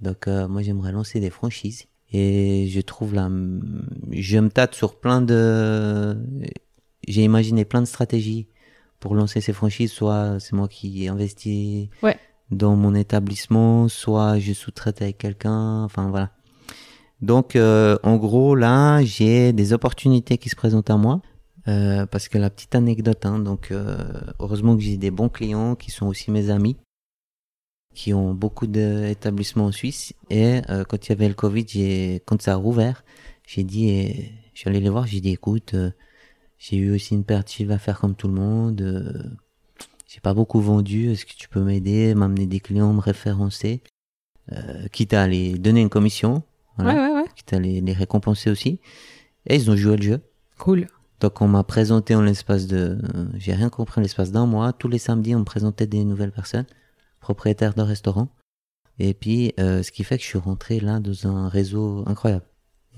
Donc, 0.00 0.28
euh, 0.28 0.48
moi, 0.48 0.62
j'aimerais 0.62 0.92
lancer 0.92 1.20
des 1.20 1.30
franchises 1.30 1.86
et 2.12 2.68
je 2.68 2.80
trouve 2.80 3.14
là, 3.14 3.28
je 4.10 4.38
me 4.38 4.48
tâte 4.48 4.74
sur 4.74 4.96
plein 4.96 5.20
de, 5.22 6.16
j'ai 7.08 7.22
imaginé 7.24 7.64
plein 7.64 7.80
de 7.80 7.86
stratégies 7.86 8.46
pour 9.00 9.14
lancer 9.14 9.40
ces 9.40 9.52
franchises. 9.52 9.92
Soit 9.92 10.38
c'est 10.40 10.54
moi 10.54 10.68
qui 10.68 11.08
investis 11.08 11.88
Ouais. 12.02 12.16
dans 12.50 12.76
mon 12.76 12.94
établissement, 12.94 13.88
soit 13.88 14.38
je 14.38 14.52
sous-traite 14.52 15.02
avec 15.02 15.18
quelqu'un. 15.18 15.82
Enfin 15.84 16.08
voilà. 16.10 16.30
Donc 17.20 17.56
euh, 17.56 17.96
en 18.02 18.16
gros 18.16 18.54
là, 18.54 19.02
j'ai 19.02 19.52
des 19.52 19.72
opportunités 19.72 20.38
qui 20.38 20.48
se 20.48 20.56
présentent 20.56 20.90
à 20.90 20.96
moi. 20.96 21.20
Euh, 21.68 22.06
parce 22.06 22.28
que 22.28 22.38
la 22.38 22.48
petite 22.48 22.76
anecdote, 22.76 23.26
hein, 23.26 23.40
donc 23.40 23.72
euh, 23.72 23.96
heureusement 24.38 24.76
que 24.76 24.82
j'ai 24.82 24.96
des 24.96 25.10
bons 25.10 25.28
clients 25.28 25.74
qui 25.74 25.90
sont 25.90 26.06
aussi 26.06 26.30
mes 26.30 26.48
amis, 26.48 26.76
qui 27.96 28.12
ont 28.14 28.34
beaucoup 28.34 28.66
d'établissements 28.66 29.66
en 29.66 29.72
Suisse. 29.72 30.12
Et 30.30 30.60
euh, 30.70 30.84
quand 30.84 31.06
il 31.06 31.10
y 31.10 31.12
avait 31.12 31.28
le 31.28 31.34
Covid, 31.34 31.64
j'ai, 31.66 32.22
quand 32.26 32.40
ça 32.42 32.52
a 32.52 32.56
rouvert, 32.56 33.04
j'ai 33.46 33.64
dit, 33.64 33.88
et, 33.88 34.32
je 34.54 34.60
suis 34.60 34.68
allé 34.68 34.80
les 34.80 34.90
voir, 34.90 35.06
j'ai 35.06 35.20
dit, 35.20 35.30
écoute, 35.30 35.74
euh, 35.74 35.90
j'ai 36.58 36.76
eu 36.76 36.94
aussi 36.94 37.14
une 37.14 37.24
chiffre 37.46 37.72
à 37.72 37.78
faire 37.78 37.98
comme 37.98 38.14
tout 38.14 38.28
le 38.28 38.34
monde. 38.34 38.80
euh, 38.82 39.22
j'ai 40.06 40.20
pas 40.20 40.34
beaucoup 40.34 40.60
vendu. 40.60 41.10
Est-ce 41.10 41.26
que 41.26 41.34
tu 41.36 41.48
peux 41.48 41.62
m'aider, 41.62 42.14
m'amener 42.14 42.46
des 42.46 42.60
clients, 42.60 42.92
me 42.92 43.00
référencer, 43.00 43.82
euh, 44.52 44.86
quitte 44.92 45.14
à 45.14 45.26
les 45.26 45.58
donner 45.58 45.80
une 45.80 45.88
commission, 45.90 46.42
voilà, 46.76 46.94
Ouais, 46.94 47.08
ouais, 47.08 47.22
ouais. 47.22 47.28
quitte 47.34 47.52
à 47.54 47.58
les, 47.58 47.80
les 47.80 47.92
récompenser 47.92 48.50
aussi. 48.50 48.78
Et 49.46 49.56
ils 49.56 49.70
ont 49.70 49.76
joué 49.76 49.96
le 49.96 50.02
jeu. 50.02 50.20
Cool. 50.58 50.86
Donc 51.20 51.40
on 51.40 51.48
m'a 51.48 51.64
présenté 51.64 52.14
en 52.14 52.22
l'espace 52.22 52.66
de, 52.66 52.98
euh, 53.14 53.26
j'ai 53.36 53.54
rien 53.54 53.70
compris 53.70 54.00
en 54.00 54.02
l'espace 54.02 54.32
d'un 54.32 54.46
mois. 54.46 54.72
Tous 54.72 54.88
les 54.88 54.98
samedis, 54.98 55.34
on 55.34 55.40
me 55.40 55.44
présentait 55.44 55.86
des 55.86 56.04
nouvelles 56.04 56.32
personnes, 56.32 56.66
propriétaires 57.26 57.74
de 57.74 57.82
restaurants. 57.82 58.28
Et 58.98 59.12
puis, 59.14 59.52
euh, 59.58 59.82
ce 59.82 59.90
qui 59.90 60.04
fait 60.04 60.16
que 60.16 60.22
je 60.22 60.28
suis 60.28 60.38
rentré 60.38 60.78
là 60.80 61.00
dans 61.00 61.26
un 61.26 61.48
réseau 61.48 62.04
incroyable. 62.06 62.46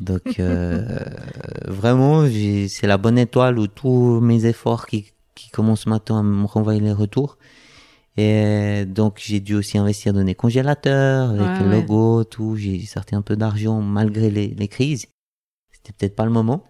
Donc 0.00 0.38
euh, 0.38 0.98
vraiment, 1.66 2.24
c'est 2.68 2.86
la 2.86 2.98
bonne 2.98 3.18
étoile 3.18 3.58
où 3.58 3.66
tous 3.66 4.20
mes 4.20 4.44
efforts 4.44 4.86
qui, 4.86 5.12
qui 5.34 5.48
commencent 5.50 5.86
maintenant 5.86 6.18
à 6.18 6.22
me 6.22 6.44
renvoyer 6.44 6.80
les 6.80 6.92
retours. 6.92 7.38
Et 8.18 8.84
donc 8.86 9.12
j'ai 9.26 9.40
dû 9.40 9.54
aussi 9.54 9.78
investir 9.78 10.12
dans 10.12 10.24
des 10.24 10.34
congélateurs, 10.34 11.30
avec 11.30 11.40
Ouais, 11.40 11.58
le 11.60 11.68
ouais. 11.70 11.80
logo, 11.80 12.24
tout. 12.24 12.54
J'ai 12.56 12.84
sorti 12.84 13.14
un 13.14 13.22
peu 13.22 13.36
d'argent 13.36 13.80
malgré 13.80 14.30
les, 14.30 14.48
les 14.48 14.68
crises. 14.68 15.06
C'était 15.72 15.92
peut-être 15.96 16.16
pas 16.16 16.26
le 16.26 16.32
moment. 16.32 16.64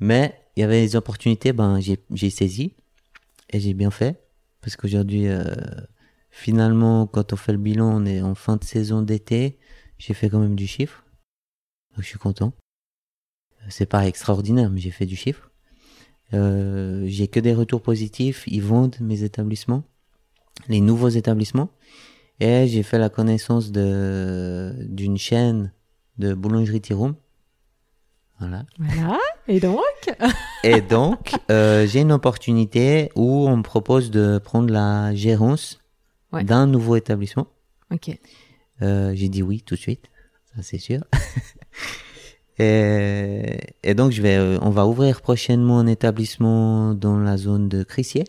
Mais 0.00 0.34
il 0.56 0.60
y 0.60 0.62
avait 0.62 0.80
des 0.86 0.94
opportunités, 0.96 1.52
ben 1.52 1.80
j'ai 1.80 2.30
saisi 2.30 2.74
et 3.50 3.58
j'ai 3.60 3.74
bien 3.74 3.90
fait 3.90 4.14
parce 4.60 4.76
qu'aujourd'hui, 4.76 5.26
euh, 5.28 5.44
finalement, 6.34 7.06
quand 7.06 7.32
on 7.32 7.36
fait 7.36 7.52
le 7.52 7.58
bilan, 7.58 8.02
on 8.02 8.04
est 8.04 8.20
en 8.20 8.34
fin 8.34 8.56
de 8.56 8.64
saison 8.64 9.02
d'été, 9.02 9.56
j'ai 9.98 10.14
fait 10.14 10.28
quand 10.28 10.40
même 10.40 10.56
du 10.56 10.66
chiffre, 10.66 11.04
donc 11.94 12.02
je 12.02 12.08
suis 12.08 12.18
content. 12.18 12.52
C'est 13.68 13.86
pas 13.86 14.06
extraordinaire, 14.06 14.68
mais 14.68 14.80
j'ai 14.80 14.90
fait 14.90 15.06
du 15.06 15.16
chiffre. 15.16 15.50
Euh, 16.34 17.04
j'ai 17.06 17.28
que 17.28 17.38
des 17.38 17.54
retours 17.54 17.80
positifs. 17.80 18.44
Ils 18.48 18.62
vendent 18.62 18.96
mes 19.00 19.22
établissements, 19.22 19.84
les 20.68 20.80
nouveaux 20.80 21.08
établissements. 21.08 21.70
Et 22.40 22.66
j'ai 22.66 22.82
fait 22.82 22.98
la 22.98 23.08
connaissance 23.08 23.70
de 23.70 24.74
d'une 24.80 25.16
chaîne 25.16 25.72
de 26.18 26.34
boulangerie 26.34 26.80
Tiroum. 26.80 27.14
Voilà. 28.40 28.66
Voilà. 28.78 29.18
Et 29.46 29.60
donc 29.60 29.80
Et 30.64 30.80
donc, 30.80 31.36
euh, 31.50 31.86
j'ai 31.86 32.00
une 32.00 32.12
opportunité 32.12 33.10
où 33.14 33.46
on 33.48 33.58
me 33.58 33.62
propose 33.62 34.10
de 34.10 34.38
prendre 34.38 34.72
la 34.72 35.14
gérance 35.14 35.78
d'un 36.42 36.66
nouveau 36.66 36.96
établissement. 36.96 37.46
Ok. 37.92 38.18
Euh, 38.82 39.12
j'ai 39.14 39.28
dit 39.28 39.42
oui 39.42 39.62
tout 39.62 39.74
de 39.74 39.80
suite, 39.80 40.06
ça 40.54 40.62
c'est 40.62 40.78
sûr. 40.78 41.00
et, 42.58 43.58
et, 43.82 43.94
donc, 43.94 44.12
je 44.12 44.20
vais, 44.20 44.36
euh, 44.36 44.58
on 44.62 44.70
va 44.70 44.86
ouvrir 44.86 45.20
prochainement 45.20 45.78
un 45.78 45.86
établissement 45.86 46.94
dans 46.94 47.18
la 47.18 47.36
zone 47.36 47.68
de 47.68 47.84
Crissier, 47.84 48.24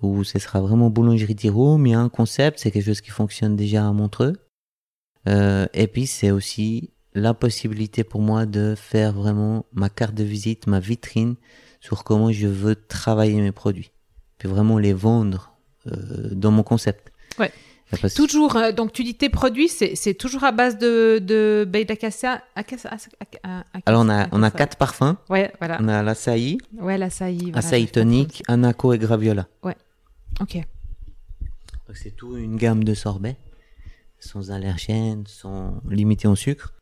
où 0.00 0.24
ce 0.24 0.38
sera 0.38 0.60
vraiment 0.60 0.90
boulangerie 0.90 1.36
y 1.42 1.94
a 1.94 2.00
un 2.00 2.08
concept, 2.08 2.58
c'est 2.58 2.70
quelque 2.70 2.86
chose 2.86 3.00
qui 3.00 3.10
fonctionne 3.10 3.56
déjà 3.56 3.86
à 3.86 3.92
Montreux. 3.92 4.36
Euh, 5.28 5.66
et 5.74 5.86
puis, 5.86 6.06
c'est 6.06 6.30
aussi 6.30 6.90
la 7.14 7.34
possibilité 7.34 8.04
pour 8.04 8.20
moi 8.20 8.46
de 8.46 8.74
faire 8.76 9.12
vraiment 9.12 9.66
ma 9.72 9.88
carte 9.90 10.14
de 10.14 10.24
visite, 10.24 10.66
ma 10.66 10.80
vitrine 10.80 11.34
sur 11.80 12.04
comment 12.04 12.30
je 12.30 12.46
veux 12.46 12.76
travailler 12.76 13.40
mes 13.40 13.52
produits. 13.52 13.90
Puis 14.38 14.48
vraiment 14.48 14.78
les 14.78 14.92
vendre 14.92 15.56
euh, 15.86 16.30
dans 16.32 16.50
mon 16.50 16.62
concept. 16.62 17.09
Ouais. 17.40 17.50
Toujours, 18.14 18.54
euh, 18.54 18.70
donc 18.70 18.92
tu 18.92 19.02
dis 19.02 19.16
tes 19.16 19.30
produits, 19.30 19.68
c'est 19.68 20.14
toujours 20.14 20.44
à 20.44 20.52
base 20.52 20.78
de, 20.78 21.18
de 21.18 21.66
baie 21.68 21.84
d'acacia. 21.84 22.40
Alors 23.84 24.02
on 24.04 24.08
a, 24.08 24.28
on 24.30 24.44
a 24.44 24.50
quatre 24.52 24.76
parfums. 24.76 25.16
Ouais, 25.28 25.52
voilà. 25.58 25.78
On 25.80 25.88
a 25.88 26.00
l'açaï. 26.00 26.58
Ouais, 26.78 26.96
l'açaï. 26.96 27.50
Voilà, 27.50 27.86
tonique, 27.86 28.44
anaco 28.46 28.92
et 28.92 28.98
graviola. 28.98 29.48
Ouais. 29.64 29.74
Ok. 30.40 30.58
C'est 31.92 32.14
tout 32.14 32.36
une 32.36 32.54
gamme 32.54 32.84
de 32.84 32.94
sorbets, 32.94 33.36
sans 34.20 34.52
allergènes, 34.52 35.24
sans 35.26 35.82
limité 35.88 36.28
en 36.28 36.36
sucre. 36.36 36.74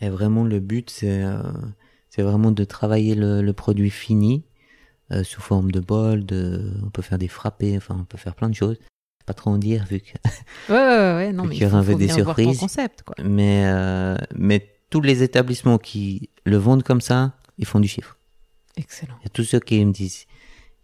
Et 0.00 0.08
vraiment, 0.08 0.44
le 0.44 0.60
but, 0.60 0.88
c'est 0.90 1.24
euh, 1.24 1.42
vraiment 2.18 2.52
de 2.52 2.62
travailler 2.62 3.16
le, 3.16 3.42
le 3.42 3.52
produit 3.52 3.90
fini 3.90 4.44
euh, 5.10 5.24
sous 5.24 5.40
forme 5.40 5.72
de 5.72 5.80
bol. 5.80 6.24
De, 6.24 6.72
on 6.84 6.90
peut 6.90 7.02
faire 7.02 7.18
des 7.18 7.26
frappés, 7.26 7.76
enfin, 7.76 7.96
on 7.98 8.04
peut 8.04 8.18
faire 8.18 8.36
plein 8.36 8.48
de 8.48 8.54
choses. 8.54 8.78
Pas 9.26 9.34
trop 9.34 9.50
en 9.50 9.58
dire 9.58 9.84
vu 9.84 10.00
que. 10.00 10.12
Ouais, 10.68 10.74
ouais, 10.74 11.14
ouais, 11.14 11.32
non, 11.32 11.44
mais 11.44 11.56
il 11.56 11.68
faut, 11.68 11.82
faut 11.82 11.94
des 11.94 12.08
surprises. 12.08 12.58
concept, 12.58 13.02
quoi. 13.02 13.14
Mais 13.22 13.64
euh, 13.66 14.16
mais 14.34 14.68
tous 14.90 15.00
les 15.00 15.22
établissements 15.22 15.78
qui 15.78 16.30
le 16.44 16.56
vendent 16.56 16.82
comme 16.82 17.00
ça, 17.00 17.34
ils 17.58 17.66
font 17.66 17.80
du 17.80 17.88
chiffre. 17.88 18.16
Excellent. 18.76 19.14
Il 19.20 19.24
y 19.24 19.26
a 19.26 19.30
tous 19.30 19.44
ceux 19.44 19.60
qui 19.60 19.84
me 19.84 19.92
disent, 19.92 20.26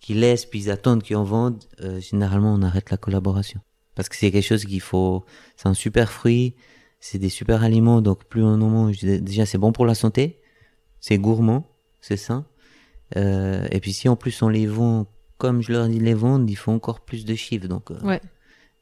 qui 0.01 0.15
laissent 0.15 0.47
puis 0.47 0.61
ils 0.61 0.71
attendent 0.71 1.03
qu'ils 1.03 1.17
en 1.17 1.25
vendent. 1.25 1.65
Euh, 1.81 2.01
généralement, 2.01 2.55
on 2.55 2.63
arrête 2.63 2.91
la 2.91 2.97
collaboration 2.97 3.61
parce 3.95 4.09
que 4.09 4.17
c'est 4.17 4.31
quelque 4.31 4.47
chose 4.47 4.65
qu'il 4.65 4.81
faut. 4.81 5.25
C'est 5.57 5.69
un 5.69 5.75
super 5.75 6.13
fruit 6.13 6.55
c'est 7.01 7.19
des 7.19 7.29
super 7.29 7.63
aliments, 7.63 8.01
donc 8.01 8.25
plus 8.25 8.43
on 8.43 8.61
en 8.61 8.69
mange, 8.69 8.99
déjà 9.01 9.47
c'est 9.47 9.59
bon 9.59 9.73
pour 9.73 9.87
la 9.87 9.95
santé, 9.95 10.41
c'est 11.01 11.19
gourmand, 11.19 11.71
c'est 12.01 12.17
sain. 12.17 12.47
Euh, 13.17 13.67
et 13.71 13.81
puis 13.81 13.93
si 13.93 14.09
en 14.09 14.17
plus 14.17 14.43
on 14.43 14.49
les 14.49 14.67
vend 14.67 15.07
comme 15.39 15.63
je 15.63 15.73
leur 15.73 15.89
dis 15.89 16.01
les 16.01 16.15
vendre, 16.15 16.45
ils 16.49 16.57
font 16.57 16.75
encore 16.75 17.01
plus 17.01 17.25
de 17.25 17.35
chiffres. 17.35 17.69
Donc, 17.69 17.91
euh, 17.91 18.01
ouais. 18.03 18.21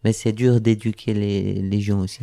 Mais 0.05 0.12
c'est 0.12 0.33
dur 0.33 0.61
d'éduquer 0.61 1.14
les, 1.14 1.55
les 1.55 1.81
gens 1.81 2.01
aussi. 2.01 2.21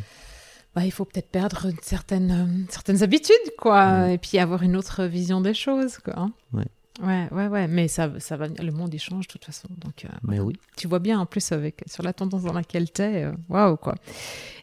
Bah, 0.75 0.83
il 0.85 0.91
faut 0.91 1.05
peut-être 1.05 1.29
perdre 1.29 1.67
certaines, 1.81 2.31
euh, 2.31 2.65
certaines 2.69 3.03
habitudes, 3.03 3.35
quoi, 3.57 4.09
et 4.09 4.17
puis 4.17 4.39
avoir 4.39 4.63
une 4.63 4.75
autre 4.75 5.03
vision 5.03 5.39
des 5.39 5.53
choses, 5.53 5.97
quoi. 5.99 6.17
Hein. 6.17 6.31
Ouais. 6.51 6.65
Ouais, 7.01 7.27
ouais, 7.31 7.47
ouais, 7.47 7.67
mais 7.67 7.87
ça, 7.87 8.11
ça 8.19 8.37
va, 8.37 8.47
le 8.47 8.71
monde 8.71 8.93
il 8.93 8.99
change 8.99 9.27
de 9.27 9.31
toute 9.31 9.45
façon. 9.45 9.67
Donc, 9.77 10.05
euh, 10.05 10.09
mais 10.27 10.39
oui. 10.39 10.55
Tu 10.77 10.87
vois 10.87 10.99
bien 10.99 11.19
en 11.19 11.25
plus 11.25 11.51
avec 11.51 11.83
sur 11.87 12.03
la 12.03 12.13
tendance 12.13 12.43
dans 12.43 12.53
laquelle 12.53 12.91
t'es, 12.91 13.27
waouh 13.49 13.77
quoi. 13.77 13.95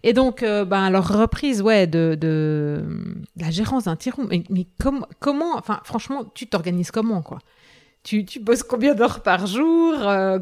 Et 0.05 0.13
donc, 0.13 0.45
euh, 0.45 0.65
ben 0.65 0.97
reprise, 0.97 1.61
ouais, 1.61 1.89
de, 1.89 2.17
de, 2.21 2.85
la 3.37 3.51
gérance 3.51 3.85
d'un 3.85 3.97
tiron. 3.97 4.29
Mais, 4.31 4.45
mais 4.49 4.67
comment, 4.79 5.59
enfin, 5.59 5.81
franchement, 5.83 6.25
tu 6.33 6.47
t'organises 6.47 6.93
comment 6.93 7.21
quoi? 7.21 7.41
Tu, 8.03 8.25
tu 8.25 8.41
bosses 8.41 8.63
combien 8.63 8.95
d'heures 8.95 9.23
par 9.23 9.47
jour 9.47 9.95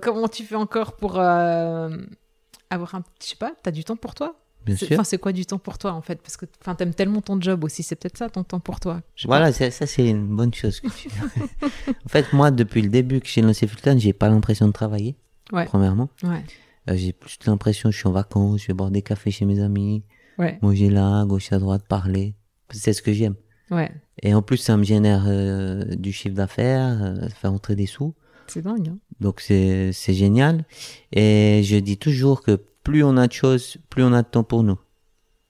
Comment 0.03 0.29
tu 0.29 0.45
fais 0.45 0.55
encore 0.55 0.97
pour 0.97 1.19
avoir 1.19 2.95
un, 2.95 3.03
je 3.21 3.27
sais 3.27 3.37
pas, 3.37 3.53
t'as 3.63 3.71
du 3.71 3.85
temps 3.85 3.97
pour 3.97 4.15
toi? 4.15 4.37
Enfin, 4.71 5.05
c'est 5.05 5.19
quoi 5.19 5.33
du 5.33 5.47
temps 5.47 5.59
pour 5.59 5.79
toi 5.79 5.93
en 5.93 6.03
fait? 6.03 6.21
Parce 6.21 6.37
que 6.37 6.47
enfin, 6.61 6.75
t'aimes 6.75 6.95
tellement 6.95 7.21
ton 7.21 7.41
job 7.41 7.65
aussi, 7.65 7.83
c'est 7.83 7.97
peut-être 7.97 8.19
ça 8.19 8.29
ton 8.29 8.45
temps 8.45 8.61
pour 8.61 8.81
toi. 8.81 9.01
Voilà, 9.25 9.53
ça 9.53 9.71
c'est 9.71 10.09
une 10.09 10.27
bonne 10.37 10.53
chose 10.53 10.81
que 10.81 10.89
tu 10.89 11.09
En 11.89 12.09
fait, 12.09 12.33
moi, 12.33 12.51
depuis 12.51 12.83
le 12.83 12.89
début 12.89 13.21
que 13.21 13.29
j'ai 13.29 13.43
lancé 13.43 13.67
Fulton, 13.67 13.97
j'ai 13.99 14.13
pas 14.13 14.29
l'impression 14.29 14.67
de 14.67 14.73
travailler. 14.73 15.17
Ouais. 15.53 15.65
Premièrement. 15.65 16.11
Ouais. 16.23 16.45
Euh, 16.91 16.97
j'ai 16.97 17.13
plus 17.13 17.39
l'impression 17.47 17.89
que 17.89 17.95
je 17.95 18.01
suis 18.01 18.09
en 18.09 18.13
vacances, 18.13 18.63
je 18.63 18.67
vais 18.67 18.75
boire 18.75 18.91
des 18.91 19.03
cafés 19.03 19.31
chez 19.31 19.47
mes 19.47 19.61
amis, 19.61 20.05
ouais. 20.39 20.59
manger 20.63 20.91
là, 20.91 21.25
gauche 21.25 21.53
à 21.53 21.59
droite, 21.59 21.85
parler. 21.89 22.35
C'est 22.71 22.93
ce 22.93 23.01
que 23.01 23.13
j'aime. 23.13 23.35
Ouais. 23.71 23.91
Et 24.23 24.35
en 24.35 24.43
plus, 24.43 24.57
ça 24.57 24.77
me 24.77 24.85
génère 24.85 25.25
euh, 25.27 25.85
du 25.97 26.13
chiffre 26.13 26.35
d'affaires, 26.35 27.03
euh, 27.03 27.29
ça 27.29 27.35
fait 27.35 27.49
rentrer 27.49 27.77
des 27.77 27.87
sous. 27.87 28.15
C'est 28.47 28.63
dingue. 28.63 28.89
Hein 28.89 28.99
Donc 29.21 29.41
c'est 29.41 29.93
génial. 29.93 30.65
Et 31.13 31.63
je 31.65 31.77
dis 31.77 31.99
toujours 31.99 32.43
que 32.43 32.59
plus 32.83 33.05
on 33.05 33.17
a 33.17 33.27
de 33.27 33.33
choses, 33.33 33.77
plus 33.91 34.03
on 34.03 34.13
a 34.13 34.23
de 34.23 34.29
temps 34.29 34.45
pour 34.45 34.63
nous. 34.63 34.79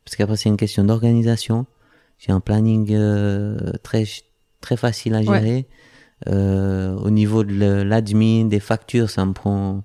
Parce 0.04 0.16
qu'après, 0.16 0.36
c'est 0.36 0.48
une 0.48 0.56
question 0.56 0.84
d'organisation. 0.84 1.66
J'ai 2.18 2.32
un 2.32 2.40
planning 2.40 2.88
euh, 2.92 3.72
très, 3.82 4.04
très 4.60 4.76
facile 4.76 5.14
à 5.14 5.22
gérer. 5.22 5.68
Euh, 6.26 6.94
au 6.96 7.10
niveau 7.10 7.44
de 7.44 7.82
l'admin, 7.82 8.46
des 8.46 8.60
factures, 8.60 9.10
ça 9.10 9.24
me 9.24 9.32
prend... 9.32 9.84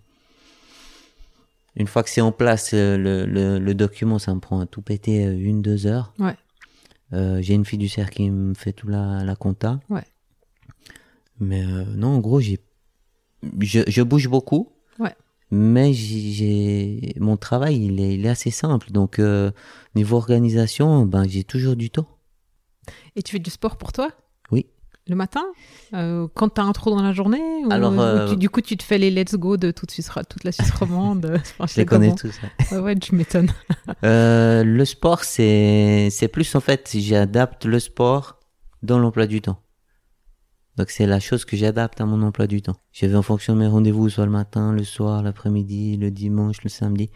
Une 1.76 1.88
fois 1.88 2.04
que 2.04 2.10
c'est 2.10 2.22
en 2.22 2.32
place, 2.32 2.72
euh, 2.74 2.98
le, 2.98 3.26
le, 3.26 3.60
le, 3.60 3.74
document, 3.74 4.20
ça 4.20 4.34
me 4.34 4.40
prend 4.40 4.60
à 4.60 4.66
tout 4.66 4.82
péter 4.82 5.24
une, 5.24 5.62
deux 5.62 5.88
heures. 5.88 6.14
Ouais. 6.20 6.36
J'ai 7.14 7.54
une 7.54 7.66
fiduciaire 7.66 8.10
qui 8.10 8.30
me 8.30 8.54
fait 8.54 8.74
tout 8.74 8.88
la, 8.88 9.24
la 9.24 9.36
compta. 9.36 9.80
Ouais. 9.90 10.04
Mais 11.40 11.64
non, 11.64 12.16
en 12.16 12.20
gros, 12.20 12.40
j'ai, 12.40 12.60
je, 13.60 13.82
je 13.88 14.02
bouge 14.02 14.28
beaucoup. 14.28 14.70
Ouais 15.00 15.16
mais 15.56 15.94
j'ai 15.94 17.14
mon 17.20 17.38
travail 17.38 17.86
il 17.86 18.00
est, 18.02 18.16
il 18.16 18.26
est, 18.26 18.30
assez 18.30 18.50
simple 18.50 18.90
donc 18.92 19.20
euh, 19.20 19.52
niveau 19.94 20.18
organisation 20.18 21.06
ben 21.06 21.28
j'ai 21.28 21.44
toujours 21.44 21.76
du 21.76 21.92
temps 21.92 22.08
et 23.16 23.24
tu 23.24 23.34
fais 23.34 23.40
du 23.40 23.50
sport 23.50 23.78
pour 23.78 23.92
toi? 23.92 24.12
Le 25.08 25.16
matin 25.16 25.44
euh, 25.94 26.28
quand 26.34 26.50
tu 26.56 26.62
as 26.62 26.64
un 26.64 26.72
trou 26.72 26.90
dans 26.90 27.02
la 27.02 27.12
journée 27.12 27.42
ou, 27.66 27.72
alors 27.72 28.00
euh, 28.00 28.36
du 28.36 28.50
coup 28.50 28.62
tu 28.62 28.78
te 28.78 28.84
fais 28.84 28.98
les 28.98 29.12
let's 29.12 29.36
go 29.36 29.58
de 29.58 29.72
toute, 29.72 29.92
Suisse, 29.92 30.10
toute 30.30 30.44
la 30.44 30.52
Suisse 30.52 30.72
romande 30.80 31.42
je 31.60 31.76
les 31.76 31.86
connais 31.86 32.16
tous 32.16 32.34
ouais, 32.72 32.78
ouais 32.80 32.96
tu 32.96 33.16
m'étonnes 33.16 33.52
le 34.04 34.84
sport 34.86 35.24
c'est 35.24 36.08
c'est 36.10 36.30
plus 36.30 36.56
en 36.56 36.62
fait 36.62 36.90
j'adapte 36.94 37.66
le 37.66 37.80
sport 37.80 38.40
dans 38.82 38.98
l'emploi 38.98 39.28
du 39.28 39.42
temps 39.42 39.64
donc 40.76 40.90
c'est 40.90 41.06
la 41.06 41.20
chose 41.20 41.46
que 41.46 41.56
j'adapte 41.56 42.02
à 42.02 42.06
mon 42.06 42.22
emploi 42.24 42.48
du 42.48 42.62
temps. 42.62 42.76
Je 42.92 43.06
vais 43.06 43.16
en 43.16 43.22
fonction 43.22 43.54
de 43.54 43.60
mes 43.60 43.68
rendez-vous, 43.68 44.10
soit 44.10 44.26
le 44.26 44.32
matin, 44.32 44.72
le 44.72 44.84
soir, 44.84 45.22
l'après-midi, 45.22 45.98
le 45.98 46.10
dimanche, 46.10 46.64
le 46.64 46.70
samedi. 46.70 47.12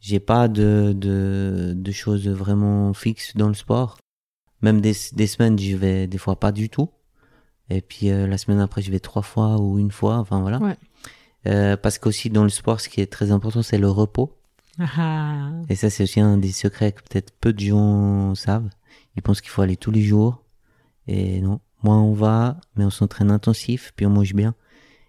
J'ai 0.00 0.20
pas 0.20 0.48
de, 0.48 0.94
de, 0.96 1.74
de 1.76 1.92
choses 1.92 2.26
vraiment 2.28 2.94
fixes 2.94 3.36
dans 3.36 3.48
le 3.48 3.54
sport. 3.54 3.98
Même 4.62 4.80
des, 4.80 4.94
des 5.12 5.26
semaines, 5.26 5.58
j'y 5.58 5.74
vais 5.74 6.06
des 6.06 6.18
fois 6.18 6.40
pas 6.40 6.50
du 6.50 6.70
tout. 6.70 6.88
Et 7.70 7.82
puis 7.82 8.10
euh, 8.10 8.26
la 8.26 8.38
semaine 8.38 8.60
après, 8.60 8.82
je 8.82 8.90
vais 8.90 9.00
trois 9.00 9.22
fois 9.22 9.58
ou 9.60 9.78
une 9.78 9.90
fois. 9.90 10.16
Enfin 10.16 10.40
voilà. 10.40 10.58
Ouais. 10.58 10.76
Euh, 11.46 11.76
parce 11.76 11.98
qu'aussi 11.98 12.30
dans 12.30 12.42
le 12.42 12.48
sport, 12.48 12.80
ce 12.80 12.88
qui 12.88 13.00
est 13.00 13.06
très 13.06 13.30
important, 13.30 13.62
c'est 13.62 13.78
le 13.78 13.90
repos. 13.90 14.34
Ah. 14.78 15.50
Et 15.68 15.74
ça, 15.74 15.90
c'est 15.90 16.04
aussi 16.04 16.20
un 16.20 16.38
des 16.38 16.52
secrets 16.52 16.92
que 16.92 17.02
peut-être 17.02 17.32
peu 17.40 17.52
de 17.52 17.60
gens 17.60 18.34
savent. 18.34 18.68
Ils 19.16 19.22
pensent 19.22 19.40
qu'il 19.40 19.50
faut 19.50 19.62
aller 19.62 19.76
tous 19.76 19.90
les 19.90 20.02
jours. 20.02 20.44
Et 21.08 21.40
non, 21.40 21.60
moins 21.82 22.00
on 22.00 22.12
va, 22.12 22.60
mais 22.76 22.84
on 22.84 22.90
s'entraîne 22.90 23.30
intensif, 23.30 23.92
puis 23.96 24.06
on 24.06 24.10
mange 24.10 24.34
bien, 24.34 24.54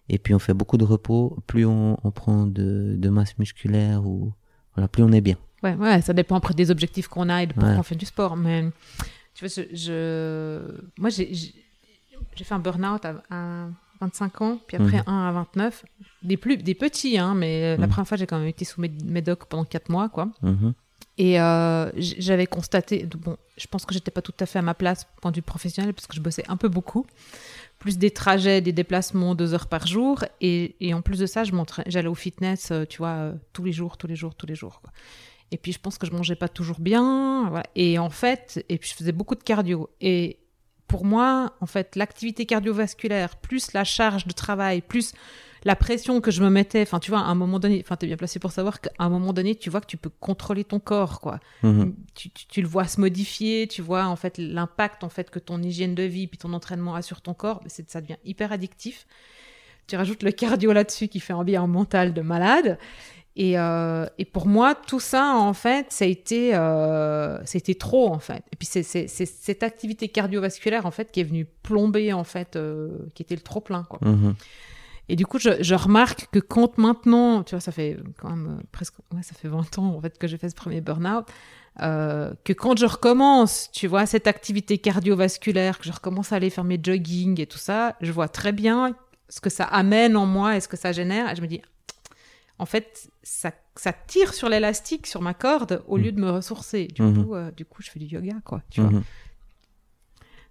et 0.07 0.17
puis 0.17 0.33
on 0.33 0.39
fait 0.39 0.53
beaucoup 0.53 0.77
de 0.77 0.85
repos, 0.85 1.37
plus 1.45 1.65
on, 1.65 1.97
on 2.03 2.11
prend 2.11 2.45
de, 2.45 2.95
de, 2.97 3.09
masse 3.09 3.37
musculaire, 3.37 4.05
ou 4.05 4.31
voilà, 4.75 4.87
plus 4.87 5.03
on 5.03 5.11
est 5.11 5.21
bien. 5.21 5.35
Ouais, 5.61 5.75
ouais, 5.75 6.01
ça 6.01 6.13
dépend 6.13 6.35
après 6.35 6.53
des 6.53 6.71
objectifs 6.71 7.09
qu'on 7.09 7.27
a 7.27 7.43
et 7.43 7.47
de 7.47 7.53
pourquoi 7.53 7.77
on 7.77 7.83
fait 7.83 7.95
du 7.95 8.05
sport. 8.05 8.37
Mais 8.37 8.69
tu 9.33 9.45
vois, 9.45 9.49
je, 9.53 9.75
je... 9.75 10.81
moi 10.97 11.09
j'ai 11.09 11.31
fait 12.43 12.55
un 12.55 12.59
burn-out 12.59 13.05
à, 13.05 13.67
25 14.01 14.41
ans, 14.41 14.59
puis 14.65 14.77
après 14.77 14.99
mhm. 14.99 15.03
un 15.07 15.27
à 15.27 15.31
29, 15.33 15.83
des 16.23 16.37
plus 16.37 16.55
des 16.55 16.73
petits, 16.73 17.17
hein, 17.17 17.33
mais 17.35 17.75
la 17.75 17.85
mhm. 17.85 17.91
première 17.91 18.07
fois 18.07 18.15
j'ai 18.15 18.27
quand 18.27 18.39
même 18.39 18.47
été 18.47 18.63
sous 18.63 18.79
médoc 18.79 19.45
pendant 19.45 19.65
4 19.65 19.89
mois, 19.89 20.07
quoi. 20.07 20.29
Mhm. 20.41 20.73
Et 21.19 21.39
euh, 21.41 21.91
j'avais 21.97 22.47
constaté, 22.47 23.05
bon, 23.05 23.35
je 23.57 23.67
pense 23.67 23.85
que 23.85 23.93
j'étais 23.93 24.09
pas 24.09 24.21
tout 24.21 24.33
à 24.39 24.45
fait 24.45 24.57
à 24.57 24.61
ma 24.61 24.73
place 24.73 25.05
point 25.21 25.31
de 25.31 25.35
vue 25.35 25.41
professionnel 25.41 25.93
parce 25.93 26.07
que 26.07 26.15
je 26.15 26.21
bossais 26.21 26.45
un 26.47 26.55
peu 26.55 26.69
beaucoup, 26.69 27.05
plus 27.77 27.97
des 27.97 28.11
trajets, 28.11 28.61
des 28.61 28.71
déplacements, 28.71 29.35
deux 29.35 29.53
heures 29.53 29.67
par 29.67 29.85
jour, 29.85 30.23
et, 30.39 30.77
et 30.79 30.93
en 30.93 31.01
plus 31.01 31.19
de 31.19 31.25
ça, 31.25 31.43
je 31.43 31.51
j'allais 31.87 32.07
au 32.07 32.15
fitness, 32.15 32.71
euh, 32.71 32.85
tu 32.85 32.99
vois, 32.99 33.09
euh, 33.09 33.33
tous 33.51 33.65
les 33.65 33.73
jours, 33.73 33.97
tous 33.97 34.07
les 34.07 34.15
jours, 34.15 34.33
tous 34.33 34.45
les 34.45 34.55
jours. 34.55 34.79
quoi. 34.81 34.93
Et 35.51 35.57
puis 35.57 35.73
je 35.73 35.79
pense 35.79 35.97
que 35.97 36.07
je 36.07 36.13
mangeais 36.13 36.35
pas 36.35 36.47
toujours 36.47 36.79
bien, 36.79 37.49
voilà. 37.49 37.65
et 37.75 37.99
en 37.99 38.09
fait, 38.09 38.63
et 38.69 38.77
puis 38.77 38.89
je 38.89 38.95
faisais 38.95 39.11
beaucoup 39.11 39.35
de 39.35 39.43
cardio. 39.43 39.89
Et 39.99 40.39
pour 40.89 41.05
moi, 41.05 41.53
en 41.61 41.65
fait, 41.65 41.95
l'activité 41.95 42.45
cardiovasculaire, 42.45 43.37
plus 43.37 43.71
la 43.73 43.85
charge 43.85 44.27
de 44.27 44.33
travail, 44.33 44.81
plus 44.81 45.13
la 45.65 45.75
pression 45.75 46.21
que 46.21 46.31
je 46.31 46.41
me 46.41 46.49
mettais, 46.49 46.81
enfin, 46.81 46.99
tu 46.99 47.11
vois, 47.11 47.19
à 47.19 47.23
un 47.23 47.35
moment 47.35 47.59
donné, 47.59 47.81
enfin, 47.83 47.95
t'es 47.97 48.07
bien 48.07 48.15
placé 48.17 48.39
pour 48.39 48.51
savoir 48.53 48.79
qu'à 48.81 48.91
un 48.99 49.09
moment 49.09 49.33
donné, 49.33 49.55
tu 49.55 49.69
vois 49.69 49.81
que 49.81 49.87
tu 49.87 49.97
peux 49.97 50.09
contrôler 50.09 50.63
ton 50.63 50.79
corps, 50.79 51.19
quoi. 51.19 51.39
Mhm. 51.63 51.95
Tu, 52.15 52.29
tu- 52.31 52.47
tu 52.47 52.61
le 52.61 52.67
vois 52.67 52.85
se 52.85 52.99
modifier, 53.01 53.67
tu 53.67 53.81
vois, 53.81 54.05
en 54.05 54.15
fait, 54.15 54.37
l'impact, 54.37 55.03
en 55.03 55.09
fait, 55.09 55.29
que 55.29 55.39
ton 55.39 55.61
hygiène 55.61 55.95
de 55.95 56.03
vie 56.03 56.27
puis 56.27 56.37
ton 56.37 56.53
entraînement 56.53 56.95
a 56.95 57.01
sur 57.01 57.21
ton 57.21 57.33
corps, 57.33 57.61
c'est, 57.67 57.89
ça 57.89 57.99
devient 58.01 58.17
hyper 58.25 58.51
addictif. 58.53 59.05
Tu 59.87 59.95
rajoutes 59.97 60.23
le 60.23 60.31
cardio 60.31 60.71
là-dessus 60.71 61.07
qui 61.07 61.19
fait 61.19 61.33
un 61.33 61.43
bien 61.43 61.65
mental 61.67 62.13
de 62.13 62.21
malade. 62.21 62.77
Et, 63.39 63.57
euh, 63.57 64.05
et 64.17 64.25
pour 64.25 64.47
moi, 64.47 64.75
tout 64.75 64.99
ça, 64.99 65.33
en 65.33 65.53
fait, 65.53 65.87
ça 65.93 66.03
a 66.03 66.07
été, 66.09 66.51
euh, 66.53 67.37
a 67.37 67.57
été 67.57 67.73
trop, 67.73 68.09
en 68.09 68.19
fait. 68.19 68.43
Et 68.51 68.57
puis, 68.57 68.67
c'est, 68.67 68.83
cette 68.83 69.63
activité 69.63 70.09
cardiovasculaire, 70.09 70.85
en 70.85 70.91
fait, 70.91 71.09
qui 71.09 71.21
est 71.21 71.23
venue 71.23 71.45
plomber, 71.63 72.11
en 72.11 72.25
fait, 72.25 72.57
euh, 72.57 72.89
qui 73.15 73.23
était 73.23 73.35
le 73.35 73.41
trop-plein, 73.41 73.83
quoi. 73.83 73.99
Mhm. 74.01 74.35
Et 75.07 75.15
du 75.15 75.25
coup, 75.25 75.39
je, 75.39 75.49
je 75.61 75.73
remarque 75.73 76.27
que 76.31 76.39
quand 76.39 76.77
maintenant, 76.77 77.43
tu 77.43 77.55
vois, 77.55 77.61
ça 77.61 77.71
fait 77.71 77.97
quand 78.19 78.29
même 78.29 78.57
euh, 78.59 78.63
presque, 78.73 78.95
ouais, 79.13 79.23
ça 79.23 79.33
fait 79.33 79.47
20 79.47 79.79
ans 79.79 79.95
en 79.95 80.01
fait 80.01 80.19
que 80.19 80.27
j'ai 80.27 80.37
fait 80.37 80.49
ce 80.49 80.55
premier 80.55 80.81
burn-out, 80.81 81.25
euh, 81.81 82.31
que 82.43 82.53
quand 82.53 82.77
je 82.77 82.85
recommence, 82.85 83.69
tu 83.73 83.87
vois, 83.87 84.05
cette 84.05 84.27
activité 84.27 84.77
cardiovasculaire, 84.77 85.79
que 85.79 85.85
je 85.85 85.91
recommence 85.91 86.31
à 86.31 86.35
aller 86.35 86.51
faire 86.51 86.63
mes 86.63 86.79
jogging 86.81 87.41
et 87.41 87.47
tout 87.47 87.57
ça, 87.57 87.95
je 88.01 88.11
vois 88.11 88.27
très 88.27 88.51
bien 88.51 88.95
ce 89.29 89.41
que 89.41 89.49
ça 89.49 89.63
amène 89.63 90.15
en 90.15 90.27
moi 90.27 90.57
et 90.57 90.59
ce 90.59 90.67
que 90.67 90.77
ça 90.77 90.91
génère. 90.91 91.31
Et 91.31 91.35
je 91.35 91.41
me 91.41 91.47
dis, 91.47 91.61
en 92.59 92.65
fait, 92.65 93.09
ça, 93.23 93.51
ça 93.75 93.93
tire 93.93 94.33
sur 94.33 94.49
l'élastique, 94.49 95.07
sur 95.07 95.21
ma 95.21 95.33
corde, 95.33 95.81
au 95.87 95.97
lieu 95.97 96.11
de 96.11 96.19
me 96.19 96.29
ressourcer. 96.29 96.87
Du, 96.87 97.01
Mhm. 97.01 97.23
coup, 97.25 97.33
euh, 97.35 97.51
du 97.51 97.65
coup, 97.65 97.81
je 97.81 97.89
fais 97.89 97.99
du 97.99 98.05
yoga, 98.05 98.35
quoi, 98.45 98.61
tu 98.69 98.81
vois. 98.81 98.91
Mhm. 98.91 99.03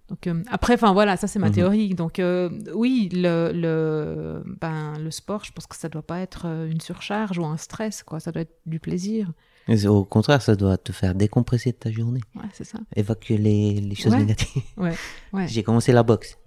Donc 0.09 0.25
euh, 0.25 0.41
après, 0.49 0.73
enfin 0.73 0.91
voilà, 0.91 1.17
ça 1.17 1.27
c'est 1.27 1.37
ma 1.37 1.49
Mhm. 1.49 1.53
théorie. 1.53 1.93
Donc 1.93 2.17
euh, 2.17 2.49
oui, 2.73 3.09
le, 3.13 3.51
le, 3.53 4.43
ben, 4.59 4.97
le 4.97 5.11
sport, 5.11 5.43
je 5.45 5.51
pense 5.51 5.67
que 5.67 5.75
ça 5.75 5.87
doit 5.87 6.01
pas 6.01 6.19
être 6.19 6.47
une 6.47 6.81
surcharge 6.81 7.37
ou 7.37 7.45
un 7.45 7.57
stress, 7.57 8.01
quoi. 8.01 8.19
Ça 8.19 8.31
doit 8.31 8.41
être 8.41 8.57
du 8.65 8.79
plaisir. 8.79 9.31
Et 9.67 9.85
Au 9.87 10.03
contraire, 10.03 10.41
ça 10.41 10.55
doit 10.55 10.79
te 10.79 10.91
faire 10.91 11.13
décompresser 11.13 11.71
de 11.73 11.77
ta 11.77 11.91
journée, 11.91 12.21
Ouais, 12.35 12.41
c'est 12.53 12.63
ça. 12.63 12.79
évacuer 12.95 13.37
les, 13.37 13.73
les 13.81 13.93
choses 13.93 14.13
Ouais. 14.13 14.19
négatives. 14.19 14.63
Ouais, 14.77 14.95
ouais. 15.31 15.47
J'ai 15.47 15.61
commencé 15.61 15.91
la 15.91 16.01
boxe. 16.01 16.39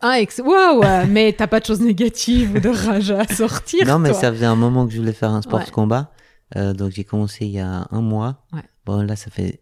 Ah, 0.00 0.20
ex- 0.20 0.38
waouh, 0.44 0.80
ouais, 0.80 1.06
mais 1.06 1.32
t'as 1.32 1.46
pas 1.46 1.60
de 1.60 1.66
choses 1.66 1.80
négatives 1.80 2.52
ou 2.54 2.60
de 2.60 2.68
rage 2.70 3.10
à 3.10 3.26
sortir. 3.28 3.86
non, 3.86 3.98
mais 3.98 4.10
toi. 4.10 4.20
ça 4.20 4.32
faisait 4.32 4.46
un 4.46 4.56
moment 4.56 4.86
que 4.86 4.92
je 4.92 4.98
voulais 4.98 5.12
faire 5.12 5.30
un 5.30 5.42
sport 5.42 5.60
Ouais. 5.60 5.66
de 5.66 5.70
combat. 5.70 6.12
Euh, 6.56 6.72
donc 6.72 6.90
j'ai 6.90 7.04
commencé 7.04 7.44
il 7.46 7.52
y 7.52 7.60
a 7.60 7.86
un 7.90 8.00
mois. 8.00 8.44
Ouais. 8.52 8.62
Bon, 8.86 9.02
là, 9.02 9.14
ça 9.16 9.30
fait 9.30 9.60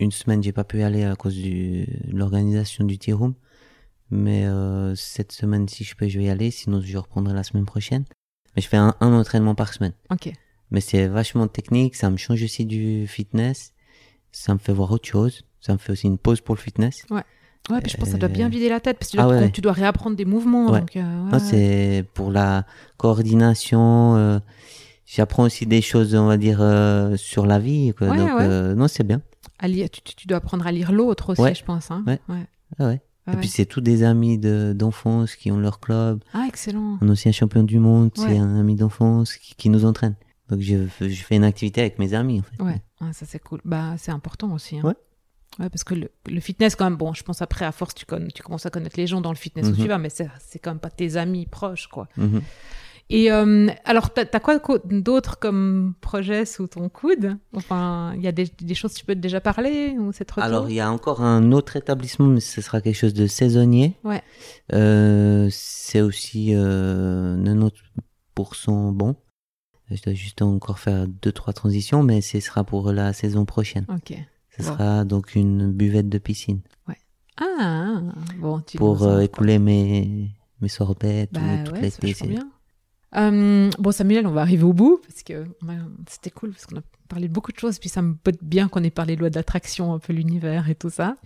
une 0.00 0.10
semaine, 0.10 0.42
j'ai 0.42 0.52
pas 0.52 0.64
pu 0.64 0.78
y 0.78 0.82
aller 0.82 1.04
à 1.04 1.14
cause 1.16 1.34
du, 1.34 1.84
de 2.04 2.16
l'organisation 2.16 2.84
du 2.84 2.98
tea 2.98 3.12
room. 3.12 3.34
Mais 4.10 4.46
euh, 4.46 4.94
cette 4.94 5.32
semaine, 5.32 5.68
si 5.68 5.84
je 5.84 5.94
peux, 5.94 6.08
je 6.08 6.18
vais 6.18 6.24
y 6.24 6.30
aller. 6.30 6.50
Sinon, 6.50 6.80
je 6.80 6.96
reprendrai 6.96 7.34
la 7.34 7.42
semaine 7.42 7.66
prochaine. 7.66 8.04
Mais 8.56 8.62
je 8.62 8.68
fais 8.68 8.78
un, 8.78 8.94
un 9.00 9.12
entraînement 9.12 9.54
par 9.54 9.72
semaine. 9.74 9.92
Ok. 10.10 10.32
Mais 10.70 10.80
c'est 10.80 11.06
vachement 11.08 11.46
technique. 11.46 11.94
Ça 11.94 12.08
me 12.08 12.16
change 12.16 12.42
aussi 12.42 12.64
du 12.64 13.06
fitness. 13.06 13.74
Ça 14.32 14.54
me 14.54 14.58
fait 14.58 14.72
voir 14.72 14.90
autre 14.92 15.06
chose. 15.06 15.42
Ça 15.60 15.72
me 15.74 15.78
fait 15.78 15.92
aussi 15.92 16.06
une 16.06 16.18
pause 16.18 16.40
pour 16.40 16.54
le 16.54 16.60
fitness. 16.60 17.04
Ouais, 17.10 17.22
puis 17.82 17.90
je 17.92 17.96
pense 17.96 18.06
que 18.06 18.12
ça 18.12 18.18
doit 18.18 18.28
Euh, 18.28 18.32
bien 18.32 18.48
vider 18.48 18.68
la 18.68 18.80
tête 18.80 18.98
parce 18.98 19.10
que 19.10 19.16
tu 19.16 19.20
ah 19.22 19.24
dois, 19.26 19.36
ouais. 19.36 19.50
tu 19.50 19.60
dois 19.60 19.72
réapprendre 19.72 20.16
des 20.16 20.24
mouvements. 20.24 20.70
Ouais. 20.72 20.82
Euh, 20.96 21.24
ouais, 21.26 21.32
ouais. 21.32 21.38
c'est 21.38 22.04
pour 22.14 22.30
la 22.30 22.64
coordination. 22.96 24.16
euh, 24.16 24.38
J'apprends 25.06 25.44
aussi 25.44 25.64
des 25.64 25.80
choses, 25.80 26.14
on 26.14 26.26
va 26.26 26.36
dire, 26.36 26.58
euh, 26.60 27.16
sur 27.16 27.46
la 27.46 27.58
vie. 27.58 27.94
Quoi. 27.96 28.08
Ouais, 28.08 28.18
Donc, 28.18 28.28
ouais. 28.28 28.42
euh, 28.44 28.74
non, 28.74 28.88
c'est 28.88 29.04
bien. 29.04 29.22
À 29.58 29.66
lire, 29.66 29.88
tu, 29.90 30.02
tu- 30.02 30.26
dois 30.26 30.36
apprendre 30.36 30.66
à 30.66 30.72
lire 30.72 30.92
l'autre 30.92 31.30
aussi, 31.32 31.40
Ouais. 31.40 31.54
je 31.54 31.64
pense. 31.64 31.90
Hein. 31.90 32.04
Ouais. 32.06 32.20
Ouais. 32.28 32.44
Ah 32.78 32.84
ouais. 32.84 32.88
Ouais, 32.90 33.00
Et 33.26 33.30
ouais. 33.30 33.36
puis 33.40 33.48
c'est 33.48 33.64
tous 33.64 33.80
des 33.80 34.02
amis 34.02 34.36
de- 34.38 34.74
d'enfance 34.76 35.34
qui 35.34 35.50
ont 35.50 35.58
leur 35.58 35.80
club. 35.80 36.22
Ah, 36.34 36.44
excellent. 36.46 36.98
Un 37.00 37.08
ancien 37.08 37.32
champion 37.32 37.62
du 37.62 37.78
monde, 37.78 38.10
Ouais. 38.18 38.24
c'est 38.28 38.38
un 38.38 38.58
ami 38.60 38.74
d'enfance 38.74 39.34
qui, 39.36 39.54
qui 39.54 39.70
nous 39.70 39.84
entraîne. 39.86 40.14
Donc 40.50 40.60
je, 40.60 40.76
je 41.00 41.22
fais 41.22 41.36
une 41.36 41.44
activité 41.44 41.80
avec 41.82 41.98
mes 41.98 42.12
amis 42.14 42.40
en 42.40 42.42
fait. 42.42 42.62
Ouais, 42.62 42.82
ouais, 43.02 43.12
ça 43.12 43.24
c'est 43.26 43.38
cool. 43.38 43.60
Bah, 43.64 43.94
c'est 43.98 44.12
important 44.12 44.52
aussi. 44.52 44.78
hein. 44.78 44.82
Ouais. 44.84 44.94
Ouais, 45.58 45.68
parce 45.68 45.82
que 45.84 45.94
le, 45.94 46.10
le 46.28 46.40
fitness, 46.40 46.76
quand 46.76 46.84
même, 46.84 46.96
bon, 46.96 47.12
je 47.14 47.22
pense 47.24 47.42
après, 47.42 47.64
à 47.64 47.72
force, 47.72 47.94
tu, 47.94 48.04
commences 48.06 48.66
à 48.66 48.70
connaître 48.70 48.96
les 48.96 49.06
gens 49.08 49.20
dans 49.20 49.32
le 49.32 49.36
fitness 49.36 49.66
où 49.66 49.70
Mhm. 49.70 49.76
tu 49.76 49.88
vas, 49.88 49.98
mais 49.98 50.08
c'est 50.10 50.58
quand 50.60 50.70
même 50.70 50.78
pas 50.78 50.90
tes 50.90 51.16
amis 51.16 51.46
proches, 51.46 51.88
quoi. 51.88 52.08
Mhm. 52.16 52.42
Et 53.10 53.32
euh, 53.32 53.68
alors, 53.86 54.12
t'as 54.12 54.26
as 54.30 54.38
quoi 54.40 54.60
d'autre 54.84 55.38
comme 55.38 55.94
projet 56.02 56.44
sous 56.44 56.66
ton 56.66 56.90
coude? 56.90 57.38
Enfin, 57.54 58.12
il 58.16 58.22
y 58.22 58.28
a 58.28 58.32
des, 58.32 58.52
des 58.60 58.74
choses 58.74 58.92
que 58.92 58.98
tu 58.98 59.04
peux 59.06 59.14
déjà 59.14 59.40
parler 59.40 59.96
ou 59.98 60.12
c'est 60.12 60.26
trop 60.26 60.42
Alors 60.42 60.68
il 60.68 60.74
y 60.74 60.80
a 60.80 60.92
encore 60.92 61.22
un 61.22 61.50
autre 61.52 61.76
établissement, 61.76 62.26
mais 62.26 62.40
ce 62.40 62.60
sera 62.60 62.82
quelque 62.82 62.94
chose 62.96 63.14
de 63.14 63.26
saisonnier. 63.26 63.94
Ouais. 64.04 64.22
Euh, 64.74 65.48
c'est 65.50 66.02
aussi 66.02 66.50
euh, 66.54 67.36
90% 68.36 68.92
bon. 68.92 69.16
Je 69.90 70.02
dois 70.02 70.12
juste 70.12 70.42
encore 70.42 70.78
faire 70.78 71.06
deux 71.08 71.32
trois 71.32 71.54
transitions, 71.54 72.02
mais 72.02 72.20
ce 72.20 72.40
sera 72.40 72.62
pour 72.62 72.92
la 72.92 73.14
saison 73.14 73.46
prochaine. 73.46 73.86
Ok. 73.88 74.18
Ce 74.58 74.64
Bon. 74.64 74.72
sera 74.72 75.04
donc 75.04 75.34
une 75.34 75.70
buvette 75.72 76.08
de 76.08 76.18
piscine 76.18 76.60
Ah, 77.36 78.00
bon, 78.38 78.60
tu 78.60 78.76
pour 78.78 79.02
euh, 79.04 79.20
écouler 79.20 79.58
mes 79.58 80.30
mes 80.60 80.68
sorbettes 80.68 81.30
Bah 81.32 81.40
tout, 81.64 81.72
toute 81.72 81.82
ouais, 81.82 81.90
c'est 81.90 82.02
l'été. 82.02 82.26
bien. 82.26 82.48
Euh, 83.16 83.70
bon, 83.78 83.92
Samuel, 83.92 84.26
on 84.26 84.32
va 84.32 84.40
arriver 84.42 84.64
au 84.64 84.72
bout 84.72 85.00
parce 85.06 85.22
que 85.22 85.46
c'était 86.08 86.30
cool 86.30 86.50
parce 86.50 86.66
qu'on 86.66 86.76
a 86.78 86.82
parlé 87.08 87.26
de 87.28 87.32
beaucoup 87.32 87.52
de 87.52 87.58
choses. 87.58 87.78
Puis 87.78 87.88
ça 87.88 88.02
me 88.02 88.14
botte 88.22 88.42
bien 88.42 88.68
qu'on 88.68 88.82
ait 88.82 88.90
parlé 88.90 89.14
de 89.14 89.20
loi 89.20 89.30
d'attraction, 89.30 89.94
un 89.94 89.98
peu 90.00 90.12
l'univers 90.12 90.68
et 90.68 90.74
tout 90.74 90.90
ça. 90.90 91.16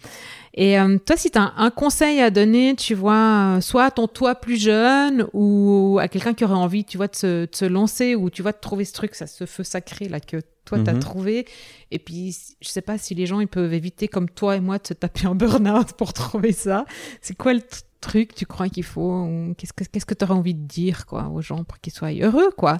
Et 0.55 0.79
euh, 0.79 0.99
toi, 0.99 1.17
si 1.17 1.31
tu 1.31 1.39
as 1.39 1.55
un 1.57 1.71
conseil 1.71 2.21
à 2.21 2.31
donner, 2.31 2.77
tu 2.77 2.95
vois, 2.95 3.57
euh, 3.57 3.61
soit 3.63 3.85
à 3.87 3.91
ton 3.91 4.07
toi 4.07 4.35
plus 4.37 4.61
jeune 4.63 5.27
ou 5.33 5.99
à 6.01 6.07
quelqu'un 6.09 6.35
qui 6.35 6.45
aurait 6.45 6.53
envie, 6.55 6.85
tu 6.85 6.99
vois, 6.99 7.09
de 7.09 7.17
se, 7.17 7.47
de 7.47 7.57
se 7.57 7.65
lancer 7.65 8.15
ou 8.15 8.29
tu 8.31 8.43
vois, 8.43 8.53
de 8.53 8.61
trouver 8.61 8.85
ce 8.85 8.93
truc, 8.93 9.15
ça, 9.17 9.27
ce 9.27 9.45
feu 9.47 9.65
sacré 9.65 10.09
là 10.09 10.21
que 10.21 10.37
toi 10.65 10.79
t'as 10.85 10.93
Mhm. 10.95 10.99
trouvé. 11.01 11.47
Et 11.91 11.99
puis, 11.99 12.37
je 12.61 12.69
sais 12.69 12.83
pas 12.83 12.99
si 12.99 13.15
les 13.15 13.27
gens 13.27 13.41
ils 13.41 13.49
peuvent 13.49 13.73
éviter 13.73 14.09
comme 14.09 14.29
toi 14.31 14.57
et 14.57 14.61
moi 14.61 14.79
de 14.79 14.87
se 14.87 14.95
taper 14.95 15.27
un 15.27 15.35
burn-out 15.35 15.93
pour 15.95 16.13
trouver 16.13 16.53
ça. 16.53 16.85
C'est 17.21 17.37
quoi 17.37 17.53
le 17.55 17.63
truc, 18.01 18.35
tu 18.35 18.47
crois 18.47 18.69
qu'il 18.69 18.85
faut 18.85 19.29
Qu'est-ce 19.59 19.73
que 19.73 19.85
qu'est-ce 19.85 20.07
que 20.07 20.15
tu 20.15 20.25
aurais 20.25 20.35
envie 20.35 20.55
de 20.55 20.67
dire 20.67 21.07
quoi 21.07 21.29
aux 21.29 21.41
gens 21.43 21.65
pour 21.65 21.79
qu'ils 21.81 21.93
soient 21.93 22.13
heureux 22.13 22.51
quoi? 22.57 22.77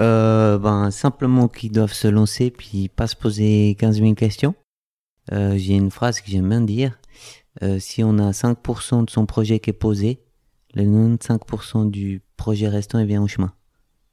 Euh, 0.00 0.58
ben, 0.58 0.90
simplement 0.90 1.48
qu'ils 1.48 1.72
doivent 1.72 1.92
se 1.92 2.06
lancer 2.08 2.50
puis 2.50 2.88
pas 2.88 3.06
se 3.08 3.16
poser 3.16 3.76
15 3.78 3.98
000 4.00 4.14
questions. 4.14 4.54
Euh, 5.32 5.56
J'ai 5.56 5.74
une 5.74 5.90
phrase 5.90 6.20
que 6.20 6.30
j'aime 6.30 6.48
bien 6.48 6.60
dire. 6.60 6.98
Euh, 7.62 7.78
si 7.80 8.04
on 8.04 8.18
a 8.18 8.32
5% 8.32 9.04
de 9.04 9.10
son 9.10 9.26
projet 9.26 9.58
qui 9.58 9.70
est 9.70 9.74
posé, 9.74 10.20
le 10.74 10.84
95% 10.84 11.90
du 11.90 12.22
projet 12.36 12.68
restant 12.68 13.00
il 13.00 13.06
vient 13.06 13.22
au 13.22 13.26
chemin. 13.28 13.52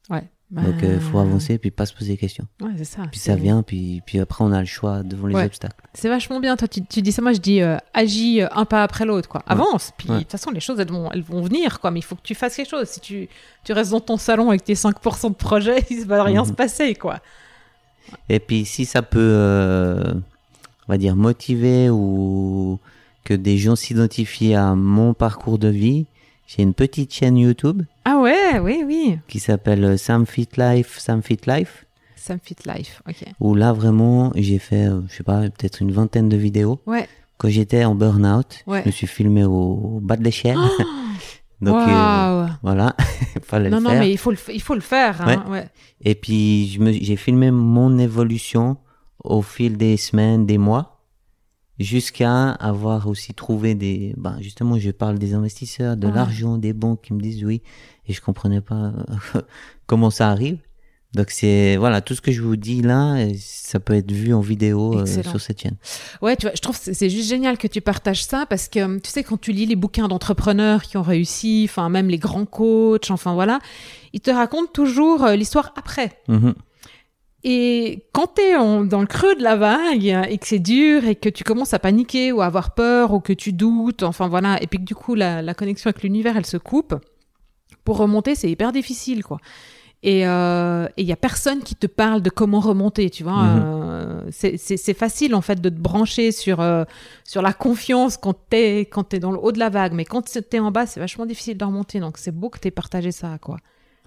Ouais. 0.09 0.27
Donc 0.49 0.75
il 0.81 0.99
faut 1.01 1.19
avancer 1.19 1.57
puis 1.57 1.71
pas 1.71 1.85
se 1.85 1.93
poser 1.93 2.11
des 2.13 2.17
questions. 2.17 2.45
Ouais, 2.61 2.71
c'est 2.77 2.85
ça. 2.85 3.01
Puis 3.11 3.19
ça 3.19 3.35
vient 3.35 3.63
puis, 3.63 4.01
puis 4.05 4.19
après 4.19 4.45
on 4.45 4.51
a 4.53 4.61
le 4.61 4.65
choix 4.65 5.03
devant 5.03 5.27
les 5.27 5.35
Ouais. 5.35 5.45
obstacles. 5.45 5.75
C'est 5.93 6.07
vachement 6.07 6.39
bien. 6.39 6.55
Toi, 6.55 6.69
tu, 6.69 6.85
tu 6.85 7.01
dis 7.01 7.11
ça, 7.11 7.21
moi 7.21 7.33
je 7.33 7.39
dis 7.39 7.61
euh, 7.61 7.75
agis 7.93 8.41
euh, 8.41 8.47
un 8.53 8.63
pas 8.63 8.81
après 8.83 9.03
l'autre 9.03 9.27
quoi. 9.27 9.43
Avance. 9.45 9.91
Puis 9.97 10.07
de 10.07 10.19
toute 10.19 10.31
façon, 10.31 10.51
les 10.51 10.61
choses 10.61 10.79
elles 10.79 10.87
vont, 10.89 11.11
elles 11.11 11.21
vont 11.21 11.41
venir 11.41 11.81
quoi. 11.81 11.91
Mais 11.91 11.99
il 11.99 12.03
faut 12.03 12.15
que 12.15 12.21
tu 12.23 12.33
fasses 12.33 12.55
quelque 12.55 12.69
chose. 12.69 12.87
Si 12.87 13.01
tu, 13.01 13.27
tu 13.65 13.73
restes 13.73 13.91
dans 13.91 13.99
ton 13.99 14.15
salon 14.15 14.47
avec 14.49 14.63
tes 14.63 14.73
5% 14.75 15.29
de 15.31 15.35
projet, 15.35 15.83
il 15.89 16.05
va 16.05 16.23
rien 16.23 16.43
Mhm. 16.43 16.47
se 16.47 16.53
passer 16.53 16.95
quoi. 16.95 17.19
Et 18.29 18.39
puis 18.39 18.63
si 18.63 18.85
ça 18.85 19.01
peut, 19.01 19.19
euh, 19.19 20.13
on 20.87 20.93
va 20.93 20.97
dire, 20.97 21.17
motiver 21.17 21.89
ou 21.89 22.79
que 23.25 23.33
des 23.33 23.57
gens 23.57 23.75
s'identifient 23.75 24.55
à 24.55 24.75
mon 24.75 25.13
parcours 25.13 25.57
de 25.59 25.67
vie, 25.67 26.05
j'ai 26.47 26.63
une 26.63 26.73
petite 26.73 27.13
chaîne 27.13 27.37
YouTube 27.37 27.83
Ah 28.05 28.17
ouais, 28.17 28.57
oui, 28.59 28.83
oui. 28.85 29.19
qui 29.27 29.39
s'appelle 29.39 29.83
euh, 29.83 29.97
Sam 29.97 30.25
Fit 30.25 30.49
Life, 30.57 30.97
Sam 30.97 31.21
Fit 31.21 31.39
Life, 31.45 31.85
Sam 32.15 32.39
Fit 32.41 32.55
Life. 32.65 33.01
Ok. 33.07 33.23
où 33.39 33.53
là 33.53 33.71
vraiment 33.73 34.31
j'ai 34.35 34.57
fait, 34.59 34.87
euh, 34.87 35.01
je 35.09 35.15
sais 35.17 35.23
pas, 35.23 35.41
peut-être 35.41 35.81
une 35.81 35.91
vingtaine 35.91 36.27
de 36.29 36.37
vidéos. 36.37 36.79
Ouais. 36.87 37.07
Quand 37.37 37.49
j'étais 37.49 37.85
en 37.85 37.93
burn-out, 37.95 38.63
Ouais. 38.65 38.81
je 38.81 38.87
me 38.87 38.91
suis 38.91 39.05
filmé 39.07 39.43
au, 39.43 39.51
au 39.51 39.99
bas 40.01 40.15
de 40.17 40.23
l'échelle. 40.23 40.57
Donc 41.61 41.75
euh, 41.87 42.45
voilà, 42.61 42.95
fallait 43.43 43.69
Non, 43.69 43.77
le 43.77 43.83
non, 43.83 43.89
faire. 43.89 43.99
mais 43.99 44.11
il 44.11 44.17
faut 44.17 44.29
le, 44.31 44.37
il 44.53 44.61
faut 44.61 44.75
le 44.75 44.79
faire. 44.81 45.21
Hein. 45.21 45.43
Ouais. 45.49 45.67
Et 46.01 46.13
puis 46.15 46.67
j'ai 47.01 47.15
filmé 47.15 47.49
mon 47.51 47.97
évolution 47.97 48.77
au 49.23 49.41
fil 49.41 49.75
des 49.77 49.97
semaines, 49.97 50.45
des 50.45 50.57
mois, 50.59 50.96
jusqu'à 51.79 52.51
avoir 52.51 53.07
aussi 53.07 53.33
trouvé 53.33 53.75
des, 53.75 54.13
ben 54.17 54.37
justement, 54.41 54.77
je 54.79 54.91
parle 54.91 55.19
des 55.19 55.33
investisseurs, 55.33 55.95
de 55.97 56.07
Ouais. 56.07 56.13
l'argent, 56.13 56.57
des 56.57 56.73
banques 56.73 57.01
qui 57.03 57.13
me 57.13 57.21
disent 57.21 57.43
oui, 57.43 57.61
et 58.07 58.13
je 58.13 58.21
comprenais 58.21 58.61
pas 58.61 58.93
comment 59.85 60.09
ça 60.09 60.29
arrive. 60.29 60.57
Donc 61.13 61.31
c'est 61.31 61.77
voilà 61.77 62.01
tout 62.01 62.13
ce 62.15 62.21
que 62.21 62.31
je 62.33 62.41
vous 62.41 62.57
dis 62.57 62.81
là, 62.81 63.15
ça 63.39 63.79
peut 63.79 63.93
être 63.93 64.11
vu 64.11 64.33
en 64.33 64.41
vidéo 64.41 64.99
euh, 64.99 65.05
sur 65.05 65.39
cette 65.39 65.61
chaîne. 65.61 65.77
Ouais, 66.21 66.35
tu 66.35 66.45
vois, 66.45 66.51
je 66.53 66.61
trouve 66.61 66.77
c'est 66.79 67.09
juste 67.09 67.29
génial 67.29 67.57
que 67.57 67.67
tu 67.67 67.79
partages 67.79 68.25
ça 68.25 68.45
parce 68.45 68.67
que 68.67 68.99
tu 68.99 69.09
sais 69.09 69.23
quand 69.23 69.39
tu 69.39 69.53
lis 69.53 69.65
les 69.65 69.77
bouquins 69.77 70.09
d'entrepreneurs 70.09 70.83
qui 70.83 70.97
ont 70.97 71.01
réussi, 71.01 71.65
enfin 71.69 71.87
même 71.89 72.09
les 72.09 72.17
grands 72.17 72.45
coachs, 72.45 73.09
enfin 73.09 73.33
voilà, 73.33 73.59
ils 74.13 74.19
te 74.19 74.29
racontent 74.29 74.69
toujours 74.71 75.23
euh, 75.23 75.35
l'histoire 75.35 75.71
après. 75.77 76.19
Mm-hmm. 76.27 76.53
Et 77.49 78.03
quand 78.11 78.33
tu 78.35 78.41
es 78.41 78.55
dans 78.55 78.99
le 78.99 79.07
creux 79.07 79.33
de 79.35 79.41
la 79.41 79.55
vague 79.55 80.05
et 80.29 80.37
que 80.37 80.45
c'est 80.45 80.59
dur 80.59 81.05
et 81.05 81.15
que 81.15 81.29
tu 81.29 81.45
commences 81.45 81.73
à 81.73 81.79
paniquer 81.79 82.33
ou 82.33 82.41
à 82.41 82.45
avoir 82.45 82.73
peur 82.73 83.13
ou 83.13 83.21
que 83.21 83.31
tu 83.31 83.53
doutes, 83.53 84.03
enfin 84.03 84.27
voilà, 84.27 84.61
et 84.61 84.67
puis 84.67 84.79
que 84.79 84.83
du 84.83 84.95
coup 84.95 85.15
la, 85.15 85.41
la 85.41 85.53
connexion 85.53 85.87
avec 85.87 86.03
l'univers 86.03 86.35
elle 86.35 86.45
se 86.45 86.57
coupe, 86.57 86.95
pour 87.85 87.99
remonter 87.99 88.35
c'est 88.35 88.51
hyper 88.51 88.73
difficile 88.73 89.23
quoi. 89.23 89.37
Et 90.03 90.19
il 90.19 90.25
euh, 90.25 90.89
y 90.97 91.13
a 91.13 91.15
personne 91.15 91.61
qui 91.61 91.75
te 91.75 91.87
parle 91.87 92.21
de 92.21 92.29
comment 92.29 92.59
remonter, 92.59 93.09
tu 93.09 93.23
vois. 93.23 93.43
Mhm. 93.43 93.63
Euh, 93.63 94.21
c'est 94.29 94.93
facile 94.93 95.33
en 95.33 95.41
fait 95.41 95.61
de 95.61 95.69
te 95.69 95.79
brancher 95.79 96.33
sur 96.33 96.59
euh, 96.59 96.83
sur 97.23 97.41
la 97.41 97.53
confiance 97.53 98.17
quand 98.17 98.35
t'es 98.49 98.81
quand 98.81 99.05
t'es 99.05 99.19
dans 99.19 99.31
le 99.31 99.39
haut 99.39 99.53
de 99.53 99.59
la 99.59 99.69
vague, 99.69 99.93
mais 99.93 100.03
quand 100.03 100.23
t'es 100.49 100.59
en 100.59 100.71
bas, 100.71 100.85
c'est 100.85 100.99
vachement 100.99 101.25
difficile 101.25 101.57
de 101.57 101.63
remonter. 101.63 102.01
Donc 102.01 102.17
c'est 102.17 102.31
beau 102.31 102.49
que 102.49 102.59
t'aies 102.59 102.71
partagé 102.71 103.13
ça, 103.13 103.37
quoi. 103.41 103.57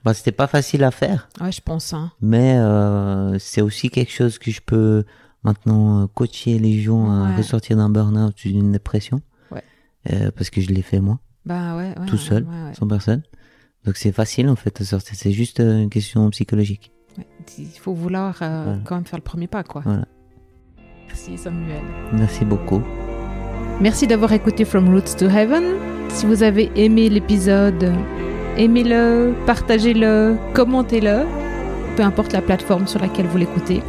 Bah 0.04 0.14
c'était 0.14 0.32
pas 0.32 0.46
facile 0.46 0.84
à 0.84 0.90
faire. 0.90 1.28
Ouais, 1.40 1.52
je 1.52 1.60
pense. 1.60 1.92
Hein. 1.92 2.12
Mais 2.20 2.58
c'est 3.38 3.62
aussi 3.62 3.90
quelque 3.90 4.12
chose 4.12 4.38
que 4.38 4.50
je 4.50 4.60
peux 4.60 5.04
maintenant 5.42 6.06
coacher 6.08 6.58
les 6.58 6.80
gens 6.80 7.10
à 7.10 7.36
ressortir 7.36 7.76
d'un 7.76 7.90
burn-out, 7.90 8.34
d'une 8.44 8.72
dépression. 8.72 9.20
Ouais. 9.50 9.62
parce 10.36 10.50
que 10.50 10.60
je 10.60 10.68
l'ai 10.68 10.82
fait 10.82 11.00
moi. 11.00 11.18
Bah 11.44 11.76
ouais. 11.76 11.94
tout 12.06 12.18
seul, 12.18 12.46
sans 12.78 12.86
personne. 12.86 13.22
Donc 13.84 13.96
c'est 13.96 14.12
facile 14.12 14.48
en 14.48 14.56
fait 14.56 14.78
de 14.78 14.84
sortir, 14.84 15.14
c'est 15.16 15.32
juste 15.32 15.60
euh, 15.60 15.82
une 15.82 15.90
question 15.90 16.28
psychologique. 16.30 16.92
il 17.58 17.66
faut 17.80 17.94
vouloir 17.94 18.36
euh, 18.42 18.76
quand 18.84 18.94
même 18.94 19.06
faire 19.06 19.18
le 19.18 19.24
premier 19.24 19.46
pas 19.46 19.62
quoi. 19.62 19.82
Voilà. 19.84 20.06
Merci 21.06 21.38
Samuel. 21.38 21.82
Merci 22.12 22.44
beaucoup. 22.44 22.82
Merci 23.80 24.06
d'avoir 24.06 24.32
écouté 24.32 24.64
From 24.64 24.88
Roots 24.90 25.16
to 25.18 25.26
Heaven. 25.26 25.64
Si 26.10 26.26
vous 26.26 26.42
avez 26.42 26.70
aimé 26.76 27.08
l'épisode, 27.08 27.92
aimez-le, 28.56 29.34
partagez-le, 29.46 30.36
commentez-le, 30.54 31.26
peu 31.96 32.02
importe 32.02 32.32
la 32.32 32.42
plateforme 32.42 32.86
sur 32.86 33.00
laquelle 33.00 33.26
vous 33.26 33.38
l'écoutez. 33.38 33.82